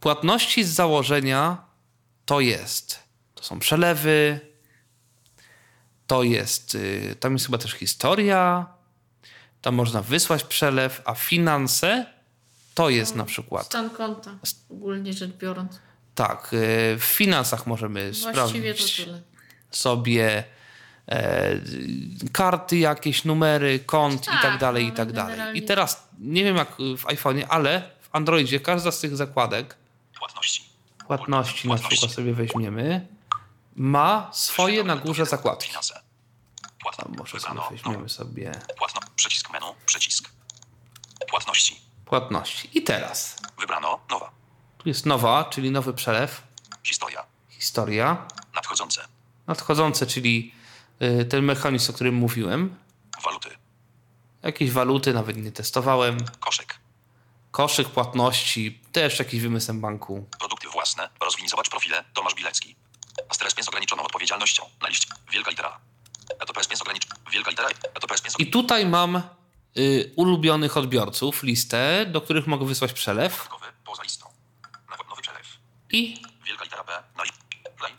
Płatności 0.00 0.64
z 0.64 0.68
założenia 0.68 1.64
to 2.24 2.40
jest, 2.40 2.98
to 3.34 3.44
są 3.44 3.58
przelewy, 3.58 4.40
to 6.06 6.22
jest, 6.22 6.74
y, 6.74 7.16
tam 7.20 7.32
jest 7.32 7.46
chyba 7.46 7.58
też 7.58 7.72
historia, 7.72 8.66
tam 9.62 9.74
można 9.74 10.02
wysłać 10.02 10.44
przelew, 10.44 11.02
a 11.04 11.14
finanse 11.14 12.06
to 12.74 12.90
jest 12.90 13.16
na 13.16 13.24
przykład, 13.24 13.66
Stan 13.66 13.90
konta, 13.90 14.30
ogólnie 14.70 15.12
rzecz 15.12 15.32
biorąc. 15.32 15.78
Tak, 16.14 16.52
y, 16.52 16.96
w 16.98 17.04
finansach 17.04 17.66
możemy 17.66 18.12
Właściwie 18.12 18.32
to 18.74 18.78
sprawdzić 18.78 18.96
tyle. 19.04 19.22
sobie 19.70 20.44
e, 21.08 21.50
karty, 22.32 22.78
jakieś 22.78 23.24
numery, 23.24 23.78
kont 23.78 24.22
i 24.22 24.26
Tak, 24.26 24.42
tak 24.42 24.58
dalej, 24.58 24.82
i 24.84 24.86
ale 24.86 24.96
tak 24.96 25.12
dalej. 25.12 25.32
generalnie- 25.32 25.60
I 25.60 25.64
teraz, 25.64 26.08
nie 26.18 26.44
wiem 26.44 26.56
jak 26.56 26.68
w 26.76 27.04
iPhone'ie, 27.04 27.46
ale 27.48 27.90
w 28.00 28.08
Androidzie 28.12 28.60
każda 28.60 28.92
z 28.92 29.00
tych 29.00 29.16
zakładek, 29.16 29.76
Płatności. 30.18 30.64
płatności 31.06 31.68
na 31.68 31.76
przykład 31.78 32.10
sobie 32.12 32.34
weźmiemy, 32.34 33.06
ma 33.76 34.30
swoje 34.32 34.84
na 34.84 34.96
górze 34.96 35.26
zakładki. 35.26 35.68
Finanse. 35.68 36.00
Płatno. 36.82 37.04
może 37.18 37.40
sobie 37.40 37.60
weźmiemy 37.70 38.08
sobie 38.08 38.52
Płatno. 38.76 39.00
Przycisk 39.16 39.50
menu. 39.52 39.66
Przycisk. 39.86 40.28
Płatności. 41.28 41.80
płatności. 42.04 42.68
I 42.78 42.82
teraz, 42.82 43.36
Wybrano. 43.60 44.00
Nowa. 44.10 44.30
Tu 44.82 44.88
jest 44.88 45.06
nowa, 45.06 45.44
czyli 45.44 45.70
nowy 45.70 45.94
przelew, 45.94 46.42
Historia. 46.84 47.24
historia, 47.48 48.26
Nadchodzące. 48.54 49.08
nadchodzące, 49.46 50.06
czyli 50.06 50.54
y, 51.02 51.24
ten 51.24 51.44
mechanizm, 51.44 51.90
o 51.90 51.94
którym 51.94 52.14
mówiłem, 52.14 52.76
Waluty. 53.24 53.48
jakieś 54.42 54.70
waluty, 54.70 55.12
nawet 55.14 55.36
nie 55.36 55.52
testowałem, 55.52 56.18
Koszyk. 56.40 56.78
koszyk 57.50 57.88
płatności, 57.88 58.80
też 58.92 59.18
jakiś 59.18 59.40
wymysłem 59.40 59.80
banku. 59.80 60.26
Produkty 60.38 60.68
własne. 60.68 61.08
Rozwinij 61.20 61.48
zobacz 61.48 61.70
profile. 61.70 62.04
Tomasz 62.14 62.34
Bilecki. 62.34 62.76
Astres 63.28 63.54
z 63.64 63.68
ograniczoną 63.68 64.02
odpowiedzialnością. 64.02 64.62
Na 64.82 64.88
liście. 64.88 65.08
Wielka 65.32 65.50
litera. 65.50 65.78
ETOPS 66.40 66.68
z 66.78 66.82
ograniczoną. 66.82 67.14
Wielka 67.32 67.50
litera. 67.50 67.68
ETOPS 67.94 68.22
z 68.32 68.40
I 68.40 68.46
tutaj 68.46 68.86
mam 68.86 69.22
y, 69.78 70.12
ulubionych 70.16 70.76
odbiorców, 70.76 71.42
listę, 71.42 72.06
do 72.06 72.20
których 72.20 72.46
mogę 72.46 72.66
wysłać 72.66 72.92
przelew. 72.92 73.48
Poza 73.84 74.02
listą. 74.02 74.21
I 75.92 76.16
Wielka 76.46 76.64
litera 76.64 76.84
P. 76.84 76.92
Na. 77.16 77.22
Play. 77.78 77.92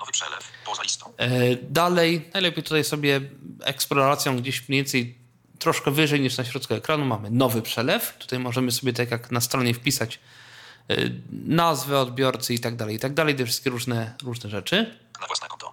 Nowy 0.00 0.12
przelew. 0.12 0.52
Poza 0.66 0.82
listą. 0.82 1.12
e, 1.16 1.56
dalej, 1.56 2.30
najlepiej 2.34 2.62
tutaj 2.64 2.84
sobie 2.84 3.20
eksploracją 3.64 4.36
gdzieś 4.36 4.68
mniej 4.68 4.82
więcej 4.82 5.18
troszkę 5.58 5.90
wyżej 5.90 6.20
niż 6.20 6.36
na 6.36 6.44
środku 6.44 6.74
ekranu 6.74 7.04
mamy 7.04 7.30
nowy 7.30 7.62
przelew. 7.62 8.16
Tutaj 8.18 8.38
możemy 8.38 8.72
sobie 8.72 8.92
tak 8.92 9.10
jak 9.10 9.30
na 9.30 9.40
stronie 9.40 9.74
wpisać 9.74 10.18
y, 10.90 11.20
nazwę 11.32 11.98
odbiorcy 12.00 12.54
i 12.54 12.58
tak 12.60 12.76
dalej, 12.76 12.96
i 12.96 12.98
tak 12.98 13.14
dalej, 13.14 13.34
te 13.36 13.44
wszystkie 13.44 13.70
różne, 13.70 14.14
różne 14.22 14.50
rzeczy. 14.50 14.98
Na 15.20 15.26
własne 15.26 15.48
konto. 15.48 15.72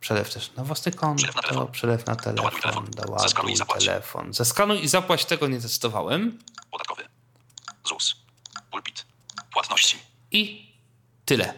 Przelew 0.00 0.34
też 0.34 0.52
na 0.56 0.64
własny 0.64 0.92
konto, 0.92 1.16
Przelew 1.22 1.36
na 1.36 1.42
telefon. 1.42 1.72
przelew 1.72 2.06
na 2.06 2.14
Doładuj 2.14 2.60
telefon, 2.60 2.86
telefon. 2.90 3.18
Zeskanuj 3.20 3.52
i 3.52 3.56
doładuj 3.56 3.56
zapłać. 3.56 3.84
telefon. 3.84 4.34
Zeskanuj 4.34 4.84
i 4.84 4.88
zapłać, 4.88 5.24
tego 5.24 5.48
nie 5.48 5.60
testowałem. 5.60 6.38
Podatkowy. 6.70 7.02
ZUS. 7.88 8.16
Pulpit. 8.70 9.04
Płatności. 9.52 9.98
I 10.30 10.71
tyle. 11.24 11.54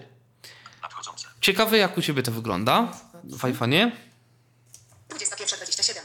Nadchodzące. 0.82 1.28
Ciekawe, 1.40 1.78
jak 1.78 1.98
u 1.98 2.02
Ciebie 2.02 2.22
to 2.22 2.32
wygląda 2.32 2.92
w 3.24 3.42
iPhone'ie. 3.42 3.90
21.27. 5.10 6.00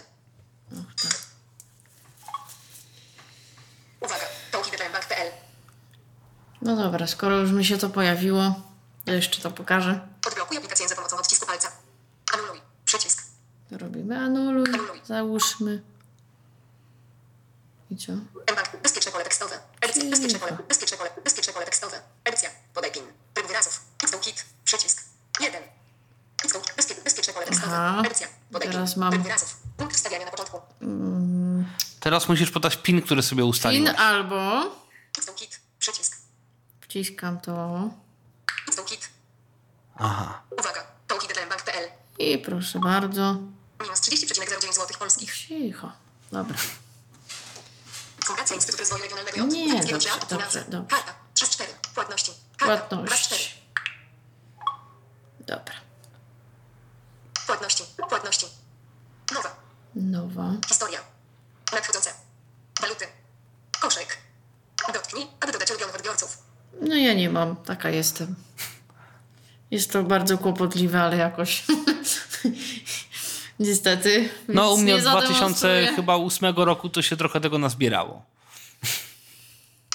Uwaga, 4.01 4.25
to 4.51 4.63
hiddenbank.pl. 4.63 5.31
No 6.61 6.75
dobra, 6.75 7.07
skoro 7.07 7.37
już 7.37 7.51
mi 7.51 7.65
się 7.65 7.77
to 7.77 7.89
pojawiło, 7.89 8.61
to 9.05 9.11
jeszcze 9.11 9.41
to 9.41 9.51
pokażę. 9.51 10.07
Odblokuj 10.27 10.57
aplikację 10.57 10.87
za 10.87 10.95
pomocą 10.95 11.17
odcisku 11.17 11.45
palca. 11.45 11.71
Anuluj. 12.33 12.61
Przycisk. 12.85 13.23
To 13.69 13.77
robimy 13.77 14.17
anuluj, 14.17 14.67
załóżmy. 15.05 15.81
I 17.91 17.97
co? 17.97 18.11
mBank. 18.11 18.81
Bezpieczne 18.83 19.11
pole 19.11 19.23
tekstowe. 19.23 19.59
Edycja. 19.81 20.09
Bezpieczne 20.09 20.39
pole. 20.39 20.57
Bezpieczne 20.67 20.97
pole. 20.97 21.09
Bezpieczne 21.23 21.53
pole 21.53 21.65
tekstowe. 21.65 22.01
Edycja. 22.25 22.49
Podaj 22.73 22.91
PIN. 22.91 23.03
Wyrazów. 23.49 23.79
Xdoł 24.03 24.19
kit. 24.19 24.45
Przycisk. 24.65 25.03
1. 25.39 25.63
Xdoł. 26.45 26.61
Bezpie, 26.77 26.95
bezpieczne 27.03 27.33
pole 27.33 27.45
tekstowe. 27.45 28.01
Edycja. 28.05 28.27
Teraz 28.61 28.93
PIN. 28.93 28.99
mam- 29.01 29.23
wyrazów. 29.23 29.57
Punkt 29.77 29.95
wstawiania 29.95 30.25
na 30.25 30.31
początku. 30.31 30.61
Teraz 31.99 32.29
musisz 32.29 32.51
podać 32.51 32.77
PIN, 32.77 33.01
który 33.01 33.21
sobie 33.23 33.41
PIN 33.43 33.49
ustaliłeś. 33.49 33.95
albo 33.97 34.61
Xdoł 35.17 35.35
kit. 35.35 35.59
Przycisk. 35.79 36.17
wciskam 36.81 37.39
to 37.41 37.89
kit. 38.85 39.09
Aha. 39.95 40.41
Uwaga, 40.59 40.83
to 41.07 41.19
hiddenbank.pl. 41.19 41.89
i 42.19 42.37
proszę 42.37 42.79
bardzo. 42.79 43.37
Minus 43.83 43.99
30,09 44.01 44.73
zł 44.73 44.87
polskich. 44.99 45.33
Cicho. 45.37 45.91
Dobra. 46.31 46.57
Fundacja 48.25 48.55
Instytut 48.55 48.79
Rozwoju 48.79 49.01
Regionalnego 49.03 49.45
Nie, 49.45 49.83
dobrze, 49.85 50.09
dobrze, 50.29 50.65
dobrze. 50.69 50.85
Karta. 50.95 51.13
3 51.33 51.45
z 51.45 51.49
4. 51.49 51.73
Płatności. 51.95 52.31
Karta. 52.59 52.95
2 52.95 53.15
z 53.15 53.19
4. 53.19 53.41
Płatność. 53.41 53.57
Dobra. 55.39 55.75
Płatności. 57.47 57.83
Płatności. 58.09 58.45
Nowa. 59.33 59.55
Nowa. 59.95 60.51
Historia. 60.67 60.99
Nadchodzące. 61.73 62.13
Waluty. 62.81 63.05
Koszyk. 63.79 64.17
Dotknij, 64.93 65.27
aby 65.39 65.51
dodać 65.51 65.69
ulubionych 65.69 65.95
odbiorców. 65.95 66.37
No 66.81 66.95
ja 66.95 67.13
nie 67.13 67.29
mam, 67.29 67.55
taka 67.55 67.89
jestem. 67.89 68.35
Jest 69.71 69.91
to 69.91 70.03
bardzo 70.03 70.37
kłopotliwe, 70.37 71.01
ale 71.01 71.17
jakoś. 71.17 71.63
Niestety. 73.59 74.29
No 74.47 74.73
u 74.73 74.77
mnie 74.77 74.85
nie 74.85 74.95
od 74.95 75.01
2000 75.01 75.29
zademonstruję. 75.31 75.87
chyba 75.95 76.15
8 76.15 76.55
roku 76.55 76.89
to 76.89 77.01
się 77.01 77.17
trochę 77.17 77.41
tego 77.41 77.57
nazbierało. 77.57 78.25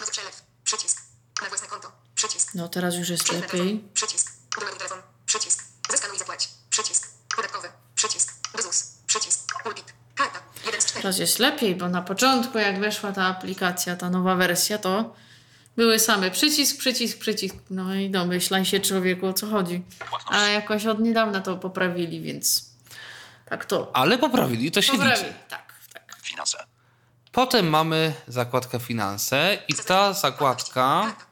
Nowy 0.00 0.12
przelew. 0.12 0.42
Przycisk. 0.64 1.02
Na 1.42 1.48
własne 1.48 1.68
konto. 1.68 1.92
Przycisk. 2.14 2.43
No 2.54 2.68
teraz 2.68 2.94
już 2.94 3.08
jest 3.08 3.32
lepiej. 3.32 3.48
telefon. 3.50 3.88
Przycisk. 3.94 4.32
Doładuj 4.60 4.78
telefon. 4.78 4.98
Przycisk. 5.26 5.64
Zeskanuj 5.90 6.16
i 6.16 6.18
zapłać. 6.18 6.48
Przycisk. 6.70 7.08
Podatkowy. 7.36 7.68
Przycisk. 7.94 8.34
Do 8.56 8.62
ZUS. 8.62 8.84
Przycisk. 9.06 9.62
Pulpit. 9.62 9.92
Karta. 10.14 10.38
1 10.66 10.80
z 10.80 10.84
4. 10.86 11.02
Teraz 11.02 11.18
jest 11.18 11.38
lepiej, 11.38 11.76
bo 11.76 11.88
na 11.88 12.02
początku, 12.02 12.58
jak 12.58 12.80
weszła 12.80 13.12
ta 13.12 13.24
aplikacja, 13.26 13.96
ta 13.96 14.10
nowa 14.10 14.34
wersja, 14.34 14.78
to 14.78 15.14
były 15.76 15.98
same 15.98 16.30
przycisk, 16.30 16.78
przycisk, 16.78 17.18
przycisk. 17.18 17.54
No 17.70 17.94
i 17.94 18.10
domyślaj 18.10 18.64
się 18.64 18.80
człowieku 18.80 19.26
o 19.26 19.32
co 19.32 19.46
chodzi. 19.46 19.82
A 20.26 20.38
jakoś 20.48 20.86
od 20.86 21.00
niedawna 21.00 21.40
to 21.40 21.56
poprawili, 21.56 22.20
więc 22.22 22.70
tak 23.48 23.64
to. 23.64 23.90
Ale 23.96 24.18
poprawili, 24.18 24.70
to 24.70 24.82
się 24.82 24.92
Poprawili. 24.92 25.18
liczy. 25.28 25.34
Tak, 25.48 25.74
tak. 25.92 26.16
Finanse. 26.22 26.64
Potem 27.32 27.68
mamy 27.68 28.14
zakładkę 28.28 28.80
finanse 28.80 29.58
i 29.68 29.74
ta 29.74 30.12
zakładka, 30.12 31.00
2 31.02 31.10
z 31.10 31.14
4. 31.14 31.26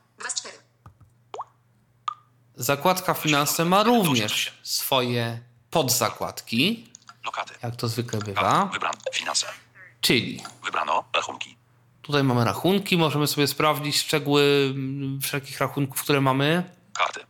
zakładka 2.62 3.14
finanse 3.14 3.64
ma 3.64 3.82
również 3.82 4.52
swoje 4.62 5.40
podzakładki, 5.70 6.88
Lokaty. 7.24 7.54
jak 7.62 7.76
to 7.76 7.88
zwykle 7.88 8.18
bywa. 8.20 8.70
Czyli 10.00 10.42
Wybrano. 10.64 11.04
Rachunki. 11.16 11.56
tutaj 12.02 12.24
mamy 12.24 12.44
rachunki, 12.44 12.96
możemy 12.98 13.26
sobie 13.26 13.46
sprawdzić 13.46 13.96
szczegóły 13.98 14.72
mm, 14.74 15.20
wszelkich 15.20 15.60
rachunków, 15.60 16.02
które 16.02 16.20
mamy. 16.20 16.62
Karty. 16.94 17.20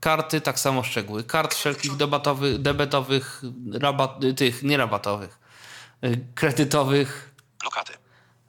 Karty, 0.00 0.40
tak 0.40 0.58
samo 0.60 0.82
szczegóły. 0.82 1.24
Kart 1.24 1.54
wszelkich 1.54 1.96
debatowych, 1.96 2.58
debetowych, 2.62 3.42
rabat, 3.72 4.16
tych, 4.36 4.62
nie 4.62 4.76
rabatowych, 4.76 5.38
y, 6.04 6.24
kredytowych, 6.34 7.34
Lokaty. 7.64 7.92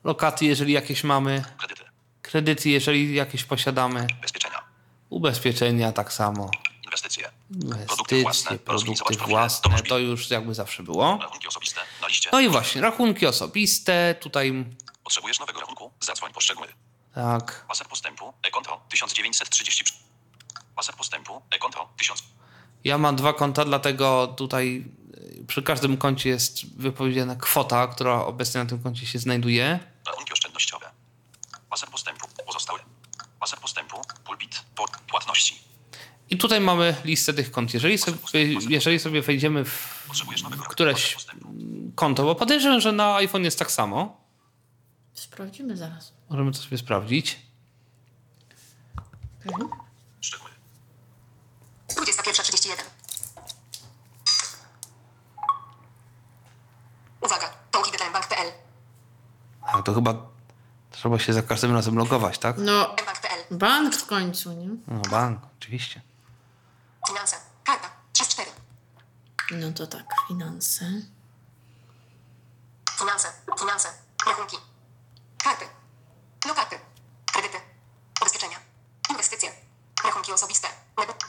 lokaty, 0.03 0.45
jeżeli 0.45 0.73
jakieś 0.73 1.03
mamy, 1.03 1.43
Kredyty. 1.57 1.83
kredyty, 2.21 2.69
jeżeli 2.69 3.15
jakieś 3.15 3.43
posiadamy. 3.43 4.07
Ubezpieczenia 5.11 5.91
tak 5.91 6.13
samo, 6.13 6.51
Inwestycje. 6.85 7.31
inwestycje, 7.63 8.21
własne. 8.21 8.57
Rozwij, 8.65 8.95
zobacz 8.95 9.07
produkty 9.17 9.31
własne, 9.31 9.81
to 9.83 9.97
już 9.97 10.29
jakby 10.29 10.53
zawsze 10.53 10.83
było. 10.83 11.17
Rachunki 11.21 11.47
osobiste. 11.47 11.81
Na 12.01 12.07
liście. 12.07 12.29
No 12.33 12.39
i 12.39 12.49
właśnie, 12.49 12.81
rachunki 12.81 13.25
osobiste, 13.27 14.15
tutaj 14.21 14.65
Potrzebujesz 15.03 15.39
nowego 15.39 15.59
rachunku? 15.59 15.91
Zadzwoń 15.99 16.33
po 16.33 16.41
szczegóły. 16.41 16.67
tak, 17.15 17.65
Pasek 17.67 17.87
postępu. 17.87 18.33
E-konto. 18.43 18.81
1930. 18.89 19.83
Pasek 20.75 20.95
postępu. 20.95 21.41
E-konto. 21.51 21.89
1000. 21.97 22.23
ja 22.83 22.97
mam 22.97 23.15
dwa 23.15 23.33
konta, 23.33 23.65
dlatego 23.65 24.27
tutaj 24.27 24.85
y, 25.41 25.45
przy 25.47 25.63
każdym 25.63 25.97
koncie 25.97 26.29
jest 26.29 26.75
wypowiedziana 26.77 27.35
kwota, 27.35 27.87
która 27.87 28.25
obecnie 28.25 28.63
na 28.63 28.69
tym 28.69 28.83
koncie 28.83 29.05
się 29.05 29.19
znajduje. 29.19 29.79
Rachunki 30.07 30.33
oszczędnościowe. 30.33 30.91
Pasek 31.69 31.89
postępu. 31.89 32.27
Pozostałe. 32.45 32.79
Pasek 33.41 33.59
postępu. 33.59 34.01
Pulpit. 34.23 34.65
Płatności. 35.07 35.63
I 36.29 36.37
tutaj 36.37 36.61
mamy 36.61 36.95
listę 37.03 37.33
tych 37.33 37.51
kont. 37.51 37.73
Jeżeli 37.73 37.97
sobie, 37.97 38.17
jeżeli 38.69 38.99
sobie 38.99 39.21
wejdziemy 39.21 39.65
w 39.65 40.07
któreś 40.69 41.17
konto, 41.95 42.23
bo 42.23 42.35
podejrzewam, 42.35 42.81
że 42.81 42.91
na 42.91 43.15
iPhone 43.15 43.43
jest 43.43 43.59
tak 43.59 43.71
samo. 43.71 44.21
Sprawdzimy 45.13 45.77
zaraz. 45.77 46.13
Możemy 46.29 46.51
to 46.51 46.57
sobie 46.57 46.77
sprawdzić. 46.77 47.39
Okay. 49.49 49.67
Szczegóły. 50.21 50.51
31. 51.87 52.85
Uwaga, 57.21 57.53
tołki.mbank.pl 57.71 58.51
A 59.61 59.81
to 59.81 59.93
chyba 59.93 60.13
trzeba 60.91 61.19
się 61.19 61.33
za 61.33 61.41
każdym 61.41 61.73
razem 61.73 61.97
logować, 61.97 62.37
tak? 62.37 62.55
No, 62.57 62.95
mbank.pl 63.03 63.20
bank 63.51 63.95
w 63.95 64.05
końcu, 64.05 64.53
nie? 64.53 64.67
No 64.87 65.01
bank, 65.09 65.41
oczywiście. 65.57 66.01
Finanse. 67.07 67.35
Karta. 67.63 67.89
3 68.13 68.25
z 68.25 68.27
4. 68.27 68.51
No 69.51 69.71
to 69.71 69.87
tak, 69.87 70.05
finanse. 70.27 70.85
Finanse. 72.99 73.27
Finanse. 73.59 73.89
Rachunki. 74.27 74.57
Karty. 75.43 75.65
Lokaty. 76.47 76.79
Kredyty. 77.33 77.57
Ubezpieczenia. 78.21 78.57
Inwestycje. 79.09 79.51
Rachunki 80.03 80.33
osobiste. 80.33 80.67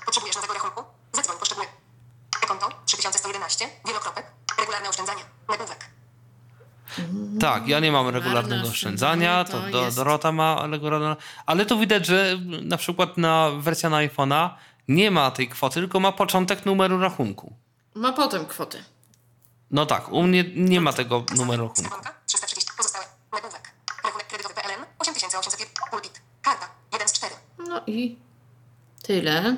Potrzebujesz 0.04 0.36
nowego 0.36 0.54
rachunku? 0.54 0.84
Zadzwoń 1.12 1.38
po 1.38 1.44
szczegóły. 1.44 1.66
E-konto 2.44 2.68
3111. 2.86 3.68
Wielokropek. 3.86 4.26
Regularne 4.58 4.88
oszczędzanie. 4.88 5.24
Nagłówek. 5.48 5.90
Tak, 7.40 7.68
ja 7.68 7.80
nie 7.80 7.92
mam 7.92 8.08
regularnego 8.08 8.68
oszczędzania, 8.68 9.44
to 9.44 9.60
to, 9.72 9.84
jest- 9.84 9.96
Dorota 9.96 10.32
ma 10.32 10.66
regularne, 10.66 11.16
ale 11.46 11.66
tu 11.66 11.78
widać, 11.78 12.06
że 12.06 12.36
na 12.62 12.76
przykład 12.76 13.18
na 13.18 13.50
wersja 13.50 13.90
na 13.90 13.96
iPhone'a 13.96 14.50
nie 14.88 15.10
ma 15.10 15.30
tej 15.30 15.48
kwoty, 15.48 15.74
tylko 15.74 16.00
ma 16.00 16.12
początek 16.12 16.66
numeru 16.66 17.00
rachunku. 17.00 17.56
Ma 17.94 18.12
potem 18.12 18.46
kwotę. 18.46 18.84
No 19.70 19.86
tak, 19.86 20.08
u 20.12 20.22
mnie 20.22 20.44
nie 20.56 20.80
ma 20.80 20.92
tego 20.92 21.24
numeru 21.36 21.62
rachunku. 21.68 21.82
Skarbonka 21.90 22.14
330. 22.26 22.70
Pozostałe. 22.76 23.04
Nagłówek. 23.32 23.72
Rachunek 24.04 24.26
kredytowy 24.26 24.54
PLN 24.54 24.84
8800. 24.98 25.68
Pulpit. 25.90 26.20
Karta. 26.42 26.68
1 26.92 27.08
z 27.08 27.12
4. 27.12 27.34
No 27.68 27.82
i 27.86 28.18
tyle. 29.02 29.56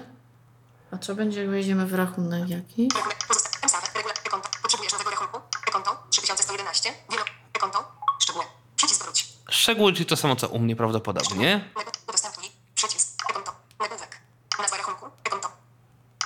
A 0.93 0.99
co 0.99 1.15
będzie, 1.15 1.41
jak 1.41 1.51
wejdziemy 1.51 1.87
w 1.87 1.95
rachunek 1.95 2.49
jaki? 2.49 2.89
Rachunek 2.95 3.19
pozostałe. 3.29 3.65
MSAF. 3.65 3.95
Regular. 3.95 4.17
E-konto. 4.27 4.49
Potrzebujesz 4.63 4.93
nowego 4.93 5.11
rachunku? 5.11 5.41
E-konto 5.69 5.97
3111. 6.11 6.93
Wielo. 7.11 7.25
E-konto. 7.55 7.93
Szczegóły. 8.19 8.45
Przycisk 8.77 9.05
wróć. 9.05 9.29
Szczegóły, 9.65 9.93
czyli 9.93 10.07
to 10.07 10.17
samo 10.17 10.37
co 10.37 10.49
u 10.49 10.59
mnie 10.59 10.77
prawdopodobnie. 10.77 11.71
Udostępnij. 12.09 12.51
Przycisk. 12.75 13.23
E-konto. 13.31 13.53
Nagłówek. 13.81 14.21
Nazwa 14.59 14.77
rachunku. 14.77 15.07
E-konto. 15.07 15.49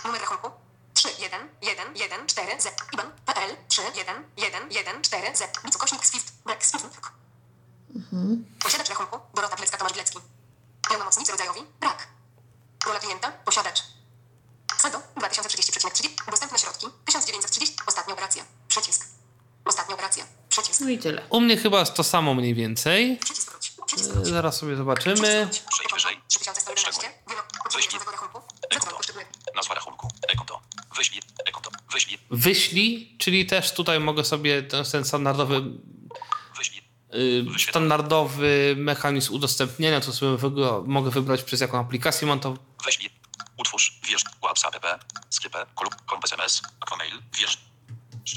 Numer 0.05 0.21
rachunku. 0.21 0.51
3 0.95 1.09
1 1.19 1.49
1 1.63 1.97
1 1.97 2.27
4 2.27 2.61
Z. 2.61 2.67
IBAN. 2.93 3.11
PL 3.27 3.57
3 3.69 3.83
1 3.97 4.25
1 4.37 4.71
1 4.71 5.03
4 5.03 5.37
Z. 5.37 5.43
Ukośnik 5.77 6.07
Swift. 6.07 6.33
Brak 6.45 6.67
Swift. 6.67 6.87
Posiadacz 8.63 8.89
rachunku. 8.89 9.19
Dorota 9.35 9.57
Pilecka 9.57 9.79
Tomasz 9.79 9.93
Bilecki. 9.93 10.19
Pełnomocnicy 10.89 11.33
rodzajowi. 11.33 11.61
Brak. 11.81 12.09
Rola 12.87 12.99
klienta. 13.01 13.33
Posiadacz. 13.45 13.83
Saldo 14.77 14.99
2030,30. 15.17 16.31
Dostępne 16.31 16.48
No 20.81 20.89
i 20.89 20.99
tyle. 20.99 21.23
U 21.31 21.41
mnie 21.41 21.57
chyba 21.57 21.81
jest 21.81 21.95
to 21.95 22.05
samo 22.05 22.35
mniej 22.35 22.55
więcej. 22.55 23.17
Przycisk 23.17 23.51
wróć. 23.51 23.73
Przycisk 23.87 24.11
E. 24.17 24.25
Zaraz 24.25 24.57
sobie 24.57 24.77
zobaczymy. 24.77 25.17
Przejdź 25.17 25.93
wyżej. 25.95 26.21
3111. 26.29 27.01
Wielo. 27.29 27.43
Potrzebujesz 27.63 27.93
nowego 27.93 28.11
rachunku? 28.11 28.41
Zadzwoń 28.73 28.95
po 28.97 29.03
szczegóły. 29.03 29.25
Nazwa 29.57 29.75
rachunku. 29.75 30.09
E-konto. 30.29 30.61
Wyślij. 30.97 31.23
E-konto. 31.47 31.71
Wyślij. 31.93 32.19
Wyślij, 32.31 33.17
czyli 33.19 33.47
też 33.47 33.73
tutaj 33.75 34.01
mogę 34.01 34.25
sobie 34.25 34.63
ten, 34.63 34.85
ten 34.85 35.05
standardowy 35.05 35.63
Wyślij. 36.57 36.83
y, 37.15 37.45
standardowy 37.71 38.75
mechanizm 38.79 39.35
udostępnienia, 39.35 40.01
to 40.01 40.13
sobie 40.13 40.33
wygo- 40.37 40.83
mogę 40.87 41.11
wybrać 41.11 41.43
przez 41.43 41.61
jaką 41.61 41.79
aplikację 41.81 42.29
mam 42.29 42.41
to. 42.41 42.57
Utwórz. 43.57 44.01
Wierz. 44.09 44.23
WhatsApp. 44.45 44.77
Klub. 45.77 45.95
Komp 46.07 46.25
SMS. 46.25 46.63
Mail. 46.99 47.23
Wierz. 47.39 47.59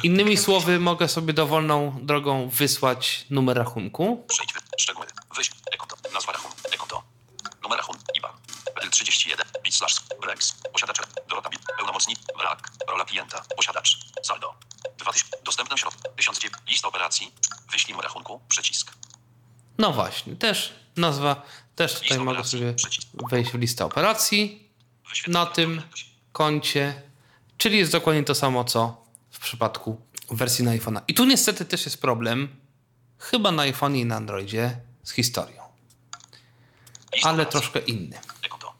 Innymi 0.03 0.37
słowy, 0.37 0.79
mogę 0.79 1.07
sobie 1.07 1.33
dowolną 1.33 1.99
drogą 2.01 2.49
wysłać 2.49 3.25
numer 3.29 3.57
rachunku. 3.57 4.25
Przejdź. 4.27 4.53
Szczegóły. 4.77 5.07
Wyślij. 5.35 5.59
E-konto. 5.71 5.95
Nazwa 6.13 6.31
rachunku. 6.31 6.57
E-konto. 6.73 7.03
Numer 7.63 7.77
rachunku. 7.77 8.01
IBAN. 8.17 8.31
PL31. 8.75 9.61
Bit 9.63 9.75
slash. 9.75 9.95
Brex. 10.21 10.53
Posiadacz. 10.73 10.97
Dorota 11.29 11.49
Bit. 11.49 11.61
Pełnomocnik. 11.77 12.19
Brak. 12.37 12.71
Rola 12.87 13.05
klienta. 13.05 13.43
Posiadacz. 13.57 13.97
Saldo. 14.23 14.53
2000. 14.97 15.37
Dostępne 15.43 15.77
środki. 15.77 16.01
1009. 16.15 16.53
Lista 16.67 16.87
operacji. 16.87 17.31
Wyślij 17.71 17.95
mu 17.95 18.01
rachunku. 18.01 18.41
Przycisk. 18.49 18.91
No 19.77 19.91
właśnie, 19.93 20.35
też 20.35 20.73
nazwa, 20.97 21.41
też 21.75 21.93
tutaj 21.93 22.07
Lista 22.07 22.19
mogę 22.23 22.31
operacji. 22.31 22.59
sobie 22.59 22.73
Przycisk. 22.73 23.07
wejść 23.29 23.51
w 23.51 23.55
listę 23.55 23.85
operacji 23.85 24.69
na 25.27 25.45
tym 25.45 25.81
koncie, 26.31 27.01
czyli 27.57 27.77
jest 27.77 27.91
dokładnie 27.91 28.23
to 28.23 28.35
samo, 28.35 28.63
co 28.63 29.00
przypadku 29.41 30.01
wersji 30.31 30.65
na 30.65 30.71
iPhone'a. 30.71 31.01
I 31.07 31.13
tu 31.13 31.25
niestety 31.25 31.65
też 31.65 31.85
jest 31.85 32.01
problem, 32.01 32.55
chyba 33.17 33.51
na 33.51 33.63
iPhone'ie 33.63 33.95
i 33.97 34.05
na 34.05 34.15
Androidzie, 34.15 34.77
z 35.03 35.11
historią, 35.11 35.63
ale 37.23 37.45
troszkę 37.45 37.79
inny. 37.79 38.19
E-konto. 38.43 38.73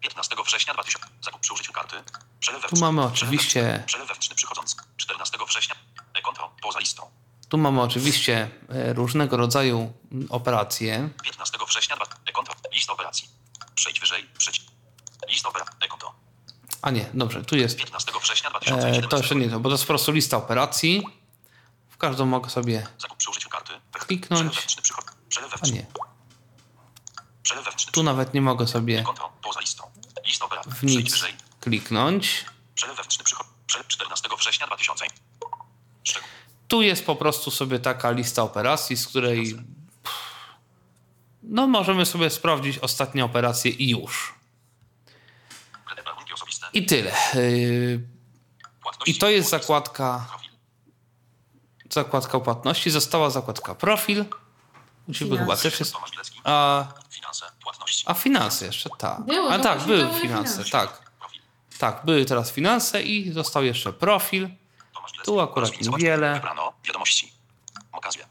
15 0.00 0.36
września 0.46 0.74
2000. 0.74 1.08
Zakup 1.24 1.40
przy 1.40 1.52
użyciu 1.52 1.72
karty. 1.72 1.96
Przelew 2.40 2.70
Tu 2.70 2.80
mamy 2.80 3.02
oczywiście-. 3.02 3.82
Przelew 3.86 4.08
wewnętrzny 4.08 4.36
przychodzący. 4.36 4.76
14 4.96 5.38
września. 5.48 5.76
E-konto. 6.14 6.54
Poza 6.62 6.78
listą. 6.78 7.10
Tu 7.48 7.58
mamy 7.58 7.82
oczywiście 7.82 8.50
e, 8.68 8.92
różnego 8.92 9.36
rodzaju 9.36 9.92
operacje. 10.28 11.08
15 11.24 11.58
września. 11.68 11.96
E-konto. 12.26 12.52
Lista 12.72 12.92
operacji. 12.92 13.28
Przejdź 13.74 14.00
wyżej. 14.00 14.28
Przycisk. 14.38 14.66
Lista 15.28 15.48
operacji. 15.48 15.74
E-konto. 15.80 16.14
A 16.82 16.90
nie, 16.90 17.06
dobrze, 17.14 17.44
tu 17.44 17.56
jest 17.56 17.76
15 17.78 18.12
września 18.22 18.48
E, 18.48 18.52
2017. 18.52 19.08
to 19.08 19.16
jeszcze 19.16 19.34
nie 19.34 19.50
to, 19.50 19.60
bo 19.60 19.68
to 19.68 19.74
jest 19.74 19.84
po 19.84 19.88
prostu 19.88 20.12
lista 20.12 20.36
operacji. 20.36 21.02
W 21.88 21.96
każdą 21.96 22.26
mogę 22.26 22.50
sobie. 22.50 22.86
Zakup 22.98 23.18
przy 23.18 23.30
użyciu 23.30 23.48
karty. 23.48 23.72
Kliknąć. 23.92 24.66
A 25.62 25.66
nie, 25.66 25.86
tu 27.92 28.02
nawet 28.02 28.34
nie 28.34 28.40
mogę 28.42 28.66
sobie 28.66 29.04
w 30.66 30.82
nic 30.82 31.24
kliknąć. 31.60 32.44
Przelew 32.74 32.96
wewnętrzny 32.96 33.24
przychod. 33.24 33.46
Przelew 33.66 33.88
14 33.88 34.28
września 34.38 34.66
2000. 34.66 35.04
Szczegół. 36.04 36.28
Tu 36.68 36.82
jest 36.82 37.06
po 37.06 37.16
prostu 37.16 37.50
sobie 37.50 37.78
taka 37.78 38.10
lista 38.10 38.42
operacji, 38.42 38.96
z 38.96 39.06
której 39.06 39.56
no 41.42 41.66
możemy 41.66 42.06
sobie 42.06 42.30
sprawdzić 42.30 42.78
ostatnie 42.78 43.24
operacje 43.24 43.70
i 43.70 43.90
już. 43.90 44.34
I 46.72 46.86
tyle. 46.86 47.12
I 49.06 49.14
to 49.14 49.30
jest 49.30 49.50
zakładka, 49.50 50.26
zakładka 51.90 52.40
płatności. 52.40 52.90
Została 52.90 53.30
zakładka 53.30 53.74
profil. 53.74 54.24
U 55.08 55.12
ciebie 55.12 55.38
chyba 55.38 55.56
też 55.56 55.80
jest. 55.80 55.94
A, 56.44 56.84
Finanse. 57.10 57.46
Płatności. 57.62 58.04
a 58.06 58.14
finanse 58.14 58.66
jeszcze, 58.66 58.90
tak. 58.98 59.18
A 59.50 59.58
tak, 59.58 59.80
były 59.80 60.20
finanse, 60.20 60.64
tak. 60.64 61.02
Tak, 61.78 62.04
były 62.04 62.24
teraz 62.24 62.52
finanse 62.52 63.02
i 63.02 63.32
został 63.32 63.64
jeszcze 63.64 63.92
profil. 63.92 64.48
Tu 65.24 65.40
akurat 65.40 65.80
niewiele. 65.80 66.40
Wiadomości. 66.84 67.32
Okazja. 67.92 68.26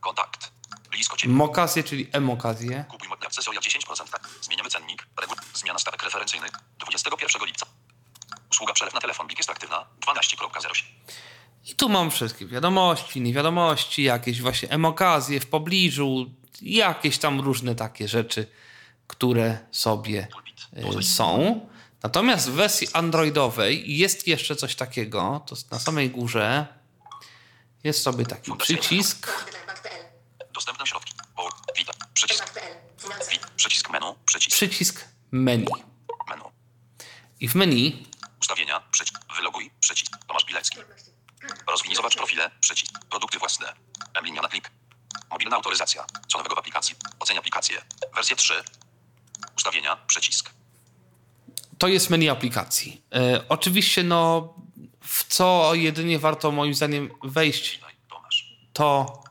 Kontakt. 0.00 0.50
Blisko 0.90 1.16
ciebie. 1.16 1.34
Mokazje, 1.34 1.84
czyli 1.84 2.08
emokazje. 2.12 2.84
Kupuj 2.88 3.08
akcesoria 3.26 3.60
10%. 3.60 4.08
Tak. 4.10 4.28
Zmieniamy 4.40 4.70
cennik. 4.70 5.06
Regu... 5.20 5.34
Zmiana 5.54 5.78
stawek 5.78 6.02
referencyjnych. 6.02 6.50
21 6.78 7.46
lipca. 7.46 7.66
Usługa 8.54 8.72
przelew 8.72 8.94
na 8.94 9.00
telefon 9.00 9.28
jest 9.36 9.50
aktywna. 9.50 9.86
12.07. 10.00 10.82
I 11.66 11.74
tu 11.74 11.88
mam 11.88 12.10
wszystkie 12.10 12.46
wiadomości, 12.46 13.20
niewiadomości, 13.20 14.02
jakieś 14.02 14.42
właśnie 14.42 14.70
emokazje 14.70 15.40
w 15.40 15.46
pobliżu, 15.46 16.30
jakieś 16.62 17.18
tam 17.18 17.40
różne 17.40 17.74
takie 17.74 18.08
rzeczy, 18.08 18.46
które 19.06 19.58
sobie 19.70 20.28
y, 20.98 21.02
są. 21.02 21.60
Natomiast 22.02 22.50
w 22.50 22.52
wersji 22.52 22.88
androidowej 22.92 23.96
jest 23.98 24.28
jeszcze 24.28 24.56
coś 24.56 24.74
takiego, 24.74 25.40
to 25.46 25.56
na 25.70 25.78
samej 25.78 26.10
górze 26.10 26.66
jest 27.84 28.02
sobie 28.02 28.26
taki 28.26 28.52
przycisk. 28.56 29.44
Dostępne 30.52 30.86
środki. 30.86 31.12
Witam. 31.76 31.94
Przycisk. 32.14 32.44
Przycisk 33.56 33.90
menu. 33.90 34.14
Przycisk 34.50 35.04
menu. 35.30 35.66
I 37.40 37.48
w 37.48 37.54
menu 37.54 38.06
Ustawienia. 38.44 38.80
Przycisk. 38.90 39.20
Wyloguj. 39.36 39.70
Przycisk. 39.80 40.12
Tomasz 40.26 40.44
Bilecki. 40.44 40.78
Rozwinij. 41.66 41.96
Zobacz 41.96 42.16
profile. 42.16 42.50
Przycisk. 42.60 42.92
Produkty 43.10 43.38
własne. 43.38 43.74
Linia 44.22 44.42
na 44.42 44.48
klik. 44.48 44.70
Mobilna 45.30 45.56
autoryzacja. 45.56 46.04
Co 46.28 46.38
nowego 46.38 46.54
w 46.54 46.58
aplikacji. 46.58 46.96
Oceń 47.20 47.38
aplikację. 47.38 47.82
Wersję 48.14 48.36
3. 48.36 48.54
Ustawienia. 49.56 49.96
Przycisk. 50.06 50.50
to 51.78 51.88
jest 51.88 52.10
menu 52.10 52.28
aplikacji. 52.28 53.02
E, 53.14 53.44
oczywiście, 53.48 54.02
no, 54.02 54.54
w 55.00 55.24
co 55.24 55.74
jedynie 55.74 56.18
warto 56.18 56.50
moim 56.52 56.74
zdaniem 56.74 57.10
wejść, 57.22 57.80
to. 58.72 59.22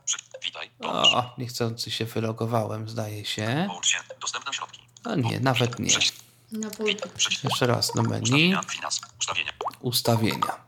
Witaj. 0.44 0.70
Tomasz. 0.82 1.14
O, 1.14 1.34
niechcący 1.38 1.92
się 1.92 2.06
wylogowałem, 2.06 2.90
zdaje 2.90 3.26
się. 3.26 3.68
Dostępne 4.20 4.54
środki. 4.54 4.82
A 5.04 5.16
nie, 5.16 5.40
nawet 5.40 5.80
nie. 5.80 5.90
Przycisk. 5.90 6.23
Przycisk. 7.18 7.44
Jeszcze 7.44 7.68
raz 7.68 7.92
do 7.96 8.04
menu. 8.04 8.56
Ustawienia. 9.80 10.64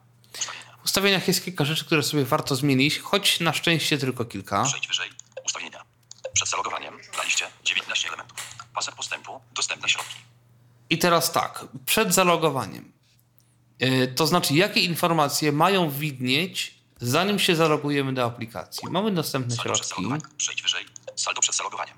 W 0.82 0.86
ustawieniach 0.86 1.28
jest 1.28 1.46
kilka 1.46 1.66
rzeczy, 1.66 1.86
które 1.86 2.04
sobie 2.04 2.26
warto 2.26 2.56
zmienić, 2.56 3.00
choć 3.00 3.40
na 3.40 3.54
szczęście 3.54 3.98
tylko 3.98 4.26
kilka. 4.26 4.64
Przejdź 4.64 4.88
wyżej. 4.88 5.10
Ustawienia. 5.46 5.84
Przed 6.34 6.50
zalogowaniem 6.50 7.00
na 7.18 7.24
liście 7.24 7.48
19 7.64 8.08
elementów. 8.08 8.38
Pasek 8.74 8.96
postępu. 8.96 9.42
Dostępne 9.54 9.90
środki. 9.90 10.16
I 10.90 10.98
teraz 10.98 11.32
tak, 11.32 11.66
przed 11.86 12.14
zalogowaniem. 12.14 12.92
Yy, 13.80 14.08
to 14.08 14.28
znaczy, 14.28 14.54
jakie 14.54 14.80
informacje 14.80 15.52
mają 15.52 15.90
widnieć, 15.90 16.76
zanim 17.02 17.40
się 17.40 17.56
zalogujemy 17.56 18.14
do 18.14 18.26
aplikacji. 18.26 18.90
Mamy 18.92 19.12
dostępne 19.12 19.56
Saldo 19.56 19.76
środki. 19.76 20.04
Przejdź 20.38 20.62
wyżej. 20.62 20.86
Saldo 21.16 21.42
przed 21.42 21.56
zalogowaniem. 21.56 21.98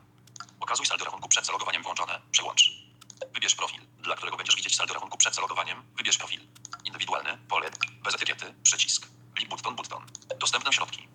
Pokazuj 0.60 0.86
saldo 0.86 1.06
rachunku 1.06 1.30
przed 1.30 1.46
zalogowaniem 1.46 1.84
włączone. 1.84 2.22
Przełącz. 2.32 2.87
Wybierz 3.34 3.56
profil, 3.56 3.82
dla 4.00 4.16
którego 4.16 4.38
będziesz 4.38 4.56
widzieć 4.56 4.76
saldo 4.76 4.94
rachunku 4.94 5.18
przed 5.18 5.36
zalogowaniem. 5.36 5.84
Wybierz 5.98 6.18
profil. 6.18 6.42
Indywidualny, 6.86 7.38
pole, 7.50 7.70
bez 8.04 8.16
etykiety, 8.16 8.54
przycisk. 8.64 9.08
Blik 9.36 9.50
button, 9.50 9.76
button. 9.76 10.04
Dostępne 10.40 10.74
środki. 10.74 11.08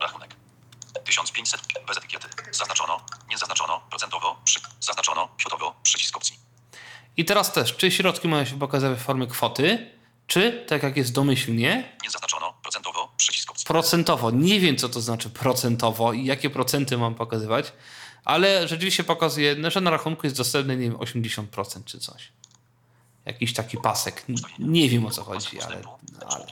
Rachunek. 0.00 0.36
1500, 1.04 1.60
bez 1.86 1.96
etykiety. 1.98 2.28
Zaznaczono, 2.50 3.00
nie 3.28 3.38
zaznaczono, 3.38 3.80
procentowo, 3.90 4.40
przy, 4.44 4.60
zaznaczono, 4.80 5.28
kwotowo, 5.38 5.74
przycisk 5.82 6.16
opcji. 6.16 6.36
I 7.16 7.24
teraz 7.24 7.52
też, 7.52 7.76
czy 7.76 7.90
środki 7.90 8.28
mają 8.28 8.44
się 8.44 8.58
pokazać 8.58 8.98
w 8.98 9.02
formie 9.02 9.26
kwoty, 9.26 9.90
czy, 10.26 10.64
tak 10.68 10.82
jak 10.82 10.96
jest 10.96 11.12
domyślnie, 11.12 11.96
Nie 12.02 12.10
zaznaczono, 12.10 12.52
procentowo, 12.62 13.12
przycisk 13.16 13.50
opcji. 13.50 13.66
procentowo. 13.66 14.30
Nie 14.30 14.60
wiem, 14.60 14.76
co 14.76 14.88
to 14.88 15.00
znaczy 15.00 15.30
procentowo 15.30 16.12
i 16.12 16.24
jakie 16.24 16.50
procenty 16.50 16.98
mam 16.98 17.14
pokazywać, 17.14 17.72
ale 18.24 18.68
rzeczywiście 18.68 19.04
pokazuje, 19.04 19.54
no, 19.54 19.70
że 19.70 19.80
na 19.80 19.90
rachunku 19.90 20.26
jest 20.26 20.36
dostępne, 20.36 20.76
nie 20.76 20.90
wiem, 20.90 20.98
80% 20.98 21.84
czy 21.84 21.98
coś. 21.98 22.32
Jakiś 23.24 23.54
taki 23.54 23.78
pasek. 23.78 24.24
Nie 24.58 24.88
wiem, 24.88 25.06
o 25.06 25.10
co 25.10 25.24
chodzi, 25.24 25.60
ale... 25.60 25.82
ale. 26.28 26.46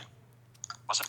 Pasek, 0.89 1.07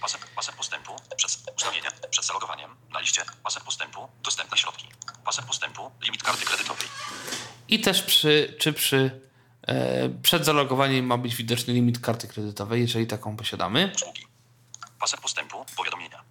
pasek, 0.00 0.26
pasek 0.36 0.56
postępu, 0.56 0.92
przez 1.16 1.42
ustawienia, 1.56 1.90
przed 2.10 2.24
zalogowaniem, 2.24 2.70
na 2.92 3.00
liście, 3.00 3.22
pasek 3.44 3.64
postępu, 3.64 4.08
dostępne 4.22 4.58
środki. 4.58 4.86
Pasek 5.24 5.44
postępu, 5.44 5.90
limit 6.02 6.22
karty 6.22 6.46
kredytowej. 6.46 6.86
I 7.68 7.80
też 7.80 8.02
przy, 8.02 8.56
czy 8.58 8.72
przy 8.72 9.20
e, 9.62 10.08
przed 10.08 10.44
zalogowaniem 10.44 11.06
ma 11.06 11.18
być 11.18 11.34
widoczny 11.34 11.74
limit 11.74 11.98
karty 11.98 12.28
kredytowej, 12.28 12.80
jeżeli 12.80 13.06
taką 13.06 13.36
posiadamy. 13.36 13.92
Usługi. 13.96 14.26
Pasek 15.00 15.20
postępu, 15.20 15.64
powiadomienia. 15.76 16.22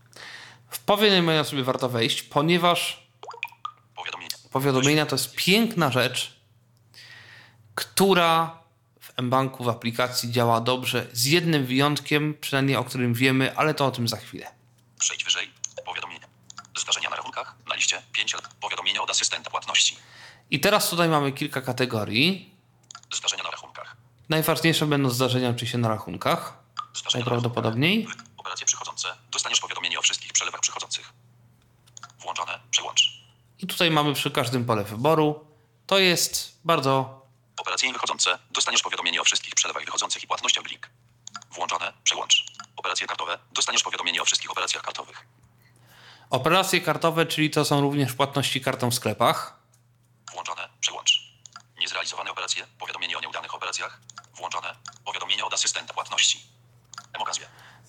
W 0.69 0.79
powiadomienia 0.79 1.43
sobie 1.43 1.63
warto 1.63 1.89
wejść, 1.89 2.23
ponieważ 2.23 3.06
Powiadomienia. 4.51 5.05
to 5.05 5.15
jest 5.15 5.35
piękna 5.35 5.91
rzecz, 5.91 6.33
która 7.75 8.59
w 8.99 9.21
mBanku, 9.21 9.63
w 9.63 9.69
aplikacji 9.69 10.31
działa 10.31 10.61
dobrze, 10.61 11.07
z 11.13 11.25
jednym 11.25 11.65
wyjątkiem, 11.65 12.33
przynajmniej 12.41 12.77
o 12.77 12.83
którym 12.83 13.13
wiemy, 13.13 13.57
ale 13.57 13.73
to 13.73 13.85
o 13.85 13.91
tym 13.91 14.07
za 14.07 14.17
chwilę. 14.17 14.51
Przejdź 14.99 15.23
wyżej. 15.23 15.51
Powiadomienia. 15.85 16.27
Zdarzenia 16.77 17.09
na 17.09 17.15
rachunkach, 17.15 17.55
na 17.67 17.75
liście, 17.75 18.01
5 18.11 18.35
Powiadomienia 18.61 19.01
od 19.01 19.09
asystenta 19.09 19.49
płatności. 19.49 19.97
I 20.51 20.59
teraz 20.59 20.89
tutaj 20.89 21.09
mamy 21.09 21.31
kilka 21.31 21.61
kategorii. 21.61 22.55
Zdarzenia 23.13 23.43
na 23.43 23.51
rachunkach. 23.51 23.95
Najważniejsze 24.29 24.85
będą 24.85 25.09
zdarzenia 25.09 25.49
oczywiście 25.49 25.77
na 25.77 25.87
rachunkach. 25.87 26.57
Zdarzenia 26.93 27.25
Najprawdopodobniej. 27.25 28.03
Na 28.03 28.09
rachunkach. 28.09 28.33
Operacje 28.37 28.65
przychodzące. 28.65 29.07
Dostaniesz 29.31 29.59
powiadomienie 29.59 29.99
o 29.99 30.01
wszystkich 30.01 30.33
przelewach 30.33 30.61
przychodzących. 30.61 31.13
Włączone. 32.19 32.59
Przełącz. 32.71 33.21
I 33.67 33.69
tutaj 33.69 33.91
mamy 33.91 34.13
przy 34.13 34.31
każdym 34.31 34.65
pole 34.65 34.83
wyboru. 34.83 35.45
To 35.87 35.99
jest 35.99 36.59
bardzo 36.65 37.21
Operacje 37.57 37.93
wychodzące. 37.93 38.39
Dostaniesz 38.51 38.81
powiadomienie 38.81 39.21
o 39.21 39.23
wszystkich 39.23 39.55
przelewach 39.55 39.85
wychodzących 39.85 40.23
i 40.23 40.27
płatnościach 40.27 40.63
blik. 40.63 40.89
Włączone. 41.51 41.93
Przełącz. 42.03 42.45
Operacje 42.75 43.07
kartowe. 43.07 43.39
Dostaniesz 43.51 43.83
powiadomienie 43.83 44.21
o 44.21 44.25
wszystkich 44.25 44.51
operacjach 44.51 44.83
kartowych. 44.83 45.25
Operacje 46.29 46.81
kartowe, 46.81 47.25
czyli 47.25 47.49
to 47.49 47.65
są 47.65 47.81
również 47.81 48.13
płatności 48.13 48.61
kartą 48.61 48.91
w 48.91 48.95
sklepach. 48.95 49.59
Włączone. 50.33 50.69
Przełącz. 50.79 51.21
Niezrealizowane 51.79 52.31
operacje. 52.31 52.67
Powiadomienie 52.79 53.17
o 53.17 53.21
nieudanych 53.21 53.55
operacjach. 53.55 53.99
Włączone. 54.35 54.75
Powiadomienie 55.05 55.45
od 55.45 55.53
asystenta 55.53 55.93
płatności. 55.93 56.39
Emokazja. 57.13 57.47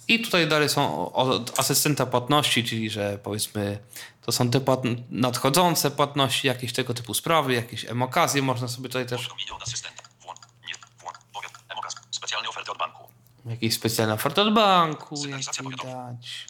I 0.09 0.21
tutaj 0.21 0.49
dalej 0.49 0.69
są 0.69 1.13
od 1.13 1.61
asystenta 1.61 2.07
płatności, 2.07 2.65
czyli 2.65 2.91
że 2.91 3.19
powiedzmy 3.23 3.79
to 4.29 4.33
są 4.33 4.51
te 4.51 4.61
płat- 4.61 5.05
nadchodzące 5.11 5.91
płatności, 5.91 6.47
jakieś 6.47 6.73
tego 6.73 6.95
typu 6.95 7.15
sprawy, 7.15 7.55
jakieś 7.55 7.85
emokazje 7.85 8.43
można 8.43 8.69
sobie 8.69 8.89
tutaj 8.89 9.07
też. 9.07 9.29
Specjalne 12.11 12.49
oferty 12.49 12.71
od 12.71 12.79
banku. 12.79 13.09
jakieś 13.47 13.75
specjalne 13.75 14.15
oferty 14.15 14.41
od 14.41 14.55
banku, 14.55 15.17
Sygnalizacja 15.17 15.65
widać. 15.71 16.47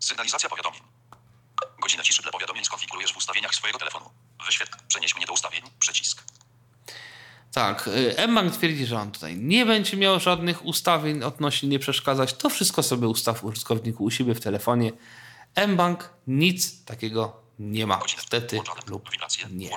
Sygnalizacja 0.00 0.48
powiadomień. 0.48 0.80
Godzinę 1.82 2.02
ciszy 2.02 2.22
dla 2.22 2.32
powiadomień 2.32 2.64
skonfigurujesz 2.64 3.12
w 3.12 3.16
ustawieniach 3.16 3.54
swojego 3.54 3.78
telefonu. 3.78 4.10
Wyświetl. 4.46 4.72
Przenieś 4.88 5.16
mnie 5.16 5.26
do 5.26 5.32
ustawień. 5.32 5.62
Przycisk. 5.78 6.22
Tak, 7.52 7.88
y, 8.18 8.28
mBank 8.28 8.52
twierdzi, 8.56 8.86
że 8.86 9.00
on 9.00 9.12
tutaj 9.12 9.36
nie 9.36 9.66
będzie 9.66 9.96
miał 9.96 10.20
żadnych 10.20 10.64
ustawień 10.64 11.22
odnośnie 11.22 11.68
nie 11.68 11.78
przeszkadzać. 11.78 12.34
To 12.34 12.50
wszystko 12.50 12.82
sobie 12.82 13.08
ustaw 13.08 13.44
użytkowniku 13.44 14.04
u 14.04 14.10
siebie 14.10 14.34
w 14.34 14.40
telefonie. 14.40 14.92
mBank 15.56 16.10
nic 16.26 16.84
takiego 16.84 17.42
nie 17.58 17.86
ma. 17.86 18.00
Niestety 18.16 18.60
lub 18.86 19.10
nie. 19.50 19.70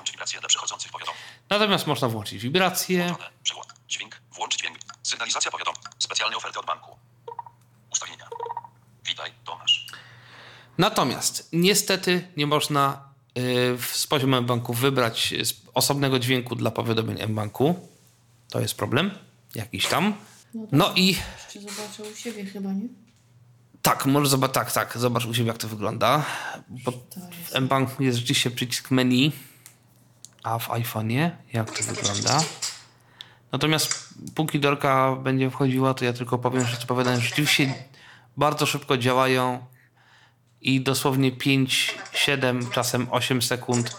Natomiast 1.50 1.88
można 1.88 2.08
włączyć 2.10 2.40
wibracje. 2.42 3.16
Przełącz. 3.44 3.68
Dźwięk. 3.88 4.22
Włącz 4.32 4.58
dźwięk. 4.58 4.78
Sygnalizacja 5.04 5.52
powiadomień. 5.52 5.82
Specjalne 6.00 6.38
oferty 6.38 6.60
od 6.60 6.66
banku. 6.66 6.98
Ustawienia. 7.92 8.30
Witaj, 9.06 9.32
Tomasz. 9.46 9.88
Natomiast 10.78 11.50
niestety 11.54 12.28
nie 12.38 12.48
można 12.48 13.10
y, 13.38 13.78
w- 13.78 13.96
z 13.98 14.08
poziomu 14.08 14.42
banku 14.42 14.74
wybrać 14.74 15.34
z 15.44 15.54
osobnego 15.74 16.20
dźwięku 16.20 16.56
dla 16.56 16.72
powiadomień 16.72 17.26
mBanku. 17.28 17.90
To 18.50 18.60
jest 18.60 18.78
problem 18.78 19.18
jakiś 19.56 19.88
tam. 19.88 20.14
No 20.72 20.94
i 20.96 21.08
Jeszcze 21.08 21.62
zobaczę 21.62 22.04
u 22.04 22.16
siebie 22.16 22.46
chyba, 22.46 22.72
nie? 22.72 22.88
Tak, 23.86 24.06
może 24.06 24.30
zobacz, 24.30 24.52
tak, 24.52 24.72
tak, 24.72 24.98
zobacz 24.98 25.26
u 25.26 25.34
siebie 25.34 25.48
jak 25.48 25.58
to 25.58 25.68
wygląda. 25.68 26.26
Bo 26.70 26.92
w 27.52 27.60
mBanku 27.62 28.04
jest 28.04 28.18
rzeczywiście 28.18 28.52
przycisk 28.52 28.92
menu, 28.92 29.32
a 30.44 30.60
w 30.60 30.70
iPhone'ie 30.70 31.30
jak 31.54 31.78
to 31.78 31.84
wygląda. 31.84 32.44
Natomiast 33.52 34.10
póki 34.36 34.60
Dorka 34.60 35.16
będzie 35.16 35.50
wchodziła, 35.50 35.94
to 35.94 36.06
ja 36.06 36.14
tylko 36.14 36.38
powiem, 36.38 36.68
że 36.68 36.78
te 36.78 36.86
powiadomienia 36.86 37.24
rzeczywiście 37.24 37.74
bardzo 38.38 38.66
szybko 38.66 38.98
działają 38.98 39.66
i 40.62 40.82
dosłownie 40.82 41.32
5, 41.32 41.96
7, 42.14 42.70
czasem 42.70 43.08
8 43.12 43.42
sekund 43.42 43.96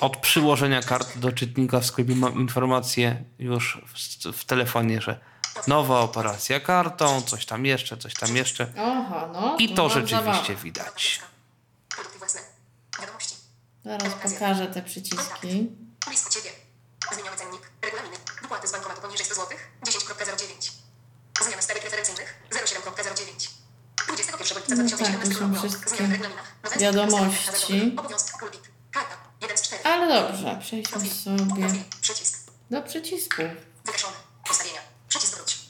od 0.00 0.16
przyłożenia 0.16 0.82
karty 0.82 1.20
do 1.20 1.32
czytnika 1.32 1.80
w 1.80 1.86
sklepie 1.86 2.14
mam 2.14 2.34
informację 2.34 3.24
już 3.38 3.80
w, 3.86 4.32
w 4.32 4.44
telefonie, 4.44 5.00
że 5.00 5.33
nowa 5.66 6.00
operacja 6.00 6.60
kartą, 6.60 7.22
coś 7.22 7.46
tam 7.46 7.66
jeszcze, 7.66 7.96
coś 7.96 8.14
tam 8.14 8.36
jeszcze. 8.36 8.72
Aha, 8.78 9.28
no. 9.32 9.56
I 9.58 9.74
to 9.74 9.88
rzeczywiście 9.88 10.54
widać. 10.56 11.20
Zaraz 13.84 14.14
pokażę 14.14 14.66
te 14.66 14.82
przyciski. 14.82 15.70
Blisko 16.06 16.30
ciebie. 16.30 16.50
Zmieniony 17.12 17.36
cennik. 17.36 17.70
Regulaminy. 17.82 18.16
Wypłaty 18.42 18.68
z 18.68 18.72
bankomatu 18.72 19.00
poniżej 19.00 19.26
100 19.26 19.34
zł. 19.34 19.58
10.09. 19.86 20.72
Zmiana 21.42 21.62
stawek 21.62 21.84
referencyjnych. 21.84 22.34
07.09. 22.50 23.50
21 24.06 24.58
lipca 24.58 24.74
No 24.74 24.84
2017 24.84 24.96
tak, 24.96 25.24
to 25.24 25.34
są 25.34 25.54
roku. 25.54 25.68
Zmiany 25.68 26.08
w 26.08 26.12
regulaminach. 26.12 26.54
Wiadomości. 26.78 27.94
Obowiązek. 27.96 28.36
Kulbit. 28.38 28.60
Karta. 28.90 29.16
1 29.42 29.58
z 29.58 29.62
4. 29.62 29.84
Ale 29.84 30.22
dobrze, 30.22 30.58
przejdźmy 30.60 31.10
sobie 31.10 31.36
do 32.70 32.82
przycisków. 32.82 33.44
Wygaszony. 33.84 34.16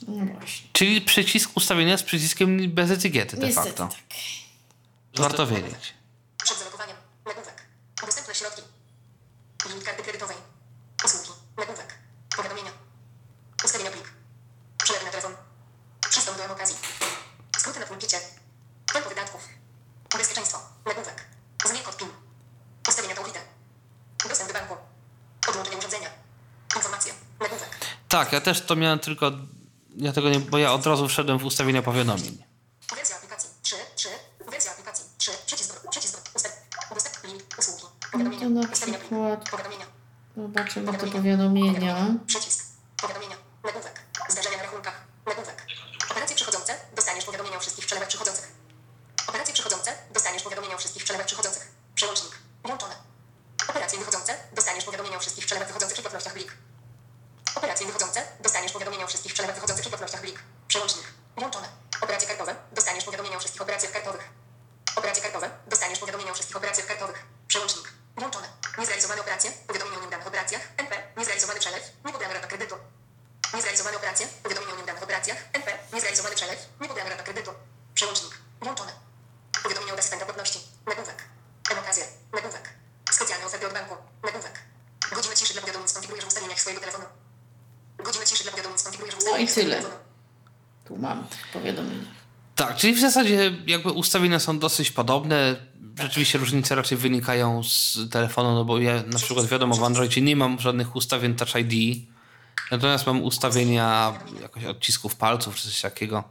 No 0.08 0.24
właśnie. 0.32 0.68
Czyli 0.72 1.00
przycisk 1.00 1.50
ustawienia 1.54 1.98
z 1.98 2.02
przyciskiem 2.02 2.70
bez 2.70 2.90
etykiety 2.90 3.36
de 3.36 3.46
Niestety 3.46 3.68
facto. 3.68 3.88
tak. 3.88 3.98
Warto 5.16 5.46
wiedzieć. 5.46 5.94
Przed 6.44 6.58
zalogowaniem. 6.58 6.96
Nagłówek. 7.26 7.62
Dostępne 8.06 8.34
środki. 8.34 8.62
Limit 9.68 9.84
karty 9.84 10.02
kredytowej. 10.02 10.36
Usługi. 11.04 11.30
Nagłówek. 11.58 11.94
Powiadomienia. 12.36 12.70
Ustawienia 13.64 13.90
plik. 13.90 14.12
Przelewy 14.84 15.04
na 15.04 15.10
telefon. 15.10 15.32
Przystąp 16.10 16.38
do 16.38 16.52
okazji. 16.52 16.76
Skróty 17.58 17.80
na 17.80 17.86
pulpicie. 17.86 18.18
Tempo 18.92 19.08
wydatków. 19.08 19.48
Bezpieczeństwo. 20.18 20.58
Nagłówek. 20.86 21.24
Zmień 21.66 21.82
kod 21.82 21.96
PIN. 21.96 22.08
Ustawienia 22.88 23.14
tą 23.14 23.22
Dostęp 24.28 24.52
do 24.52 24.58
banku. 24.58 24.74
Odłączenie 25.48 25.76
urządzenia. 25.76 26.10
Informacje. 26.76 27.12
Nagłówek. 27.40 27.68
Tak, 28.08 28.32
ja 28.32 28.40
też 28.40 28.60
to 28.60 28.76
miałem 28.76 28.98
tylko. 28.98 29.32
Ja 29.96 30.12
tego 30.12 30.28
nie, 30.28 30.40
bo 30.40 30.58
ja 30.58 30.72
od 30.72 30.86
razu 30.86 31.08
wszedłem 31.08 31.38
w 31.38 31.44
ustawienia 31.44 31.82
powiadomień. 31.82 32.44
Wersja 32.96 33.16
aplikacji 33.16 33.50
3, 33.62 33.76
3. 33.96 34.08
Wersja 34.50 34.70
aplikacji 34.72 35.04
3. 35.18 35.30
Przycisk, 35.46 35.88
przycisk, 35.90 36.20
ustaw, 36.34 36.52
udostęp, 36.90 37.24
limit, 37.24 37.54
usługi, 37.58 37.82
No 38.14 38.30
to 38.40 38.48
na 38.48 38.68
przykład 38.68 39.50
powiadomienia, 39.50 39.86
Zobaczymy 40.36 40.98
te 40.98 41.06
powiadomienia. 41.06 42.06
Przycisk. 42.26 42.64
Powiadomienia. 43.02 43.36
Nagłówek. 43.64 44.00
Zdarzenia 44.28 44.56
na 44.56 44.62
rachunkach. 44.62 45.04
Nagłówek. 45.26 45.66
Operacje 46.10 46.36
przychodzące. 46.36 46.76
Dostaniesz 46.96 47.24
powiadomienia 47.24 47.56
o 47.56 47.60
wszystkich 47.60 47.86
przelewach 47.86 48.08
przychodzących. 48.08 48.52
Operacje 49.28 49.54
przychodzące. 49.54 49.92
Dostaniesz 50.14 50.42
powiadomienia 50.42 50.74
o 50.74 50.78
wszystkich 50.78 51.04
przelewach 51.04 51.26
przychodzących. 51.26 51.72
Przełącznik. 51.94 52.32
Włączone. 52.64 52.94
Operacje 53.68 53.98
wychodzące. 53.98 54.36
Dostaniesz 54.54 54.84
powiadomienia 54.84 55.16
o 55.16 55.20
wszystkich 55.20 55.46
przelewach 55.46 55.68
wychodzących 55.68 55.98
i 55.98 56.02
płatnościach 56.02 56.34
blik. 56.34 56.52
Operacje 57.54 57.86
wychodzące. 57.86 58.22
Dostaniesz 58.40 58.72
powiadomienia 58.72 59.04
o 59.04 59.08
wszystkich 59.08 59.32
przelewach 59.34 59.54
wychodzących 59.54 59.86
i 59.86 59.88
płatnościach 59.88 60.20
blik. 60.20 60.38
Przełącznik. 60.68 61.04
Włączone. 61.36 61.68
Operacje 62.00 62.28
kartowe. 62.28 62.54
Dostaniesz 62.72 63.04
powiadomienia 63.04 63.36
o 63.36 63.40
wszystkich 63.40 63.62
operacjach 63.62 63.92
kartowych. 63.92 64.28
Operacje 64.96 65.22
kartowe. 65.22 65.50
Dostaniesz 65.66 65.98
powiadomienia 65.98 66.30
o 66.30 66.34
wszystkich 66.34 66.56
operacjach 66.56 66.86
kartowych. 66.86 67.24
Przełącznik. 67.48 67.92
Włączone. 68.16 68.48
Niezrealizowane 68.78 69.20
operacje. 69.20 69.50
Powiadomienie 69.66 69.96
o 69.98 70.00
nieudanych 70.00 70.26
operacjach. 70.26 70.62
NP. 70.76 70.94
Niezrealizowany 71.16 71.60
przelew. 71.60 71.82
Niepobrana 72.04 72.34
rata 72.34 72.46
kredytu. 72.46 72.74
Niezrealizowane 73.54 73.96
operacje. 73.96 74.26
Powiadomienie 74.42 74.72
o 74.72 74.76
nieudanych 74.76 75.02
operacjach. 75.02 75.38
NP. 75.52 75.70
Niezrealizowany 75.94 76.34
przelew. 76.36 76.58
Niepobrana 76.80 77.10
rata 77.10 77.22
kredytu. 77.22 77.50
Przełącznik. 77.94 78.32
Włączone. 78.62 78.92
Powiadomienie 79.62 79.92
od 79.92 79.98
asystenta 79.98 80.24
płatności. 80.24 80.60
Nagłówek. 80.86 81.18
Emokazja. 81.72 82.04
Nagłówek. 82.32 82.68
Specjalne 83.10 83.46
oferty 83.46 83.66
od 83.66 83.72
banku. 83.72 83.94
Nagłówek. 84.24 84.54
Godzinę 85.14 85.36
ciszy 85.36 85.52
dla 85.52 85.62
powiadomień 85.62 85.88
skonfigurujesz 85.88 86.24
w 86.24 86.28
ustawieniach 86.28 86.60
swojego 86.60 86.80
telefonu. 86.80 87.04
Godzinę 87.98 88.26
ciszy 88.26 88.42
dla 88.42 88.52
powiadomień 88.52 88.78
skonfigurujesz 88.78 89.14
w 89.14 89.18
No 89.18 89.24
i 89.24 89.44
ustawieniach 89.44 89.50
swojego 89.50 89.70
tyle. 89.70 89.82
telefonu. 89.82 90.04
Tu 90.84 90.96
mam 90.96 91.26
powiadomienia. 91.52 92.10
Tak, 92.56 92.76
czyli 92.76 92.94
w 92.94 93.00
zasadzie 93.14 93.52
jakby 93.66 93.92
ustawienia 93.92 94.38
są 94.38 94.58
dosyć 94.58 94.90
podobne. 94.90 95.56
Rzeczywiście 96.02 96.38
różnice 96.38 96.74
raczej 96.74 96.98
wynikają 96.98 97.62
z 97.62 97.98
telefonu, 98.10 98.54
no 98.54 98.64
bo 98.64 98.78
ja 98.78 99.02
na 99.12 99.18
przykład 99.18 99.46
wiadomo 99.46 99.74
w 99.74 99.84
Androidzie 99.84 100.20
nie 100.20 100.36
mam 100.36 100.60
żadnych 100.60 100.96
ustawień 100.96 101.34
Touch 101.34 101.54
ID, 101.56 102.02
natomiast 102.70 103.06
mam 103.06 103.22
ustawienia 103.22 104.12
jakoś 104.42 104.64
odcisków 104.64 105.16
palców 105.16 105.56
czy 105.56 105.62
coś 105.62 105.80
takiego. 105.80 106.24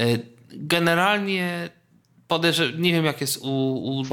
Y, 0.00 0.40
Generalnie 0.52 1.70
podejrzewam, 2.28 2.82
nie 2.82 2.92
wiem 2.92 3.04
jak 3.04 3.20
jest 3.20 3.38
u, 3.42 3.48
u, 3.48 4.04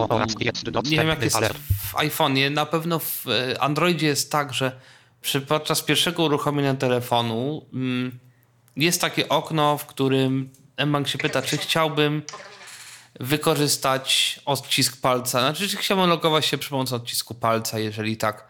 nie 0.84 0.98
wiem 0.98 1.08
jak 1.08 1.22
jest 1.22 1.38
w 1.70 1.94
iPhone'ie, 1.94 2.52
na 2.52 2.66
pewno 2.66 3.00
w 3.00 3.28
e, 3.28 3.62
Androidzie 3.62 4.08
jest 4.08 4.32
tak, 4.32 4.54
że 4.54 4.80
przy, 5.22 5.42
podczas 5.42 5.82
pierwszego 5.82 6.24
uruchomienia 6.24 6.74
telefonu 6.76 7.66
mm, 7.74 8.20
jest 8.76 9.02
takie 9.02 9.30
okno, 9.30 9.78
w 9.78 9.86
którym 9.86 10.50
mBank 10.86 11.08
się 11.08 11.18
pyta, 11.18 11.42
czy 11.42 11.58
chciałbym 11.58 12.24
wykorzystać 13.20 14.40
odcisk 14.46 15.02
palca. 15.02 15.40
Znaczy, 15.40 15.70
czy 15.70 15.78
chciałbym 15.78 16.10
logować 16.10 16.46
się 16.46 16.58
przy 16.58 16.70
pomocy 16.70 16.96
odcisku 16.96 17.34
palca. 17.36 17.80
Jeżeli 17.80 18.18
tak, 18.18 18.44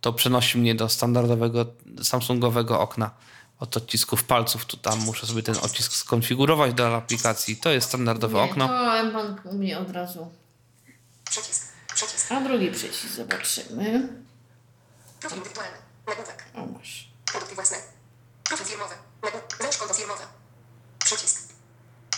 to 0.00 0.12
przenosi 0.12 0.58
mnie 0.58 0.74
do 0.74 0.88
standardowego 0.88 1.66
Samsungowego 2.02 2.80
okna 2.80 3.10
od 3.60 3.76
odcisków 3.76 4.24
palców. 4.24 4.64
Tu 4.66 4.76
tam 4.76 4.98
muszę 4.98 5.26
sobie 5.26 5.42
ten 5.42 5.56
odcisk 5.62 5.92
skonfigurować 5.92 6.74
do 6.74 6.96
aplikacji. 6.96 7.56
To 7.56 7.70
jest 7.70 7.88
standardowe 7.88 8.34
Nie, 8.38 8.44
okno. 8.50 8.68
to 8.68 9.04
mBank 9.04 9.40
u 9.44 9.54
mnie 9.54 9.78
od 9.78 9.90
razu. 9.90 10.30
Przycisk. 11.30 11.72
Przycisk. 11.94 12.32
A 12.32 12.40
drugi 12.40 12.70
przycisk 12.70 13.08
zobaczymy. 13.14 14.08
Profil 15.20 15.38
indywidualny. 15.38 15.76
Nagłówek. 16.06 16.44
O 16.54 16.66
masz. 16.66 17.08
Produkty 17.32 17.54
własne. 17.54 17.76
Profil 18.44 18.66
firmowy. 18.66 18.94
Nagłówek. 19.22 19.56
Załóż 19.60 19.76
konto 19.76 19.94
firmowe. 19.94 20.22
Przycisk. 21.04 21.37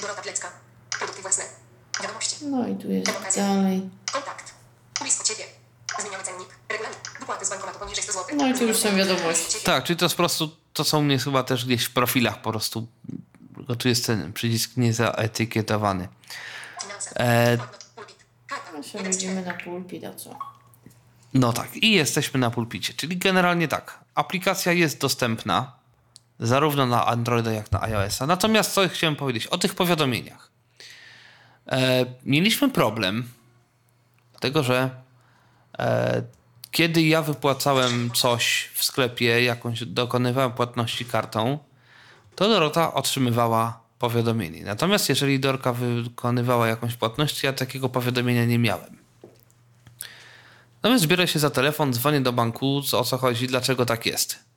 Dorota 0.00 0.22
Plecka. 0.22 0.48
Produkty 0.98 1.22
własne. 1.22 1.44
Wiadomości. 2.02 2.36
No 2.46 2.68
i 2.68 2.76
tu 2.76 2.90
jest 2.90 3.36
dalej. 3.36 3.90
Kontakt. 4.12 4.54
Blisko 5.00 5.24
ciebie. 5.24 5.44
Zmieniamy 6.00 6.24
cennik. 6.24 6.48
Regulamin. 6.68 6.98
Wypłaty 7.20 7.46
z 7.46 7.50
bankomatu 7.50 7.78
poniżej 7.78 8.04
100 8.04 8.12
zł. 8.12 8.36
No 8.36 8.48
i 8.48 8.54
tu 8.54 8.66
już 8.66 8.76
są 8.76 8.96
wiadomości. 8.96 9.58
Tak, 9.64 9.84
czyli 9.84 9.96
to 9.96 10.04
jest 10.04 10.14
po 10.14 10.22
prostu, 10.22 10.56
to 10.72 10.84
są 10.84 11.02
mnie 11.02 11.18
chyba 11.18 11.42
też 11.42 11.66
gdzieś 11.66 11.84
w 11.84 11.92
profilach 11.92 12.42
po 12.42 12.50
prostu. 12.50 12.86
Tylko 13.56 13.76
tu 13.76 13.88
jest 13.88 14.06
ten 14.06 14.32
przycisk 14.32 14.76
niezaetykietowany. 14.76 16.08
E. 17.16 17.58
No 18.76 18.82
się 18.82 18.98
widzimy 19.02 19.42
na 19.42 19.54
pulpit, 19.54 20.04
a 20.04 20.14
co? 20.14 20.38
No 21.34 21.52
tak, 21.52 21.76
i 21.76 21.92
jesteśmy 21.92 22.40
na 22.40 22.50
pulpicie. 22.50 22.94
Czyli 22.94 23.16
generalnie 23.16 23.68
tak, 23.68 23.98
aplikacja 24.14 24.72
jest 24.72 25.00
dostępna 25.00 25.72
zarówno 26.40 26.86
na 26.86 27.06
Androida, 27.06 27.52
jak 27.52 27.72
na 27.72 27.82
iOS-a. 27.82 28.26
Natomiast 28.26 28.72
co 28.72 28.88
chciałem 28.88 29.16
powiedzieć 29.16 29.46
o 29.46 29.58
tych 29.58 29.74
powiadomieniach. 29.74 30.50
E, 31.68 32.06
mieliśmy 32.24 32.70
problem, 32.70 33.28
dlatego 34.30 34.62
że 34.62 34.90
e, 35.78 36.22
kiedy 36.70 37.02
ja 37.02 37.22
wypłacałem 37.22 38.10
coś 38.10 38.70
w 38.74 38.84
sklepie, 38.84 39.42
jakąś 39.42 39.84
dokonywałem 39.84 40.52
płatności 40.52 41.04
kartą, 41.04 41.58
to 42.36 42.48
Dorota 42.48 42.94
otrzymywała 42.94 43.80
powiadomienie. 43.98 44.64
Natomiast 44.64 45.08
jeżeli 45.08 45.40
Dorka 45.40 45.72
wykonywała 45.72 46.68
jakąś 46.68 46.96
płatność, 46.96 47.42
ja 47.42 47.52
takiego 47.52 47.88
powiadomienia 47.88 48.44
nie 48.44 48.58
miałem. 48.58 48.96
Natomiast 50.82 51.04
zbiorę 51.04 51.28
się 51.28 51.38
za 51.38 51.50
telefon, 51.50 51.92
dzwonię 51.92 52.20
do 52.20 52.32
banku, 52.32 52.82
o 52.92 53.04
co 53.04 53.18
chodzi, 53.18 53.46
dlaczego 53.46 53.86
tak 53.86 54.06
jest. 54.06 54.49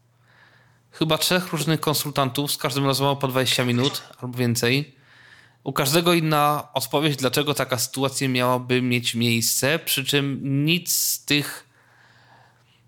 Chyba 0.93 1.17
trzech 1.17 1.51
różnych 1.51 1.79
konsultantów, 1.79 2.51
z 2.51 2.57
każdym 2.57 2.85
rozmową 2.85 3.15
po 3.15 3.27
20 3.27 3.65
minut 3.65 4.03
albo 4.21 4.37
więcej. 4.37 4.95
U 5.63 5.73
każdego 5.73 6.13
inna 6.13 6.67
odpowiedź, 6.73 7.15
dlaczego 7.15 7.53
taka 7.53 7.77
sytuacja 7.77 8.29
miałaby 8.29 8.81
mieć 8.81 9.15
miejsce, 9.15 9.79
przy 9.79 10.05
czym 10.05 10.39
nic 10.65 10.91
z 10.91 11.25
tych 11.25 11.69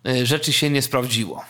y, 0.08 0.26
rzeczy 0.26 0.54
się 0.54 0.70
nie 0.70 0.82
sprawdziło. 0.82 1.46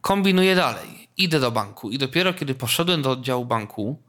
Kombinuję 0.00 0.54
dalej. 0.54 1.08
Idę 1.16 1.40
do 1.40 1.50
banku 1.50 1.90
i 1.90 1.98
dopiero 1.98 2.34
kiedy 2.34 2.54
poszedłem 2.54 3.02
do 3.02 3.10
oddziału 3.10 3.44
banku 3.44 4.02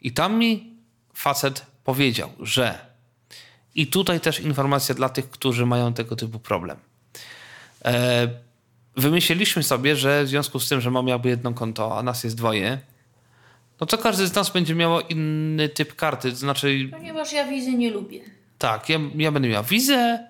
i 0.00 0.12
tam 0.12 0.38
mi 0.38 0.74
facet 1.14 1.66
powiedział, 1.84 2.30
że 2.40 2.86
i 3.74 3.86
tutaj 3.86 4.20
też 4.20 4.40
informacja 4.40 4.94
dla 4.94 5.08
tych, 5.08 5.30
którzy 5.30 5.66
mają 5.66 5.92
tego 5.92 6.16
typu 6.16 6.38
problem. 6.38 6.78
E, 7.84 8.45
wymyśliliśmy 8.96 9.62
sobie, 9.62 9.96
że 9.96 10.24
w 10.24 10.28
związku 10.28 10.60
z 10.60 10.68
tym, 10.68 10.80
że 10.80 10.90
mam 10.90 11.08
jakby 11.08 11.28
jedno 11.28 11.52
konto, 11.52 11.98
a 11.98 12.02
nas 12.02 12.24
jest 12.24 12.36
dwoje, 12.36 12.78
no 13.80 13.86
to 13.86 13.98
każdy 13.98 14.26
z 14.26 14.34
nas 14.34 14.50
będzie 14.50 14.74
miał 14.74 15.00
inny 15.00 15.68
typ 15.68 15.94
karty. 15.94 16.30
To 16.30 16.36
znaczy, 16.36 16.88
Ponieważ 16.90 17.32
ja 17.32 17.44
wizy 17.48 17.72
nie 17.72 17.90
lubię. 17.90 18.20
tak, 18.58 18.88
ja, 18.88 18.98
ja 19.14 19.32
będę 19.32 19.48
miał 19.48 19.64
wizę, 19.64 20.26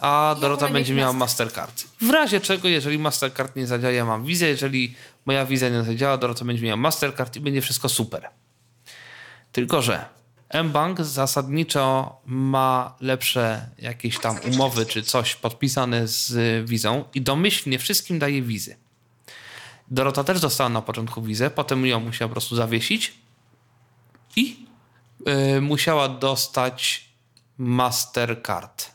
a 0.00 0.36
Dorota 0.40 0.60
wolę 0.66 0.72
będzie 0.72 0.94
miała 0.94 1.12
Master. 1.12 1.46
Mastercard. 1.46 1.84
W 2.00 2.10
razie 2.10 2.40
czego, 2.40 2.68
jeżeli 2.68 2.98
Mastercard 2.98 3.56
nie 3.56 3.66
zadziała, 3.66 3.92
ja 3.92 4.04
mam 4.04 4.24
wizę. 4.24 4.46
Jeżeli 4.46 4.94
moja 5.26 5.46
wiza 5.46 5.68
nie 5.68 5.82
zadziała, 5.82 6.16
Dorota 6.18 6.44
będzie 6.44 6.64
miała 6.64 6.76
Mastercard 6.76 7.36
i 7.36 7.40
będzie 7.40 7.60
wszystko 7.60 7.88
super. 7.88 8.28
Tylko, 9.52 9.82
że 9.82 10.04
mBank 10.54 11.00
zasadniczo 11.00 12.16
ma 12.26 12.96
lepsze 13.00 13.70
jakieś 13.78 14.20
tam 14.20 14.36
umowy 14.52 14.86
czy 14.86 15.02
coś 15.02 15.34
podpisane 15.34 16.08
z 16.08 16.68
wizą 16.68 17.04
i 17.14 17.20
domyślnie 17.20 17.78
wszystkim 17.78 18.18
daje 18.18 18.42
wizy. 18.42 18.76
Dorota 19.90 20.24
też 20.24 20.40
dostała 20.40 20.70
na 20.70 20.82
początku 20.82 21.22
wizę, 21.22 21.50
potem 21.50 21.86
ją 21.86 22.00
musiała 22.00 22.28
po 22.28 22.32
prostu 22.32 22.56
zawiesić 22.56 23.14
i 24.36 24.66
y, 25.56 25.60
musiała 25.60 26.08
dostać 26.08 27.08
Mastercard. 27.58 28.90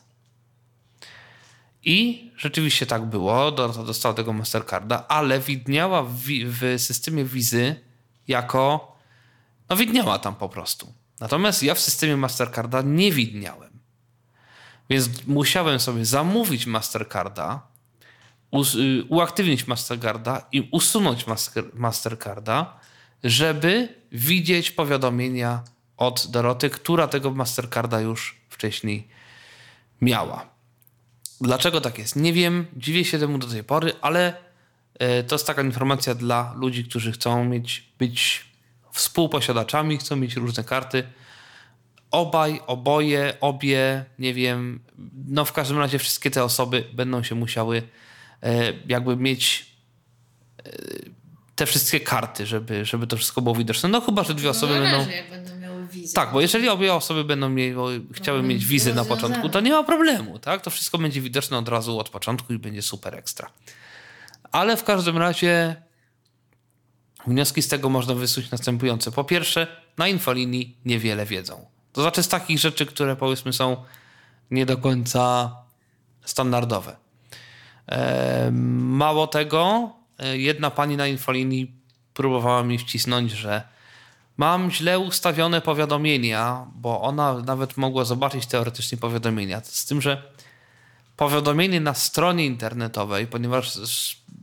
I 1.84 2.30
rzeczywiście 2.36 2.86
tak 2.86 3.06
było, 3.06 3.52
Dorota 3.52 3.82
dostała 3.82 4.14
tego 4.14 4.32
Mastercarda, 4.32 5.08
ale 5.08 5.40
widniała 5.40 6.02
w, 6.02 6.22
w 6.44 6.74
systemie 6.78 7.24
wizy 7.24 7.80
jako, 8.28 8.96
no 9.68 9.76
widniała 9.76 10.18
tam 10.18 10.34
po 10.34 10.48
prostu. 10.48 11.01
Natomiast 11.22 11.62
ja 11.62 11.74
w 11.74 11.80
systemie 11.80 12.16
Mastercarda 12.16 12.82
nie 12.82 13.12
widniałem. 13.12 13.78
Więc 14.90 15.26
musiałem 15.26 15.80
sobie 15.80 16.04
zamówić 16.04 16.66
Mastercarda, 16.66 17.66
y, 18.74 19.04
uaktywnić 19.08 19.66
Mastercarda 19.66 20.46
i 20.52 20.68
usunąć 20.70 21.26
master- 21.26 21.74
Mastercarda, 21.74 22.80
żeby 23.24 23.88
widzieć 24.12 24.70
powiadomienia 24.70 25.64
od 25.96 26.26
Doroty, 26.30 26.70
która 26.70 27.08
tego 27.08 27.30
Mastercarda 27.30 28.00
już 28.00 28.40
wcześniej 28.48 29.08
miała. 30.00 30.46
Dlaczego 31.40 31.80
tak 31.80 31.98
jest? 31.98 32.16
Nie 32.16 32.32
wiem, 32.32 32.66
dziwię 32.76 33.04
się 33.04 33.18
temu 33.18 33.38
do 33.38 33.46
tej 33.46 33.64
pory, 33.64 33.92
ale 34.00 34.34
e, 34.98 35.22
to 35.22 35.34
jest 35.34 35.46
taka 35.46 35.62
informacja 35.62 36.14
dla 36.14 36.54
ludzi, 36.56 36.84
którzy 36.84 37.12
chcą 37.12 37.44
mieć, 37.44 37.92
być 37.98 38.51
współposiadaczami, 38.92 39.98
chcą 39.98 40.16
mieć 40.16 40.36
różne 40.36 40.64
karty. 40.64 41.04
Obaj, 42.10 42.60
oboje, 42.66 43.34
obie, 43.40 44.04
nie 44.18 44.34
wiem, 44.34 44.80
no 45.28 45.44
w 45.44 45.52
każdym 45.52 45.78
razie 45.78 45.98
wszystkie 45.98 46.30
te 46.30 46.44
osoby 46.44 46.84
będą 46.92 47.22
się 47.22 47.34
musiały 47.34 47.82
e, 48.42 48.72
jakby 48.88 49.16
mieć 49.16 49.66
e, 50.66 50.72
te 51.54 51.66
wszystkie 51.66 52.00
karty, 52.00 52.46
żeby, 52.46 52.84
żeby 52.84 53.06
to 53.06 53.16
wszystko 53.16 53.42
było 53.42 53.54
widoczne. 53.54 53.88
No 53.88 54.00
chyba, 54.00 54.24
że 54.24 54.34
dwie 54.34 54.50
osoby 54.50 54.74
no 54.74 54.80
będą... 54.80 55.56
miały 55.56 55.82
wizę. 55.86 55.92
wizę. 55.92 56.14
Tak, 56.14 56.32
bo 56.32 56.40
jeżeli 56.40 56.68
obie 56.68 56.94
osoby 56.94 57.24
będą 57.24 57.48
miały, 57.48 58.00
chciały 58.12 58.38
Problem 58.38 58.46
mieć 58.46 58.66
wizy 58.66 58.94
na 58.94 59.04
początku, 59.04 59.48
to 59.48 59.60
nie 59.60 59.70
ma 59.70 59.84
problemu, 59.84 60.38
tak? 60.38 60.62
To 60.62 60.70
wszystko 60.70 60.98
będzie 60.98 61.20
widoczne 61.20 61.58
od 61.58 61.68
razu 61.68 61.98
od 61.98 62.08
początku 62.08 62.52
i 62.52 62.58
będzie 62.58 62.82
super 62.82 63.14
ekstra. 63.14 63.50
Ale 64.52 64.76
w 64.76 64.84
każdym 64.84 65.18
razie 65.18 65.76
wnioski 67.26 67.62
z 67.62 67.68
tego 67.68 67.88
można 67.88 68.14
wysuć 68.14 68.50
następujące. 68.50 69.12
Po 69.12 69.24
pierwsze, 69.24 69.66
na 69.98 70.08
infolinii 70.08 70.76
niewiele 70.84 71.26
wiedzą. 71.26 71.66
To 71.92 72.02
znaczy 72.02 72.22
z 72.22 72.28
takich 72.28 72.58
rzeczy, 72.58 72.86
które 72.86 73.16
powiedzmy 73.16 73.52
są 73.52 73.76
nie 74.50 74.66
do 74.66 74.76
końca 74.76 75.56
standardowe. 76.24 76.96
Mało 78.80 79.26
tego, 79.26 79.90
e, 80.18 80.38
jedna 80.38 80.70
pani 80.70 80.96
na 80.96 81.06
infolinii 81.06 81.72
próbowała 82.14 82.62
mi 82.62 82.78
wcisnąć, 82.78 83.30
że 83.32 83.62
mam 84.36 84.70
źle 84.70 84.98
ustawione 84.98 85.60
powiadomienia, 85.60 86.66
bo 86.74 87.00
ona 87.00 87.34
nawet 87.34 87.76
mogła 87.76 88.04
zobaczyć 88.04 88.46
teoretycznie 88.46 88.98
powiadomienia. 88.98 89.60
Z 89.64 89.86
tym, 89.86 90.00
że 90.00 90.22
powiadomienie 91.16 91.80
na 91.80 91.94
stronie 91.94 92.46
internetowej, 92.46 93.26
ponieważ 93.26 93.74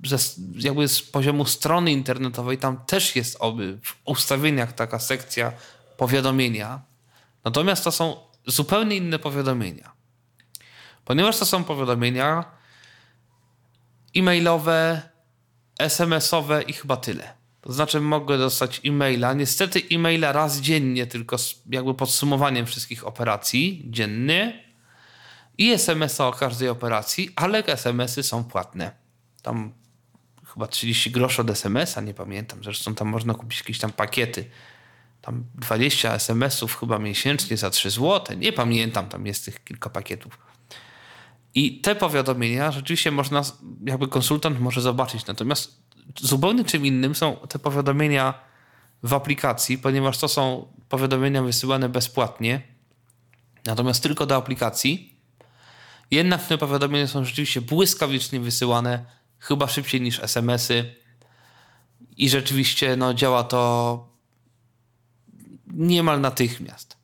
ze, 0.05 0.17
jakby 0.55 0.87
z 0.87 1.01
poziomu 1.01 1.45
strony 1.45 1.91
internetowej 1.91 2.57
tam 2.57 2.85
też 2.85 3.15
jest 3.15 3.37
oby 3.39 3.79
w 3.83 3.95
ustawieniach 4.05 4.73
taka 4.73 4.99
sekcja 4.99 5.51
powiadomienia, 5.97 6.81
natomiast 7.43 7.83
to 7.83 7.91
są 7.91 8.17
zupełnie 8.47 8.95
inne 8.95 9.19
powiadomienia. 9.19 9.91
Ponieważ 11.05 11.39
to 11.39 11.45
są 11.45 11.63
powiadomienia 11.63 12.45
e-mailowe, 14.15 15.01
SMS-owe 15.79 16.61
i 16.61 16.73
chyba 16.73 16.97
tyle. 16.97 17.33
To 17.61 17.73
znaczy 17.73 18.01
mogę 18.01 18.37
dostać 18.37 18.81
e-maila, 18.85 19.33
niestety 19.33 19.81
e-maila 19.91 20.31
raz 20.31 20.59
dziennie, 20.59 21.07
tylko 21.07 21.37
z 21.37 21.55
jakby 21.69 21.93
podsumowaniem 21.93 22.65
wszystkich 22.65 23.07
operacji 23.07 23.85
dziennie 23.85 24.63
i 25.57 25.71
SMS-a 25.71 26.27
o 26.27 26.31
każdej 26.31 26.69
operacji, 26.69 27.29
ale 27.35 27.65
SMS-y 27.65 28.23
są 28.23 28.43
płatne. 28.43 28.91
Tam 29.41 29.73
chyba 30.59 30.67
30 30.67 31.11
groszy 31.11 31.41
od 31.41 31.49
SMS-a, 31.49 32.01
nie 32.01 32.13
pamiętam. 32.13 32.63
Zresztą 32.63 32.95
tam 32.95 33.07
można 33.07 33.33
kupić 33.33 33.59
jakieś 33.59 33.79
tam 33.79 33.91
pakiety. 33.91 34.45
Tam 35.21 35.43
20 35.55 36.13
SMS-ów 36.13 36.79
chyba 36.79 36.99
miesięcznie 36.99 37.57
za 37.57 37.69
3 37.69 37.89
zł. 37.89 38.37
Nie 38.37 38.53
pamiętam, 38.53 39.09
tam 39.09 39.25
jest 39.25 39.45
tych 39.45 39.63
kilka 39.63 39.89
pakietów. 39.89 40.37
I 41.55 41.81
te 41.81 41.95
powiadomienia 41.95 42.71
rzeczywiście 42.71 43.11
można, 43.11 43.41
jakby 43.85 44.07
konsultant 44.07 44.59
może 44.59 44.81
zobaczyć. 44.81 45.25
Natomiast 45.25 45.83
zupełnie 46.17 46.63
czym 46.65 46.85
innym 46.85 47.15
są 47.15 47.37
te 47.49 47.59
powiadomienia 47.59 48.33
w 49.03 49.13
aplikacji, 49.13 49.77
ponieważ 49.77 50.17
to 50.17 50.27
są 50.27 50.67
powiadomienia 50.89 51.43
wysyłane 51.43 51.89
bezpłatnie, 51.89 52.61
natomiast 53.65 54.03
tylko 54.03 54.25
do 54.25 54.35
aplikacji. 54.35 55.15
Jednak 56.11 56.47
te 56.47 56.57
powiadomienia 56.57 57.07
są 57.07 57.25
rzeczywiście 57.25 57.61
błyskawicznie 57.61 58.39
wysyłane, 58.39 59.18
chyba 59.39 59.67
szybciej 59.67 60.01
niż 60.01 60.19
SMS-y. 60.19 60.95
I 62.17 62.29
rzeczywiście 62.29 62.95
no, 62.95 63.13
działa 63.13 63.43
to 63.43 64.07
niemal 65.67 66.21
natychmiast. 66.21 66.97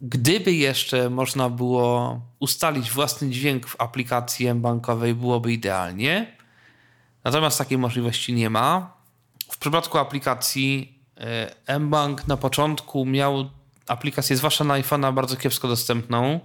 Gdyby 0.00 0.52
jeszcze 0.52 1.10
można 1.10 1.50
było 1.50 2.20
ustalić 2.38 2.90
własny 2.90 3.30
dźwięk 3.30 3.66
w 3.66 3.80
aplikacji 3.80 4.54
bankowej, 4.54 5.14
byłoby 5.14 5.52
idealnie. 5.52 6.36
Natomiast 7.24 7.58
takiej 7.58 7.78
możliwości 7.78 8.32
nie 8.32 8.50
ma. 8.50 8.96
W 9.50 9.58
przypadku 9.58 9.98
aplikacji 9.98 10.98
e, 11.66 11.78
mBank 11.78 12.26
na 12.26 12.36
początku 12.36 13.06
miał 13.06 13.50
aplikację, 13.86 14.36
zwłaszcza 14.36 14.64
na 14.64 14.74
iPhone'a, 14.74 15.14
bardzo 15.14 15.36
kiepsko 15.36 15.68
dostępną. 15.68 16.40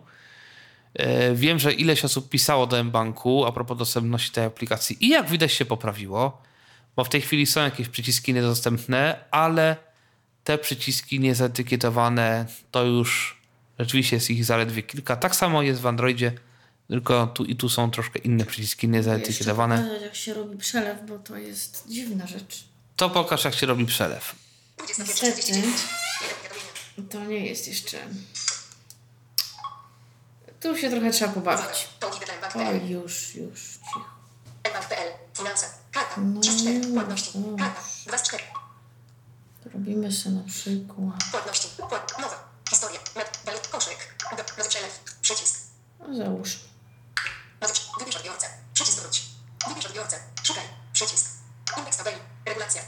E, 0.93 1.35
Wiem, 1.35 1.59
że 1.59 1.73
ileś 1.73 2.05
osób 2.05 2.29
pisało 2.29 2.67
do 2.67 2.83
mBanku 2.83 3.45
a 3.45 3.51
propos 3.51 3.77
dostępności 3.77 4.31
tej 4.31 4.45
aplikacji 4.45 5.05
i 5.05 5.09
jak 5.09 5.29
widać 5.29 5.53
się 5.53 5.65
poprawiło, 5.65 6.41
bo 6.95 7.03
w 7.03 7.09
tej 7.09 7.21
chwili 7.21 7.45
są 7.45 7.61
jakieś 7.61 7.89
przyciski 7.89 8.33
niedostępne, 8.33 9.25
ale 9.31 9.75
te 10.43 10.57
przyciski 10.57 11.19
niezetykietowane 11.19 12.45
to 12.71 12.83
już 12.85 13.39
rzeczywiście 13.79 14.15
jest 14.15 14.29
ich 14.29 14.45
zaledwie 14.45 14.83
kilka. 14.83 15.15
Tak 15.15 15.35
samo 15.35 15.61
jest 15.61 15.81
w 15.81 15.87
Androidzie, 15.87 16.31
tylko 16.87 17.27
tu 17.27 17.45
i 17.45 17.55
tu 17.55 17.69
są 17.69 17.91
troszkę 17.91 18.19
inne 18.19 18.45
przyciski 18.45 18.87
Jeszcze 18.87 19.09
niezetykietowane. 19.11 19.77
pokazać, 19.77 20.01
jak 20.01 20.15
się 20.15 20.33
robi 20.33 20.57
przelew, 20.57 20.97
bo 21.07 21.19
to 21.19 21.37
jest 21.37 21.83
dziwna 21.89 22.27
rzecz. 22.27 22.63
To 22.95 23.09
pokaż, 23.09 23.43
jak 23.45 23.53
się 23.55 23.67
robi 23.67 23.85
przelew. 23.85 24.35
21.49. 24.77 24.99
Niestety. 24.99 25.61
To 27.09 27.25
nie 27.25 27.45
jest 27.45 27.67
jeszcze... 27.67 27.97
Tu 30.61 30.77
się 30.77 30.89
trochę 30.89 31.11
trzeba 31.11 31.33
pobawić. 31.33 31.87
O, 32.55 32.71
już, 32.87 33.35
już, 33.35 33.59
cicho. 33.61 34.19
No 36.17 36.41
3 36.41 36.51
z 36.51 36.61
4. 36.61 36.77
już, 36.77 36.87
Płatności. 36.93 37.39
już. 37.39 37.59
Karta. 37.59 37.81
2 38.07 38.17
z 38.17 38.23
4. 38.23 38.43
To 39.63 39.69
robimy 39.69 40.11
sobie 40.11 40.35
na 40.35 40.43
przykład... 40.43 41.23
Płatności. 41.31 41.67
Płat. 41.77 42.19
Nowa. 42.21 42.49
Historia. 42.69 42.99
Met. 43.15 43.39
Walut. 43.45 43.67
Koszyk. 43.67 44.15
Nowy 44.31 44.69
przelew. 44.69 44.99
Przycisk. 45.21 45.59
No 45.99 46.15
załóż. 46.15 46.59
Wybierz 47.99 48.15
odbiorcę. 48.15 48.47
Przycisk 48.73 49.01
wróć. 49.01 49.25
Wybierz 49.67 49.85
odbiorcę. 49.85 50.17
Szukaj. 50.43 50.63
Przycisk. 50.93 51.25
Indeks 51.77 51.97
tabeli. 51.97 52.17
Regulacja. 52.45 52.81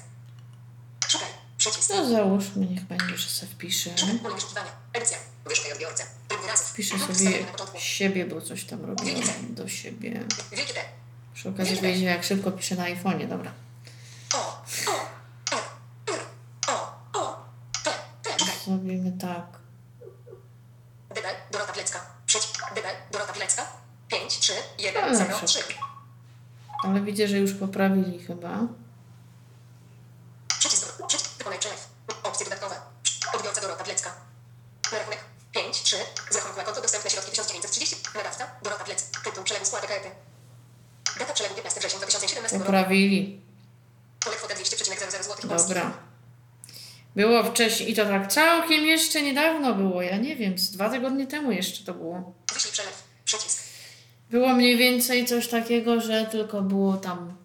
Szukaj. 1.08 1.28
Przycisk. 1.58 1.90
No 1.90 2.10
załóżmy, 2.10 2.66
niech 2.66 2.84
będzie, 2.84 3.18
że 3.18 3.30
sobie 3.30 3.52
wpiszę. 3.52 3.98
Szukaj. 3.98 4.20
Pole 4.20 4.36
wyszukiwania. 4.36 4.72
Edycja. 4.94 5.18
Wpiszę 6.56 6.98
Punkt 6.98 7.18
sobie 7.18 7.46
siebie, 7.78 8.26
bo 8.26 8.42
coś 8.42 8.66
tam 8.66 8.86
robiłam 8.86 9.24
do 9.50 9.68
siebie. 9.70 10.24
Przy 11.34 11.50
okazji 11.50 11.76
wyjdzie, 11.76 12.06
jak 12.06 12.24
szybko 12.24 12.52
piszę 12.52 12.76
na 12.76 12.84
iPhone'ie, 12.84 13.28
dobra. 13.28 13.52
Zrobimy 18.66 19.12
tak. 19.22 19.46
Debel, 21.16 21.36
Dorota 21.52 21.74
Pilecka. 21.74 22.00
Przycisk. 22.26 22.74
Debel, 22.76 22.96
Dorota 23.12 23.34
Pilecka. 23.34 23.68
5, 24.08 24.40
3, 24.40 24.54
1, 24.80 25.10
No, 25.12 25.18
0, 25.18 25.30
dobrze. 25.30 25.48
3. 25.48 25.64
Ale 26.84 27.02
widzę, 27.02 27.28
że 27.28 27.38
już 27.38 27.54
poprawili 27.54 28.20
chyba. 28.20 28.60
Przycisk. 30.60 31.08
Przycisk. 31.08 31.38
Wykonaj 31.38 31.60
przelew. 31.60 31.88
Opcje 32.24 32.46
dodatkowe. 32.46 32.76
Odbiorca 33.34 33.62
Dorota 33.62 33.84
Pilecka. 33.84 34.14
Na 34.92 34.98
rachunek. 34.98 35.20
5, 35.64 35.82
3. 35.84 35.98
Z 36.30 36.36
rachunku 36.36 36.58
na 36.58 36.64
konto 36.64 36.82
dostępne 36.82 37.10
środki 37.10 37.32
1930. 37.32 37.96
Nadawca. 38.16 38.48
Dorota 38.64 38.84
Pilecka. 38.84 39.20
Tytuł 39.24 39.44
przelewu 39.44 39.66
składek 39.66 39.90
karty. 39.90 40.10
Data 41.20 41.34
przelewu 41.34 41.56
15 41.56 41.80
września 41.80 42.00
2017 42.00 42.58
roku. 42.58 42.66
Poprawili. 42.66 43.42
Pole 44.26 44.36
kwota 44.36 44.56
200,00 44.56 45.24
zł. 45.24 45.58
Dobra. 45.58 45.94
Było 47.16 47.44
wcześniej 47.44 47.92
i 47.92 47.96
to 47.96 48.06
tak 48.06 48.32
całkiem 48.32 48.86
jeszcze 48.86 49.22
niedawno 49.22 49.74
było. 49.74 50.02
Ja 50.02 50.18
nie 50.18 50.36
wiem, 50.36 50.60
z 50.60 50.72
dwa 50.72 50.90
tygodnie 50.90 51.28
temu 51.28 51.52
jeszcze 51.52 51.84
to 51.84 51.94
było. 51.94 52.34
Wyślij 52.54 52.74
przelew. 52.74 53.04
Przycisk. 53.26 53.64
Było 54.30 54.54
mniej 54.54 54.78
więcej 54.78 55.26
coś 55.26 55.48
takiego, 55.48 56.02
że 56.02 56.26
tylko 56.26 56.62
było 56.62 56.98
tam 56.98 57.38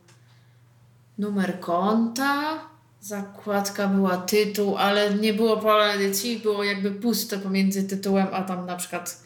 numer 1.18 1.60
konta, 1.60 2.60
zakładka 3.00 3.86
była 3.86 4.16
tytuł, 4.16 4.76
ale 4.76 5.14
nie 5.14 5.32
było 5.34 5.56
pola 5.56 5.84
edycji, 5.92 6.38
było 6.38 6.64
jakby 6.64 6.90
puste 6.90 7.38
pomiędzy 7.38 7.84
tytułem 7.84 8.26
a 8.32 8.42
tam 8.42 8.66
na 8.66 8.76
przykład 8.76 9.20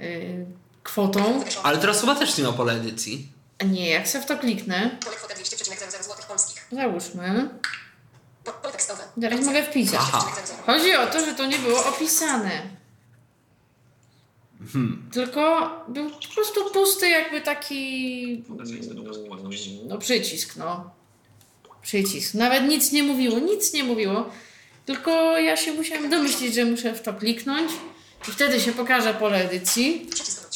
yy, 0.00 0.46
kwotą. 0.82 1.44
Ale 1.62 1.78
teraz 1.78 2.00
chyba 2.00 2.14
też 2.14 2.38
nie 2.38 2.44
ma 2.44 2.52
pola 2.52 2.72
edycji. 2.72 3.28
Nie, 3.66 3.90
jak 3.90 4.08
se 4.08 4.20
w 4.22 4.26
to 4.26 4.38
kliknę, 4.38 4.90
Pole 5.04 5.16
kwota 5.16 5.34
200,00 5.34 6.02
zł 6.02 6.14
polskich. 6.28 6.66
załóżmy, 6.72 7.50
Po- 8.44 8.52
Pole 8.52 8.72
tekstowe. 8.72 9.02
teraz 9.20 9.44
mogę 9.46 9.62
wpisać. 9.62 10.00
Chodzi 10.66 10.94
o 10.96 11.06
to, 11.06 11.26
że 11.26 11.34
to 11.34 11.46
nie 11.46 11.58
było 11.58 11.86
opisane. 11.86 12.50
Tylko 15.12 15.70
był 15.88 16.10
po 16.10 16.34
prostu 16.34 16.60
pusty 16.72 17.08
jakby 17.08 17.40
taki 17.40 18.44
no 19.88 19.98
przycisk, 19.98 20.56
no. 20.56 20.90
Przycisk. 21.82 22.34
Nawet 22.34 22.64
nic 22.64 22.92
nie 22.92 23.02
mówiło, 23.02 23.38
nic 23.38 23.72
nie 23.72 23.84
mówiło. 23.84 24.30
Tylko 24.86 25.38
ja 25.38 25.56
się 25.56 25.72
musiałam 25.72 26.10
domyślić, 26.10 26.54
że 26.54 26.64
muszę 26.64 26.94
w 26.94 27.02
to 27.02 27.14
kliknąć 27.14 27.72
i 28.28 28.32
wtedy 28.32 28.60
się 28.60 28.72
pokaże 28.72 29.14
pole 29.14 29.44
edycji. 29.44 30.10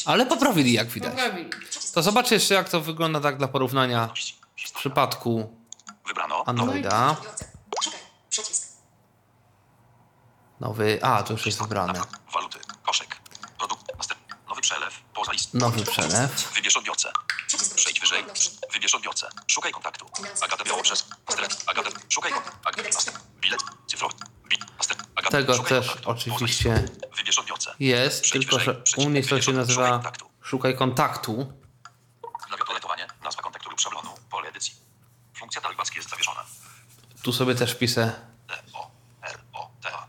Ale 0.05 0.25
poprawili, 0.25 0.73
jak 0.73 0.87
widać. 0.87 1.11
Poprawili. 1.11 1.49
To 1.93 2.03
zobacz 2.03 2.31
jeszcze, 2.31 2.53
jak 2.53 2.69
to 2.69 2.81
wygląda 2.81 3.19
tak 3.19 3.37
dla 3.37 3.47
porównania 3.47 4.09
w 4.67 4.71
przypadku 4.71 5.49
Wybrano. 6.07 6.43
Androida. 6.45 7.15
Nowy. 10.59 10.99
A, 11.01 11.23
to 11.23 11.33
już 11.33 11.45
jest 11.45 11.59
wybrane. 11.61 12.01
Waluty. 12.33 12.59
Koszyk. 12.85 13.15
Produkt. 13.57 13.85
Nowy 14.49 14.61
przelew. 14.61 15.01
Poza. 15.13 15.31
Nowy 15.53 15.83
przelew. 15.85 16.53
Wybierz 16.55 16.77
odbiorcę. 16.77 17.11
Przejdź 18.01 18.01
wyżej. 18.01 18.25
Wybierz 18.73 18.95
odbiorcę. 18.95 19.29
Szukaj 19.47 19.71
kontaktu. 19.71 20.05
Agata 20.41 20.63
Białoprzes. 20.63 21.05
Następ. 21.27 21.53
Agata. 21.69 21.89
Szukaj 22.09 22.31
kontaktu. 22.31 22.81
Bilet. 23.41 23.59
Następ. 24.77 25.01
Agata. 25.15 25.29
Tego 25.37 25.55
Szukaj 25.55 25.69
też 25.69 25.97
oczywiście 26.05 26.85
Wybierz 27.17 27.39
odbiorcę. 27.39 27.75
jest, 27.79 28.31
tylko 28.31 28.59
że 28.59 28.81
u 28.97 29.09
mnie 29.09 29.23
to 29.23 29.41
się 29.41 29.51
nazywa 29.53 30.01
Szukaj 30.41 30.75
kontaktu. 30.77 31.53
Klawiaturetowanie, 32.47 33.07
nazwa 33.23 33.41
kontaktu 33.41 33.69
lub 33.69 33.79
szablonu, 33.79 34.09
pole 34.29 34.49
edycji. 34.49 34.73
Funkcja 35.37 35.61
talibacka 35.61 35.95
jest 35.95 36.09
zawieszona. 36.09 36.45
Tu 37.23 37.33
sobie 37.33 37.55
też 37.55 37.75
piszę. 37.75 38.21
D, 38.47 38.53
O, 38.73 38.91
R, 39.21 39.39
O, 39.53 39.69
T, 39.81 39.89
A. 39.93 40.07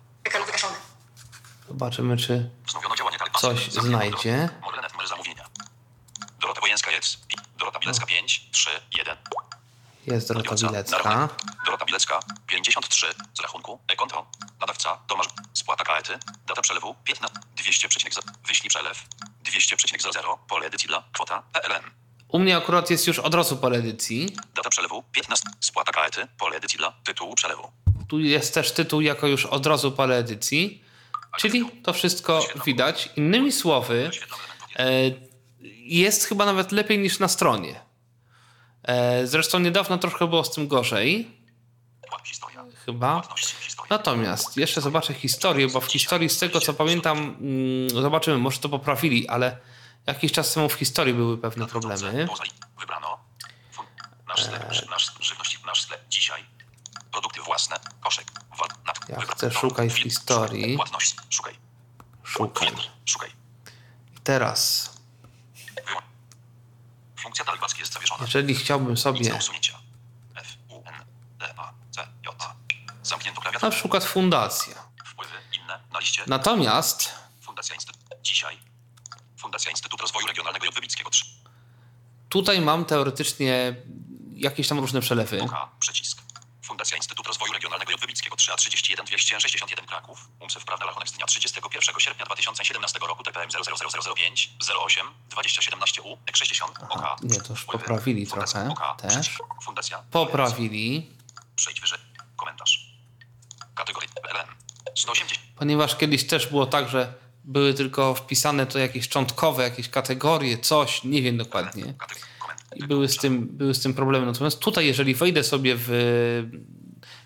Zobaczymy, 1.68 2.16
czy 2.16 2.51
Wznowiono 2.66 2.97
działanie 2.97 3.18
talibackie. 3.18 3.49
Coś 3.49 3.72
znajdzie. 3.72 4.49
Moderne 4.62 4.89
numer 4.89 5.09
zamówienia. 5.09 5.47
Dorota 6.41 6.61
Wojenska 6.61 6.91
jest. 6.91 7.26
Pi- 7.26 7.37
Dorota 7.67 7.79
Bilecka 7.79 8.07
5, 8.07 8.49
3, 8.53 8.71
1. 8.99 9.17
jest 10.07 10.29
Dorota 10.29 10.55
Bilecka. 10.55 11.29
Dorota 11.64 11.85
Bilecka 11.85 12.21
53 12.47 13.07
z 13.35 13.41
rachunku 13.41 13.79
e-konto. 13.89 14.27
Nadawca 14.61 14.99
Tomasz. 15.09 15.27
Spłata 15.53 15.85
kaety. 15.85 16.19
Data 16.47 16.62
przelewu 16.62 16.95
15 17.05 17.39
200, 17.57 17.89
wyślij 18.49 18.69
przelew 18.69 19.05
200,00 19.45 20.39
pole 20.49 20.67
edycji 20.67 20.89
dla 20.89 21.05
kwota 21.12 21.43
ELN. 21.55 21.83
U 22.29 22.39
mnie 22.39 22.57
akurat 22.57 22.91
jest 22.91 23.07
już 23.07 23.19
od 23.19 23.35
razu 23.35 23.57
po 23.57 23.77
edycji. 23.77 24.37
Data 24.55 24.71
przelewu 24.71 25.03
15 25.12 25.49
spłata 25.61 25.93
kaety 25.93 26.29
pole 26.39 26.57
edycji 26.57 26.79
dla 26.79 26.93
tytułu 27.05 27.35
przelewu. 27.35 27.73
Tu 28.09 28.21
jest 28.21 28.55
też 28.55 28.73
tytuł 28.73 29.01
jako 29.01 29.27
już 29.27 29.47
od 29.47 29.67
razu 29.67 29.93
po 29.93 30.14
edycji. 30.14 30.85
Czyli 31.39 31.71
to 31.85 31.93
wszystko 31.93 32.47
widać. 32.67 33.09
Innymi 33.17 33.53
słowy, 33.53 34.11
e, 34.77 35.11
jest 35.85 36.25
chyba 36.25 36.45
nawet 36.45 36.73
lepiej 36.73 36.99
niż 36.99 37.19
na 37.19 37.29
stronie. 37.29 37.81
E, 38.83 39.27
zresztą 39.27 39.59
niedawno 39.59 39.99
troszkę 39.99 40.27
było 40.27 40.45
z 40.45 40.51
tym 40.55 40.69
gorzej, 40.69 41.37
chyba. 42.85 43.23
Natomiast 43.91 44.57
jeszcze 44.57 44.81
zobaczę 44.81 45.15
historię, 45.15 45.69
bo 45.69 45.81
w 45.81 45.87
historii, 45.93 46.29
z 46.29 46.39
tego 46.39 46.61
co 46.61 46.75
pamiętam, 46.75 47.19
mm, 47.19 47.91
zobaczymy, 48.03 48.39
może 48.39 48.59
to 48.59 48.69
poprawili, 48.69 49.29
ale 49.29 49.59
jakiś 50.07 50.33
czas 50.33 50.53
temu 50.55 50.69
w 50.69 50.73
historii 50.75 51.15
były 51.15 51.39
pewne 51.39 51.67
problemy. 51.67 52.29
Wybrano. 52.81 53.19
Nasz 54.29 54.45
sklep, 54.45 54.73
ży- 54.73 54.87
nasz 55.67 55.83
sklep 55.83 56.01
dzisiaj. 56.09 56.45
Produkty 57.13 57.41
własne, 57.41 57.77
Ja 59.09 59.21
chcę 59.21 59.51
szukaj 59.51 59.91
w 59.91 59.99
historii. 59.99 60.79
Szukaj. 62.25 62.73
Szukaj. 63.05 63.31
Teraz. 64.25 64.95
Funkcja 67.27 67.45
jest 67.79 67.93
zawieszona. 67.93 68.24
jeżeli 68.24 68.55
chciałbym 68.55 68.97
sobie 68.97 69.35
usunięcia. 69.35 69.79
F, 70.35 70.47
U, 70.68 70.83
N, 70.87 71.05
D, 71.39 71.55
A, 71.57 71.72
C, 71.91 72.09
J, 72.24 72.35
A. 72.39 72.55
Zamknięto 73.03 73.41
na 73.41 73.43
klawiaturę. 73.43 73.72
przykład 73.72 74.05
fundacja. 74.05 74.74
Wpływy 75.07 75.35
inne 75.62 75.81
na 75.93 75.99
liście. 75.99 76.22
Natomiast 76.27 77.11
Fundacja 77.41 77.74
Instytut. 77.74 78.03
Dzisiaj. 78.22 78.59
Fundacja 79.37 79.70
Instytut 79.70 80.01
Rozwoju 80.01 80.27
Regionalnego 80.27 80.66
J. 80.66 80.74
Wybickiego 80.74 81.11
3. 81.11 81.24
tutaj 82.29 82.61
mam 82.61 82.85
teoretycznie 82.85 83.77
jakieś 84.35 84.68
tam 84.68 84.79
różne 84.79 85.01
przelewy. 85.01 85.47
K. 85.51 85.68
Przycisk. 85.79 86.22
Fundacja 86.77 86.97
Instytut 86.97 87.27
Rozwoju 87.27 87.53
Regionalnego 87.53 87.93
J. 87.93 88.01
Wybickiego 88.01 88.37
3 88.37 88.53
a 88.53 88.57
31 88.57 89.07
261 89.07 89.87
Kraków. 89.87 90.29
Umysł 90.41 90.61
prawny 90.61 90.87
rachunek 90.87 91.09
z 91.09 91.12
dnia 91.12 91.27
31 91.27 92.01
sierpnia 92.01 92.27
2017 92.27 92.99
roku 92.99 93.22
TPM 93.22 93.49
000005 93.51 94.51
08 94.85 95.07
2017 95.31 96.03
U 96.03 96.16
60 96.35 96.79
OK. 96.89 97.03
nie, 97.22 97.41
to 97.41 97.53
już 97.53 97.64
poprawili 97.64 98.27
Fundacja 98.27 98.64
trochę 98.64 98.85
OK. 98.93 99.01
też. 99.03 99.39
Fundacja. 99.64 100.03
Poprawili, 100.11 101.11
Przejdź 101.57 101.81
wyżej. 101.81 101.99
Komentarz. 102.37 102.87
Kategoria 103.74 104.09
PLN. 104.22 104.47
180. 104.97 105.41
ponieważ 105.59 105.97
kiedyś 105.97 106.27
też 106.27 106.47
było 106.47 106.66
tak, 106.66 106.89
że 106.89 107.14
były 107.45 107.74
tylko 107.74 108.14
wpisane 108.14 108.66
to 108.66 108.79
jakieś 108.79 109.05
szczątkowe, 109.05 109.62
jakieś 109.62 109.89
kategorie, 109.89 110.59
coś, 110.59 111.05
nie 111.05 111.22
wiem 111.22 111.37
dokładnie. 111.37 111.85
Kateg- 111.85 111.97
koment- 111.99 112.36
I 112.77 112.87
były 112.87 113.09
z 113.09 113.16
tym, 113.16 113.47
były 113.47 113.74
z 113.74 113.83
tym 113.83 113.95
problemy. 113.95 114.27
Natomiast 114.27 114.59
tutaj, 114.59 114.87
jeżeli 114.87 115.14
wejdę 115.14 115.45
sobie 115.45 115.74
w. 115.79 115.91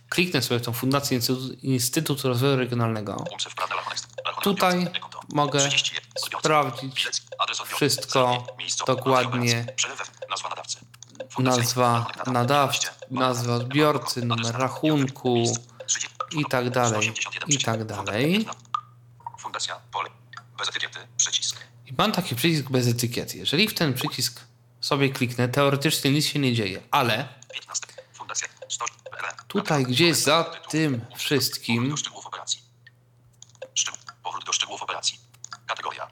kliknę 0.09 0.43
sobie 0.43 0.61
w 0.61 0.63
tą 0.65 0.73
Fundację 0.73 1.17
Instytut, 1.17 1.63
Instytut 1.65 2.25
Rozwoju 2.25 2.57
Regionalnego, 2.57 3.25
Tutaj 4.43 4.87
mogę 5.33 5.59
31. 5.59 6.11
Odbiorca. 6.25 6.39
sprawdzić 6.39 7.07
wszystko 7.67 8.47
dokładnie. 8.87 9.67
Nazwa 10.31 10.49
nadawcy. 10.49 10.79
Nazwa 11.39 11.99
Rachunek 11.99 12.27
nadawcy, 12.27 12.89
12. 13.11 13.11
nazwa 13.11 13.55
odbiorcy, 13.55 14.25
numer 14.25 14.55
rachunku 14.55 15.45
i 16.33 16.45
tak 16.45 16.71
dalej, 16.71 17.13
i 17.49 17.59
tak 17.59 17.85
dalej. 17.85 18.47
Fundacja 19.39 19.81
Pole. 19.93 20.11
Bez 20.59 20.69
etykiety. 20.69 20.99
Przycisk. 21.17 21.57
I 21.87 21.93
mam 21.99 22.13
taki 22.13 22.37
przycisk 22.37 22.71
bez 22.71 22.89
etykiety. 22.89 23.39
Jeżeli 23.39 23.69
w 23.69 23.75
ten 23.75 23.95
przycisk 23.95 24.41
sobie 24.81 25.11
kliknę, 25.11 25.49
teoretycznie 25.49 26.11
nic 26.11 26.27
się 26.27 26.39
nie 26.39 26.55
dzieje, 26.55 26.83
ale 26.91 27.29
15. 27.55 27.87
Fundacja 28.13 28.49
100. 28.69 28.85
PLN. 29.11 29.31
Tutaj 29.49 29.85
gdzieś 29.85 30.17
za 30.17 30.45
tym 30.69 31.05
wszystkim- 31.17 31.95
Powrót 34.23 34.45
do 34.47 34.53
szczegółów 34.53 34.83
operacji. 34.83 35.19
Kategoria. 35.67 36.07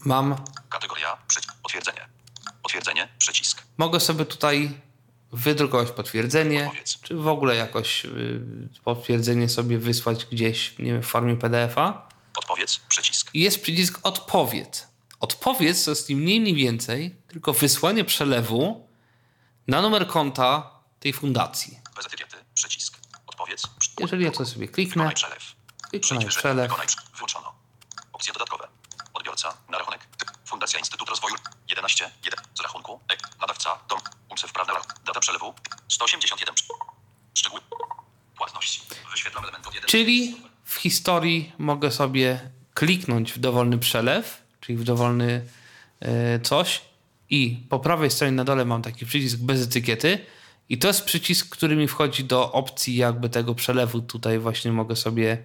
mam, 0.00 0.36
Kategoria. 0.68 1.16
Potwierdzenie. 1.62 2.08
Potwierdzenie. 2.62 3.08
Przycisk. 3.18 3.62
mogę 3.78 4.00
sobie 4.00 4.24
tutaj 4.24 4.80
wydrukować 5.32 5.90
potwierdzenie, 5.90 6.66
Odpowiedz. 6.66 7.00
czy 7.00 7.16
w 7.16 7.28
ogóle 7.28 7.56
jakoś 7.56 8.04
y, 8.04 8.40
potwierdzenie 8.84 9.48
sobie 9.48 9.78
wysłać 9.78 10.24
gdzieś, 10.26 10.78
nie 10.78 10.92
wiem, 10.92 11.02
w 11.02 11.06
formie 11.06 11.36
PDF-a. 11.36 12.08
Odpowiedz. 12.36 12.80
Przycisk. 12.88 13.30
Jest 13.34 13.62
przycisk 13.62 13.98
odpowiedz. 14.02 14.86
Odpowiedz 15.20 15.84
to 15.84 15.90
jest 15.90 16.08
ni 16.08 16.16
mniej, 16.16 16.40
ni 16.40 16.54
więcej, 16.54 17.16
tylko 17.32 17.52
wysłanie 17.52 18.04
przelewu 18.04 18.88
na 19.68 19.82
numer 19.82 20.06
konta 20.06 20.70
tej 21.00 21.12
fundacji. 21.12 21.80
Bez 21.96 22.06
etykiety. 22.06 22.36
Przycisk. 22.54 22.98
Odpowiedz. 23.26 23.62
Jeżeli 24.00 24.24
ja 24.24 24.30
to 24.30 24.46
sobie 24.46 24.68
kliknę, 24.68 24.92
Wykonaj 25.04 25.14
przelew. 25.14 25.54
Wykonaj 25.92 26.28
przelew. 26.28 26.72
Wyłączono. 27.14 27.52
Opcje 28.12 28.32
dodatkowe. 28.32 28.68
Odbiorca. 29.14 29.56
Na 29.68 29.78
rachunek. 29.78 30.00
Fundacja 30.44 30.78
Instytut 30.78 31.08
Rozwoju. 31.08 31.34
11. 31.68 32.10
1. 32.24 32.40
Z 32.54 32.60
rachunku. 32.60 33.00
E. 33.12 33.16
Nadawca. 33.40 33.78
Dom. 33.88 33.98
Umysł 34.28 34.48
prawny. 34.48 34.72
rach- 34.74 35.02
Data 35.04 35.20
przelewu. 35.20 35.54
181. 35.88 36.54
Szczegóły. 37.34 37.60
Płatności. 38.36 38.80
Wyświetlam 39.10 39.44
element 39.44 39.66
od 39.66 39.74
1. 39.74 39.88
Czyli 39.88 40.36
w 40.64 40.74
historii 40.74 41.52
mogę 41.58 41.90
sobie 41.90 42.50
kliknąć 42.74 43.32
w 43.32 43.38
dowolny 43.38 43.78
przelew, 43.78 44.42
czyli 44.60 44.78
w 44.78 44.84
dowolny 44.84 45.46
e, 46.00 46.40
coś 46.40 46.82
i 47.30 47.66
po 47.68 47.78
prawej 47.80 48.10
stronie 48.10 48.32
na 48.32 48.44
dole 48.44 48.64
mam 48.64 48.82
taki 48.82 49.06
przycisk 49.06 49.38
bez 49.38 49.62
etykiety 49.62 50.18
i 50.68 50.78
to 50.78 50.88
jest 50.88 51.04
przycisk, 51.04 51.48
który 51.48 51.76
mi 51.76 51.88
wchodzi 51.88 52.24
do 52.24 52.52
opcji 52.52 52.96
jakby 52.96 53.28
tego 53.28 53.54
przelewu. 53.54 54.00
Tutaj 54.00 54.38
właśnie 54.38 54.72
mogę 54.72 54.96
sobie 54.96 55.38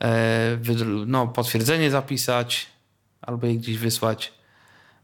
e, 0.00 0.58
no, 1.06 1.26
potwierdzenie 1.28 1.90
zapisać 1.90 2.66
albo 3.20 3.46
je 3.46 3.56
gdzieś 3.56 3.78
wysłać. 3.78 4.32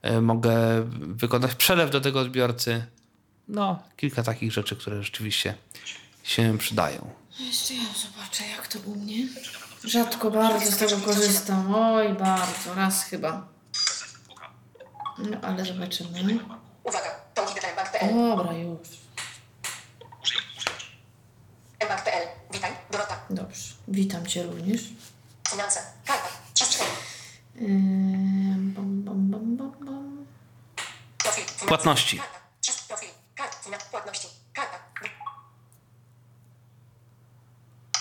E, 0.03 0.21
mogę 0.21 0.55
wykonać 0.91 1.55
przelew 1.55 1.91
do 1.91 2.01
tego 2.01 2.21
odbiorcy. 2.21 2.87
No, 3.49 3.83
kilka 3.97 4.23
takich 4.23 4.53
rzeczy, 4.53 4.77
które 4.77 5.03
rzeczywiście 5.03 5.55
się 6.23 6.59
przydają. 6.59 7.11
Jeszcze 7.41 7.75
ja 7.75 7.81
zobaczę, 7.81 8.45
jak 8.57 8.69
to 8.69 8.79
u 8.79 8.97
mnie. 8.97 9.29
Rzadko 9.85 10.31
bardzo 10.31 10.73
z 10.73 10.77
tego 10.77 10.97
korzystam. 10.97 11.75
Oj, 11.75 12.09
bardzo. 12.09 12.75
Raz 12.75 13.05
chyba. 13.05 13.52
No, 15.18 15.36
ale 15.43 15.64
zobaczymy. 15.64 16.39
Uwaga, 16.84 17.10
to 17.34 17.43
Mbank.pl. 17.43 18.14
Dobra, 18.14 18.52
już. 18.52 18.89
Mbank.pl. 21.84 22.28
Witaj, 22.52 22.72
Dorota. 22.90 23.20
Dobrze. 23.30 23.74
Witam 23.89 24.26
Cię 24.26 24.43
również. 24.43 24.82
Finanse. 25.51 25.80
Karta. 26.06 26.28
3 26.55 26.82
Ym, 27.60 28.72
bam, 28.76 29.02
bam, 29.02 29.30
bam, 29.30 29.56
bam, 29.56 29.70
bam. 29.86 30.26
Profil. 31.18 31.44
Finanse. 31.44 31.66
Płatności. 31.66 32.16
Karta. 32.18 32.39
Trzy 32.60 32.72
profil. 32.89 33.09
Karta. 33.34 33.56
Finan- 33.64 33.90
Płatności. 33.90 34.28
Karta. 34.52 34.78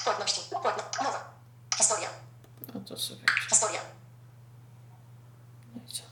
Płatności. 0.04 0.42
Płatno. 0.50 0.84
Mowa. 1.06 1.34
Historia. 1.78 2.10
No 2.74 2.80
to 2.82 2.98
sobie. 2.98 3.26
Historia. 3.50 3.82
No 5.76 5.82
i 5.88 5.92
co? 5.92 6.04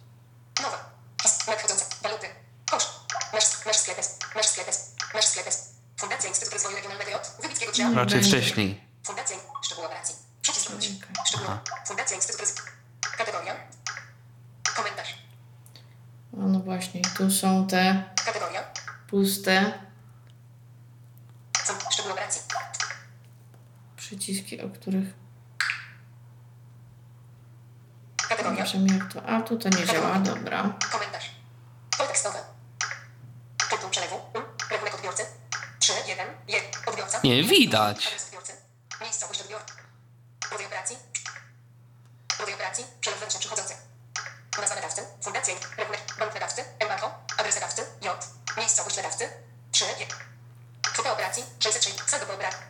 Nowa. 0.61 0.89
His- 1.23 1.47
Nadchodzące. 1.47 1.85
Waluty. 2.03 2.27
Kosz. 2.71 2.85
Nasz, 3.33 3.65
nasz 3.65 3.75
sklepes. 3.77 4.17
Nasz 4.35 4.45
sklepes. 4.45 4.91
Nasz 5.13 5.25
sklepes. 5.25 5.69
Fundacja 5.99 6.29
Instytut 6.29 6.53
Rozwoju 6.53 6.75
Regionalnego 6.75 7.11
J. 7.11 7.31
Wybickiego 7.41 7.71
3 7.71 7.83
Raczej 7.95 8.19
Będzie. 8.19 8.29
wcześniej. 8.37 8.83
Fundacja. 9.05 9.37
Szczegóły 9.65 9.87
operacji. 9.87 10.15
Przycisk 10.41 10.69
wróć. 10.71 10.89
Szczegóły. 11.27 11.57
Fundacja 11.87 12.15
Instytut 12.15 12.41
Rozwoju. 12.41 12.67
Kategoria. 13.17 13.55
Komentarz. 14.75 15.15
A 16.33 16.37
no 16.37 16.59
właśnie, 16.59 17.01
tu 17.17 17.31
są 17.31 17.67
te 17.67 18.03
Kategoria. 18.25 18.63
puste 19.09 19.79
Są 21.65 21.73
szczegóły 21.91 22.13
operacji. 22.13 22.41
przyciski, 23.97 24.61
o 24.61 24.69
których 24.69 25.13
Jak 28.29 29.13
to. 29.13 29.25
A 29.25 29.41
tu 29.41 29.57
to 29.57 29.69
nie 29.69 29.85
działa, 29.85 30.19
dobra. 30.19 30.73
Komentarz. 30.91 31.31
Pole 31.97 32.09
tekstowe. 32.09 32.39
Tytuł 33.69 33.89
przelewu. 33.89 34.15
Um. 34.15 34.43
Rachunek 34.71 34.95
odbiorcy. 34.95 35.25
3, 35.79 35.93
1, 36.07 36.27
1. 36.47 36.69
Odbiorca. 36.85 37.19
Nie 37.23 37.43
widać. 37.43 38.07
Adres 38.07 38.25
odbiorcy. 38.25 38.53
Miejscowość 39.01 39.41
odbiorcy. 39.41 39.73
Rodzaj 40.51 40.65
operacji. 40.65 40.97
Rodzaj 42.39 42.53
operacji. 42.53 42.85
Przelew 43.01 43.19
wewnętrzny 43.19 43.39
przychodzący. 43.39 43.73
Nazwa 44.61 44.75
nadawcy. 44.75 45.01
Fundacja. 45.21 45.53
Rachunek. 45.77 46.01
Bank 46.19 46.33
nadawcy. 46.33 46.63
Embargo. 46.79 47.11
Adres 47.37 47.55
nadawcy. 47.55 47.81
J. 48.01 48.27
Miejscowość 48.57 48.97
nadawcy. 48.97 49.29
3, 49.71 49.85
1. 49.85 50.07
Kwota 50.81 51.13
operacji. 51.13 51.43
606. 51.59 51.97
Saldo 52.05 52.25
po 52.25 52.33
operacji. 52.33 52.61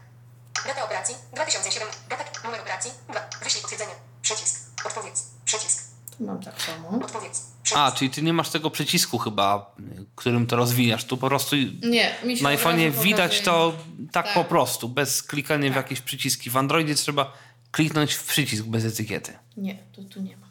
Data 0.65 0.83
operacji. 0.83 1.15
2007. 1.33 1.87
Data. 2.09 2.23
Numer 2.43 2.59
operacji. 2.61 2.91
2. 3.09 3.29
Wyślij 3.43 3.61
potwierdzenie. 3.61 3.93
Przycisk. 4.21 4.68
Odpowiedz. 4.85 5.29
Przycisk. 5.45 5.83
Tu 6.17 6.23
mam 6.25 6.41
tak 6.43 6.61
samo. 6.61 6.89
Odpowiedz. 7.05 7.47
Przycisk. 7.63 7.77
A, 7.81 7.91
czyli 7.91 8.11
ty 8.11 8.21
nie 8.21 8.33
masz 8.33 8.49
tego 8.49 8.69
przycisku 8.71 9.17
chyba, 9.17 9.75
którym 10.15 10.47
to 10.47 10.55
rozwijasz. 10.55 11.03
Tu 11.05 11.17
po 11.17 11.27
prostu 11.27 11.55
Nie, 11.83 12.15
mi 12.23 12.37
się 12.37 12.43
na 12.43 12.49
iPhone'ie 12.49 12.91
widać 12.91 13.41
to 13.41 13.73
tak, 14.11 14.25
Tak. 14.25 14.33
po 14.33 14.43
prostu, 14.43 14.89
bez 14.89 15.23
klikania 15.23 15.71
w 15.71 15.75
jakieś 15.75 16.01
przyciski. 16.01 16.49
W 16.49 16.57
Androidzie 16.57 16.95
trzeba 16.95 17.33
kliknąć 17.71 18.13
w 18.13 18.23
przycisk 18.23 18.63
bez 18.63 18.85
etykiety. 18.85 19.33
Nie, 19.57 19.75
tu, 19.95 20.03
tu 20.03 20.21
nie 20.21 20.37
ma. 20.37 20.49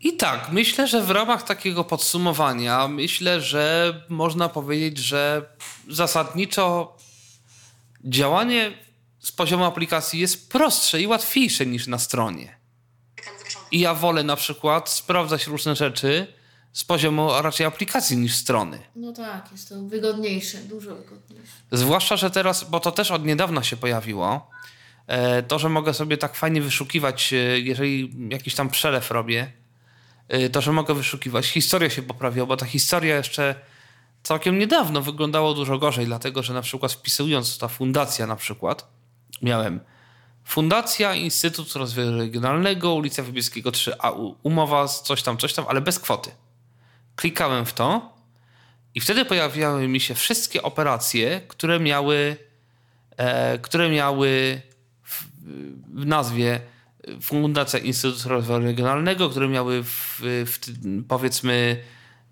I 0.00 0.16
tak, 0.16 0.52
myślę, 0.52 0.86
że 0.88 1.02
w 1.02 1.10
ramach 1.10 1.42
takiego 1.42 1.84
podsumowania, 1.84 2.88
myślę, 2.88 3.40
że 3.40 3.94
można 4.08 4.48
powiedzieć, 4.48 4.98
że 4.98 5.50
zasadniczo 5.88 6.96
działanie 8.04 8.72
z 9.20 9.32
poziomu 9.32 9.64
aplikacji 9.64 10.20
jest 10.20 10.50
prostsze 10.52 11.00
i 11.00 11.06
łatwiejsze 11.06 11.66
niż 11.66 11.86
na 11.86 11.98
stronie. 11.98 12.57
I 13.72 13.80
ja 13.80 13.94
wolę 13.94 14.22
na 14.22 14.36
przykład 14.36 14.90
sprawdzać 14.90 15.46
różne 15.46 15.76
rzeczy 15.76 16.26
z 16.72 16.84
poziomu 16.84 17.30
raczej 17.42 17.66
aplikacji 17.66 18.16
niż 18.16 18.34
strony. 18.34 18.78
No 18.96 19.12
tak, 19.12 19.52
jest 19.52 19.68
to 19.68 19.82
wygodniejsze, 19.82 20.58
dużo 20.58 20.94
wygodniejsze. 20.94 21.52
Zwłaszcza, 21.72 22.16
że 22.16 22.30
teraz, 22.30 22.70
bo 22.70 22.80
to 22.80 22.92
też 22.92 23.10
od 23.10 23.24
niedawna 23.24 23.62
się 23.62 23.76
pojawiło, 23.76 24.50
e, 25.06 25.42
to, 25.42 25.58
że 25.58 25.68
mogę 25.68 25.94
sobie 25.94 26.16
tak 26.16 26.34
fajnie 26.34 26.62
wyszukiwać, 26.62 27.32
e, 27.32 27.36
jeżeli 27.60 28.14
jakiś 28.30 28.54
tam 28.54 28.70
przelew 28.70 29.10
robię, 29.10 29.52
e, 30.28 30.48
to, 30.48 30.60
że 30.60 30.72
mogę 30.72 30.94
wyszukiwać. 30.94 31.46
Historia 31.46 31.90
się 31.90 32.02
poprawiła, 32.02 32.46
bo 32.46 32.56
ta 32.56 32.66
historia 32.66 33.16
jeszcze 33.16 33.54
całkiem 34.22 34.58
niedawno 34.58 35.02
wyglądało 35.02 35.54
dużo 35.54 35.78
gorzej, 35.78 36.06
dlatego, 36.06 36.42
że 36.42 36.54
na 36.54 36.62
przykład 36.62 36.92
wpisując 36.92 37.58
ta 37.58 37.68
fundacja 37.68 38.26
na 38.26 38.36
przykład, 38.36 38.88
miałem 39.42 39.80
Fundacja 40.48 41.14
Instytut 41.14 41.72
Rozwoju 41.72 42.18
Regionalnego, 42.18 42.94
ulica 42.94 43.22
Wybieskiego 43.22 43.70
3A, 43.70 44.20
u- 44.20 44.36
umowa 44.42 44.88
coś 44.88 45.22
tam, 45.22 45.38
coś 45.38 45.52
tam, 45.52 45.64
ale 45.68 45.80
bez 45.80 45.98
kwoty. 45.98 46.30
Klikałem 47.16 47.66
w 47.66 47.72
to 47.72 48.14
i 48.94 49.00
wtedy 49.00 49.24
pojawiały 49.24 49.88
mi 49.88 50.00
się 50.00 50.14
wszystkie 50.14 50.62
operacje, 50.62 51.40
które 51.48 51.80
miały, 51.80 52.36
e, 53.16 53.58
które 53.58 53.90
miały 53.90 54.60
w, 55.02 55.24
w 55.94 56.06
nazwie 56.06 56.60
Fundacja 57.22 57.78
Instytut 57.78 58.24
Rozwoju 58.24 58.64
Regionalnego, 58.64 59.30
które 59.30 59.48
miały 59.48 59.82
w, 59.82 60.20
w, 60.22 60.58
powiedzmy, 61.08 61.82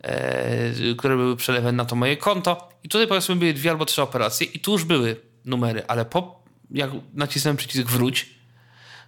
e, 0.03 0.95
które 0.99 1.17
były 1.17 1.37
przelewem 1.37 1.77
na 1.77 1.85
to 1.85 1.97
moje 1.97 2.17
konto. 2.17 2.69
I 2.85 2.89
tutaj 2.89 3.07
powiedzmy 3.07 3.37
były 3.37 3.55
dwie 3.55 3.71
albo 3.71 3.85
trzy 3.85 4.03
operacje 4.03 4.47
i 4.47 4.61
tu 4.61 4.73
już 4.73 4.85
były 4.85 5.17
numery, 5.45 5.83
ale 5.89 6.05
po 6.05 6.46
jak 6.71 6.91
nacisnąłem 7.15 7.57
przycisk 7.57 7.89
wróć, 7.89 8.31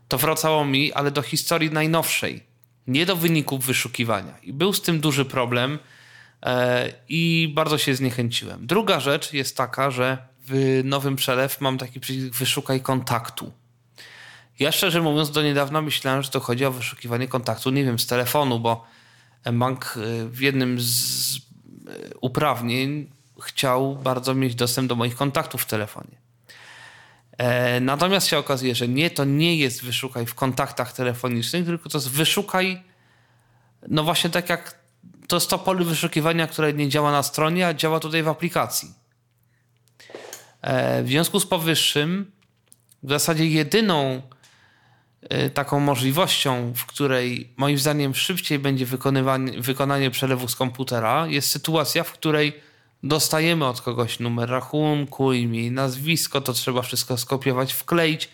to 0.08 0.18
wracało 0.18 0.64
mi, 0.64 0.92
ale 0.92 1.10
do 1.10 1.22
historii 1.22 1.70
najnowszej, 1.70 2.42
nie 2.86 3.06
do 3.06 3.16
wyników 3.16 3.66
wyszukiwania. 3.66 4.38
I 4.42 4.52
był 4.52 4.72
z 4.72 4.82
tym 4.82 5.00
duży 5.00 5.24
problem 5.24 5.78
e, 6.42 6.92
i 7.08 7.52
bardzo 7.54 7.78
się 7.78 7.94
zniechęciłem. 7.94 8.66
Druga 8.66 9.00
rzecz 9.00 9.32
jest 9.32 9.56
taka, 9.56 9.90
że 9.90 10.18
w 10.46 10.80
nowym 10.84 11.16
przelew 11.16 11.60
mam 11.60 11.78
taki 11.78 12.00
przycisk 12.00 12.34
wyszukaj 12.34 12.80
kontaktu. 12.80 13.52
Ja 14.58 14.72
szczerze 14.72 15.02
mówiąc 15.02 15.30
do 15.30 15.42
niedawna 15.42 15.82
myślałem, 15.82 16.22
że 16.22 16.30
to 16.30 16.40
chodzi 16.40 16.64
o 16.64 16.72
wyszukiwanie 16.72 17.28
kontaktu, 17.28 17.70
nie 17.70 17.84
wiem, 17.84 17.98
z 17.98 18.06
telefonu, 18.06 18.60
bo 18.60 18.86
bank 19.52 19.94
y, 19.96 20.28
w 20.28 20.40
jednym 20.40 20.80
z 20.80 21.36
y, 21.36 21.40
uprawnień 22.20 23.10
chciał 23.40 23.96
bardzo 23.96 24.34
mieć 24.34 24.54
dostęp 24.54 24.88
do 24.88 24.94
moich 24.94 25.16
kontaktów 25.16 25.62
w 25.62 25.66
telefonie. 25.66 26.27
E, 27.38 27.80
Natomiast 27.80 28.26
się 28.26 28.38
okazuje, 28.38 28.74
że 28.74 28.88
nie, 28.88 29.10
to 29.10 29.24
nie 29.24 29.56
jest 29.56 29.84
wyszukaj 29.84 30.26
w 30.26 30.34
kontaktach 30.34 30.92
telefonicznych, 30.92 31.64
tylko 31.66 31.88
to 31.88 31.98
jest 31.98 32.10
wyszukaj, 32.10 32.82
no 33.88 34.04
właśnie 34.04 34.30
tak 34.30 34.48
jak 34.48 34.78
to 35.28 35.36
jest 35.36 35.50
to 35.50 35.58
pole 35.58 35.84
wyszukiwania, 35.84 36.46
które 36.46 36.72
nie 36.72 36.88
działa 36.88 37.12
na 37.12 37.22
stronie, 37.22 37.66
a 37.66 37.74
działa 37.74 38.00
tutaj 38.00 38.22
w 38.22 38.28
aplikacji. 38.28 38.94
E, 40.62 41.02
W 41.02 41.08
związku 41.08 41.40
z 41.40 41.46
powyższym, 41.46 42.30
w 43.02 43.10
zasadzie 43.10 43.46
jedyną 43.46 44.22
e, 45.22 45.50
taką 45.50 45.80
możliwością, 45.80 46.72
w 46.76 46.86
której 46.86 47.52
moim 47.56 47.78
zdaniem 47.78 48.14
szybciej 48.14 48.58
będzie 48.58 48.86
wykonanie 49.58 50.10
przelewu 50.10 50.48
z 50.48 50.56
komputera, 50.56 51.26
jest 51.26 51.50
sytuacja, 51.50 52.04
w 52.04 52.12
której 52.12 52.67
dostajemy 53.02 53.66
od 53.66 53.80
kogoś 53.80 54.20
numer 54.20 54.50
rachunku, 54.50 55.32
imię 55.32 55.66
i 55.66 55.70
nazwisko, 55.70 56.40
to 56.40 56.52
trzeba 56.52 56.82
wszystko 56.82 57.16
skopiować, 57.16 57.72
wkleić, 57.72 58.28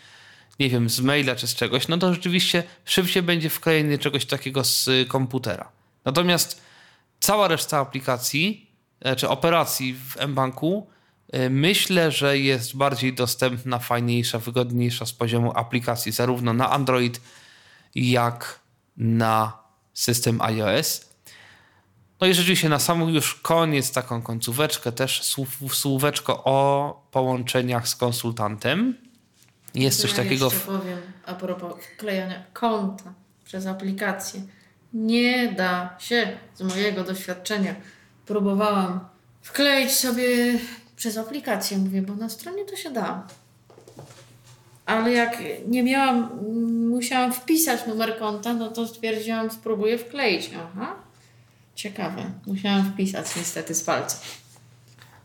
nie 0.60 0.70
wiem, 0.70 0.90
z 0.90 1.00
maila 1.00 1.36
czy 1.36 1.46
z 1.46 1.54
czegoś, 1.54 1.88
no 1.88 1.98
to 1.98 2.14
rzeczywiście 2.14 2.62
szybciej 2.84 3.22
będzie 3.22 3.50
wklejenie 3.50 3.98
czegoś 3.98 4.26
takiego 4.26 4.64
z 4.64 4.90
komputera. 5.08 5.68
Natomiast 6.04 6.60
cała 7.20 7.48
reszta 7.48 7.78
aplikacji, 7.78 8.70
e, 9.00 9.16
czy 9.16 9.28
operacji 9.28 9.94
w 9.94 10.26
mBanku, 10.28 10.86
y, 11.34 11.50
myślę, 11.50 12.12
że 12.12 12.38
jest 12.38 12.76
bardziej 12.76 13.12
dostępna, 13.14 13.78
fajniejsza, 13.78 14.38
wygodniejsza 14.38 15.06
z 15.06 15.12
poziomu 15.12 15.52
aplikacji, 15.54 16.12
zarówno 16.12 16.52
na 16.52 16.70
Android, 16.70 17.20
jak 17.94 18.60
na 18.96 19.52
system 19.92 20.40
iOS. 20.40 21.13
No 22.20 22.26
i 22.26 22.34
rzeczywiście 22.34 22.68
na 22.68 22.78
sam 22.78 23.08
już 23.08 23.34
koniec, 23.34 23.92
taką 23.92 24.22
końcóweczkę, 24.22 24.92
też 24.92 25.22
słów, 25.22 25.48
słóweczko 25.72 26.44
o 26.44 27.08
połączeniach 27.10 27.88
z 27.88 27.96
konsultantem. 27.96 28.94
Jest 29.74 30.00
coś 30.00 30.10
Ja 30.10 30.16
takiego. 30.16 30.44
jeszcze 30.44 30.58
W, 30.60 30.66
powiem 30.66 30.98
a 31.26 31.34
propos 31.34 31.74
wklejania 31.94 32.44
konta 32.52 33.12
przez 33.44 33.66
aplikację. 33.66 34.42
Nie 34.92 35.52
da 35.52 35.96
się 35.98 36.38
z 36.54 36.62
mojego 36.62 37.04
doświadczenia. 37.04 37.74
Próbowałam 38.26 39.00
wkleić 39.42 39.92
sobie 39.92 40.58
przez 40.96 41.16
aplikację, 41.18 41.78
mówię, 41.78 42.02
bo 42.02 42.14
na 42.14 42.28
stronie 42.28 42.64
to 42.64 42.76
się 42.76 42.90
da. 42.90 43.26
Ale 44.86 45.12
jak 45.12 45.42
nie 45.66 45.82
miałam, 45.82 46.30
musiałam 46.88 47.32
wpisać 47.32 47.86
numer 47.86 48.18
konta, 48.18 48.54
no 48.54 48.68
to 48.68 48.88
stwierdziłam, 48.88 49.50
spróbuję 49.50 49.98
wkleić. 49.98 50.50
Aha, 50.56 50.94
ciekawe. 51.74 52.30
Musiałam 52.46 52.92
wpisać 52.92 53.36
niestety 53.36 53.74
z 53.74 53.82
palca. 53.84 54.16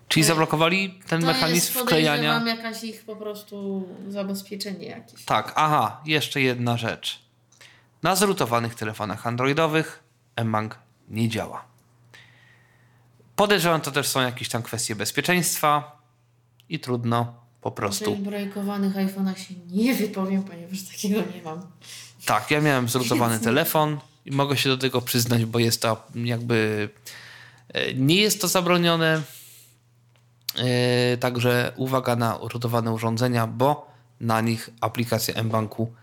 czyli 0.07 0.23
zablokowali 0.25 0.99
ten 1.07 1.21
To 1.21 1.27
mechanizm 1.27 1.55
jest, 1.55 1.69
wklejania. 1.79 2.33
podejrzewam, 2.33 2.47
jakaś 2.65 2.83
ich 2.83 3.03
po 3.05 3.15
prostu 3.15 3.87
zabezpieczenie 4.09 4.87
jakieś. 4.87 5.25
Tak, 5.25 5.53
aha, 5.55 6.01
jeszcze 6.05 6.41
jedna 6.41 6.77
rzecz. 6.77 7.19
Na 8.03 8.15
zrutowanych 8.15 8.75
telefonach 8.75 9.27
androidowych 9.27 10.03
mBank 10.45 10.79
nie 11.09 11.29
działa. 11.29 11.65
Podejrzewam, 13.35 13.81
to 13.81 13.91
też 13.91 14.07
są 14.07 14.21
jakieś 14.21 14.49
tam 14.49 14.63
kwestie 14.63 14.95
bezpieczeństwa 14.95 15.99
i 16.69 16.79
trudno 16.79 17.33
po 17.61 17.71
prostu. 17.71 18.11
jailbreakowanych 18.11 18.95
iPhone'ach 18.95 19.37
się 19.37 19.53
nie 19.71 19.93
wypowiem, 19.93 20.43
ponieważ 20.43 20.83
takiego 20.83 21.19
nie 21.35 21.41
mam. 21.45 21.61
Tak, 22.25 22.51
ja 22.51 22.61
miałem 22.61 22.89
zrutowany 22.89 23.39
telefon 23.39 23.99
i 24.25 24.31
mogę 24.31 24.57
się 24.57 24.69
do 24.69 24.77
tego 24.77 25.01
przyznać, 25.01 25.45
bo 25.45 25.59
jest 25.59 25.81
to 25.81 26.03
jakby. 26.15 26.89
e, 27.73 27.93
Nie 27.93 28.15
jest 28.15 28.41
to 28.41 28.47
zabronione. 28.47 29.21
E, 30.57 31.17
Także 31.17 31.71
uwaga 31.75 32.15
na 32.15 32.37
rutowane 32.41 32.91
urządzenia, 32.91 33.47
bo 33.47 33.91
na 34.19 34.41
nich 34.41 34.69
aplikacja 34.81 35.43
mBanku 35.43 35.93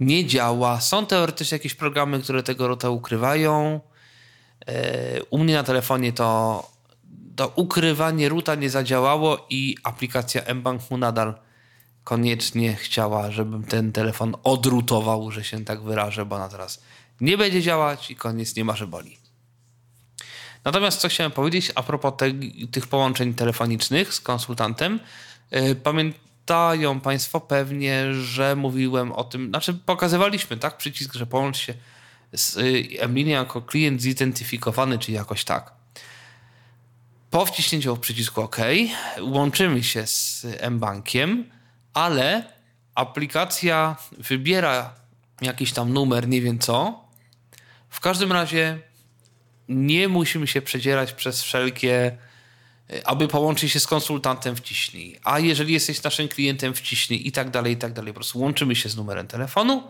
nie 0.00 0.26
działa. 0.26 0.80
Są 0.80 1.06
teoretycznie 1.06 1.54
jakieś 1.56 1.74
programy, 1.74 2.20
które 2.20 2.42
tego 2.42 2.68
ruta 2.68 2.90
ukrywają. 2.90 3.80
E, 4.66 5.22
U 5.30 5.38
mnie 5.38 5.54
na 5.54 5.62
telefonie 5.62 6.12
to, 6.12 6.70
to 7.36 7.52
ukrywanie 7.56 8.28
ruta 8.28 8.54
nie 8.54 8.70
zadziałało 8.70 9.46
i 9.50 9.76
aplikacja 9.84 10.54
mBank 10.54 10.90
mu 10.90 10.96
nadal 10.98 11.34
koniecznie 12.04 12.74
chciała, 12.74 13.30
żebym 13.30 13.64
ten 13.64 13.92
telefon 13.92 14.34
odrutował, 14.44 15.30
że 15.30 15.44
się 15.44 15.64
tak 15.64 15.82
wyrażę, 15.82 16.24
bo 16.26 16.36
ona 16.36 16.48
teraz 16.48 16.82
nie 17.22 17.38
będzie 17.38 17.62
działać 17.62 18.10
i 18.10 18.16
koniec 18.16 18.56
nie 18.56 18.64
ma, 18.64 18.76
że 18.76 18.86
boli. 18.86 19.18
Natomiast 20.64 21.00
co 21.00 21.08
chciałem 21.08 21.32
powiedzieć 21.32 21.72
a 21.74 21.82
propos 21.82 22.12
te, 22.18 22.26
tych 22.72 22.86
połączeń 22.86 23.34
telefonicznych 23.34 24.14
z 24.14 24.20
konsultantem. 24.20 25.00
Yy, 25.50 25.74
pamiętają 25.74 27.00
Państwo 27.00 27.40
pewnie, 27.40 28.14
że 28.14 28.56
mówiłem 28.56 29.12
o 29.12 29.24
tym, 29.24 29.48
znaczy 29.48 29.74
pokazywaliśmy 29.74 30.56
tak 30.56 30.76
przycisk, 30.76 31.14
że 31.14 31.26
połącz 31.26 31.56
się 31.56 31.74
z 32.32 32.56
y, 32.56 33.08
mLinii 33.08 33.32
jako 33.32 33.62
klient 33.62 34.02
zidentyfikowany, 34.02 34.98
czy 34.98 35.12
jakoś 35.12 35.44
tak. 35.44 35.72
Po 37.30 37.46
wciśnięciu 37.46 37.96
przycisku 37.96 38.40
OK 38.40 38.56
łączymy 39.20 39.82
się 39.82 40.06
z 40.06 40.46
mBankiem, 40.70 41.50
ale 41.94 42.44
aplikacja 42.94 43.96
wybiera 44.18 44.94
jakiś 45.40 45.72
tam 45.72 45.92
numer, 45.92 46.28
nie 46.28 46.40
wiem 46.40 46.58
co. 46.58 47.04
W 47.92 48.00
każdym 48.00 48.32
razie 48.32 48.78
nie 49.68 50.08
musimy 50.08 50.46
się 50.46 50.62
przedzierać 50.62 51.12
przez 51.12 51.42
wszelkie, 51.42 52.18
y, 52.90 53.06
aby 53.06 53.28
połączyć 53.28 53.72
się 53.72 53.80
z 53.80 53.86
konsultantem 53.86 54.56
wciśnij. 54.56 55.18
A 55.24 55.38
jeżeli 55.38 55.74
jesteś 55.74 56.02
naszym 56.02 56.28
klientem 56.28 56.74
wciśnij 56.74 57.28
i 57.28 57.32
tak 57.32 57.50
dalej, 57.50 57.72
i 57.72 57.76
tak 57.76 57.92
dalej. 57.92 58.12
Po 58.12 58.14
prostu 58.14 58.40
łączymy 58.40 58.76
się 58.76 58.88
z 58.88 58.96
numerem 58.96 59.26
telefonu. 59.26 59.82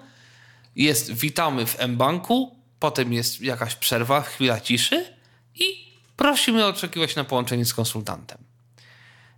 Jest 0.76 1.12
witamy 1.12 1.66
w 1.66 1.78
mBanku, 1.88 2.56
potem 2.80 3.12
jest 3.12 3.40
jakaś 3.40 3.74
przerwa, 3.74 4.20
chwila 4.20 4.60
ciszy 4.60 5.16
i 5.54 5.92
prosimy 6.16 6.66
oczekiwać 6.66 7.16
na 7.16 7.24
połączenie 7.24 7.64
z 7.64 7.74
konsultantem. 7.74 8.38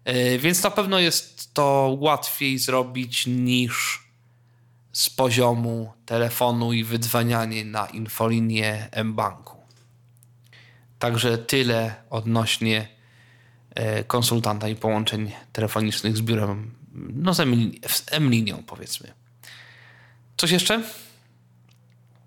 Yy, 0.07 0.39
Więc 0.39 0.63
na 0.63 0.71
pewno 0.71 0.99
jest 0.99 1.55
to 1.55 1.97
łatwiej 2.01 2.59
zrobić 2.59 3.27
niż 3.27 4.04
z 4.95 5.11
poziomu 5.11 5.93
telefonu 6.07 6.73
i 6.73 6.85
wydzwanianie 6.85 7.65
na 7.65 7.87
infolinię 7.87 8.89
mBanku. 9.05 9.59
Także 10.99 11.39
tyle 11.39 11.95
odnośnie 12.11 12.89
e, 13.75 14.05
konsultanta 14.05 14.69
i 14.69 14.77
połączeń 14.77 15.33
telefonicznych 15.53 16.17
z 16.17 16.21
biurem, 16.21 16.75
no 17.15 17.35
z 17.35 17.41
M-linią 18.11 18.63
powiedzmy. 18.67 19.13
Coś 20.37 20.51
jeszcze? 20.51 20.83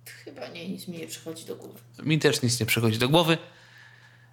Chyba 0.05 0.47
nie, 0.47 0.69
nic 0.69 0.87
mi 0.87 0.97
nie 0.97 1.07
przychodzi 1.07 1.45
do 1.45 1.55
głowy. 1.55 1.79
Mi 2.03 2.19
też 2.19 2.41
nic 2.41 2.59
nie 2.59 2.65
przychodzi 2.65 2.97
do 2.97 3.09
głowy. 3.09 3.37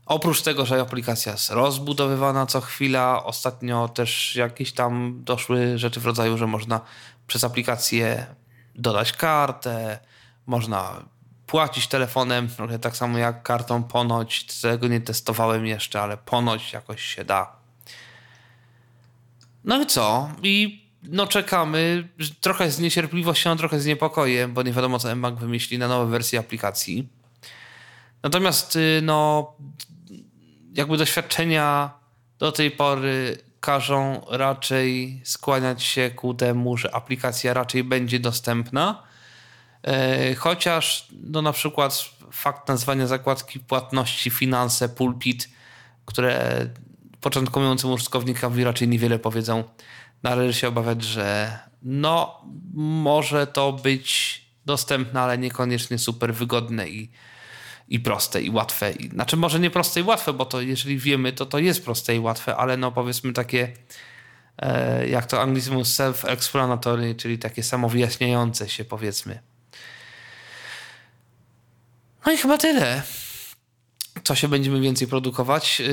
Oprócz 0.06 0.42
tego, 0.42 0.66
że 0.66 0.80
aplikacja 0.80 1.32
jest 1.32 1.50
rozbudowywana 1.50 2.46
co 2.46 2.60
chwila, 2.60 3.24
ostatnio 3.24 3.88
też 3.88 4.36
jakieś 4.36 4.72
tam 4.72 5.20
doszły 5.24 5.78
rzeczy 5.78 6.00
w 6.00 6.06
rodzaju, 6.06 6.38
że 6.38 6.46
można 6.46 6.80
przez 7.26 7.44
aplikację 7.44 8.26
dodać 8.74 9.12
kartę, 9.12 9.98
można 10.46 11.04
płacić 11.46 11.86
telefonem, 11.86 12.48
trochę 12.48 12.78
tak 12.78 12.96
samo 12.96 13.18
jak 13.18 13.42
kartą 13.42 13.82
ponoć. 13.82 14.60
Tego 14.60 14.88
nie 14.88 15.00
testowałem 15.00 15.66
jeszcze, 15.66 16.00
ale 16.00 16.16
ponoć 16.16 16.72
jakoś 16.72 17.02
się 17.02 17.24
da. 17.24 17.56
No 19.64 19.82
i 19.82 19.86
co? 19.86 20.30
I 20.42 20.84
no 21.02 21.26
czekamy, 21.26 22.08
trochę 22.40 22.70
z 22.70 22.78
niecierpliwością, 22.78 23.56
trochę 23.56 23.80
z 23.80 23.86
niepokojem, 23.86 24.54
bo 24.54 24.62
nie 24.62 24.72
wiadomo 24.72 24.98
co 24.98 25.16
mBank 25.16 25.38
wymyśli 25.38 25.78
na 25.78 25.88
nowe 25.88 26.10
wersje 26.10 26.38
aplikacji. 26.38 27.08
Natomiast 28.22 28.76
y, 28.76 29.00
no 29.02 29.52
jakby 30.74 30.96
doświadczenia 30.96 31.90
do 32.38 32.52
tej 32.52 32.70
pory 32.70 33.38
każą 33.64 34.20
raczej 34.30 35.20
skłaniać 35.24 35.82
się 35.82 36.10
ku 36.10 36.34
temu, 36.34 36.76
że 36.76 36.94
aplikacja 36.94 37.54
raczej 37.54 37.84
będzie 37.84 38.20
dostępna. 38.20 39.02
E, 39.82 40.34
Chociaż 40.34 41.08
no 41.22 41.42
na 41.42 41.52
przykład 41.52 42.04
fakt 42.32 42.68
nazwania 42.68 43.06
zakładki 43.06 43.60
płatności 43.60 44.30
finanse 44.30 44.88
pulpit, 44.88 45.48
które 46.04 46.66
początkującym 47.20 47.90
użytkownikowi 47.90 48.64
raczej 48.64 48.88
niewiele 48.88 49.18
powiedzą, 49.18 49.64
należy 50.22 50.58
się 50.60 50.68
obawiać, 50.68 51.02
że 51.02 51.58
no 51.82 52.40
może 53.04 53.46
to 53.46 53.72
być 53.72 54.40
dostępne, 54.66 55.20
ale 55.20 55.38
niekoniecznie 55.38 55.98
super 55.98 56.34
wygodne 56.34 56.88
i, 56.88 57.10
i 57.88 58.00
proste 58.00 58.42
i 58.42 58.50
łatwe. 58.50 58.92
Znaczy 59.12 59.36
może 59.36 59.60
nie 59.60 59.70
proste 59.70 60.00
i 60.00 60.02
łatwe, 60.02 60.32
bo 60.32 60.44
to 60.44 60.60
jeżeli 60.60 60.98
wiemy, 60.98 61.32
to 61.32 61.46
to 61.46 61.58
jest 61.58 61.84
proste 61.84 62.16
i 62.16 62.18
łatwe, 62.18 62.56
ale 62.56 62.76
no 62.76 62.92
powiedzmy 62.92 63.32
takie 63.32 63.72
e, 64.58 65.08
jak 65.08 65.26
to 65.26 65.42
anglizmu 65.42 65.80
self-explanatory, 65.80 67.16
czyli 67.16 67.38
takie 67.38 67.62
samowyjaśniające 67.62 68.68
się 68.68 68.84
powiedzmy. 68.84 69.38
No 72.26 72.32
i 72.32 72.36
chyba 72.36 72.58
tyle. 72.58 73.02
Co 74.24 74.34
się 74.34 74.48
będziemy 74.48 74.80
więcej 74.80 75.08
produkować? 75.08 75.80
Yy, 75.80 75.88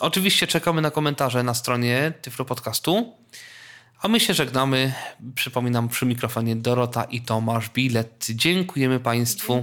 oczywiście 0.00 0.46
czekamy 0.46 0.82
na 0.82 0.90
komentarze 0.90 1.42
na 1.42 1.54
stronie 1.54 2.12
Tyflo 2.22 2.44
Podcastu. 2.44 3.16
A 4.02 4.08
my 4.08 4.20
się 4.20 4.34
żegnamy. 4.34 4.92
Przypominam 5.34 5.88
przy 5.88 6.06
mikrofonie 6.06 6.56
Dorota 6.56 7.04
i 7.04 7.20
Tomasz 7.20 7.70
Bilet. 7.70 8.26
Dziękujemy 8.30 9.00
Państwu. 9.00 9.62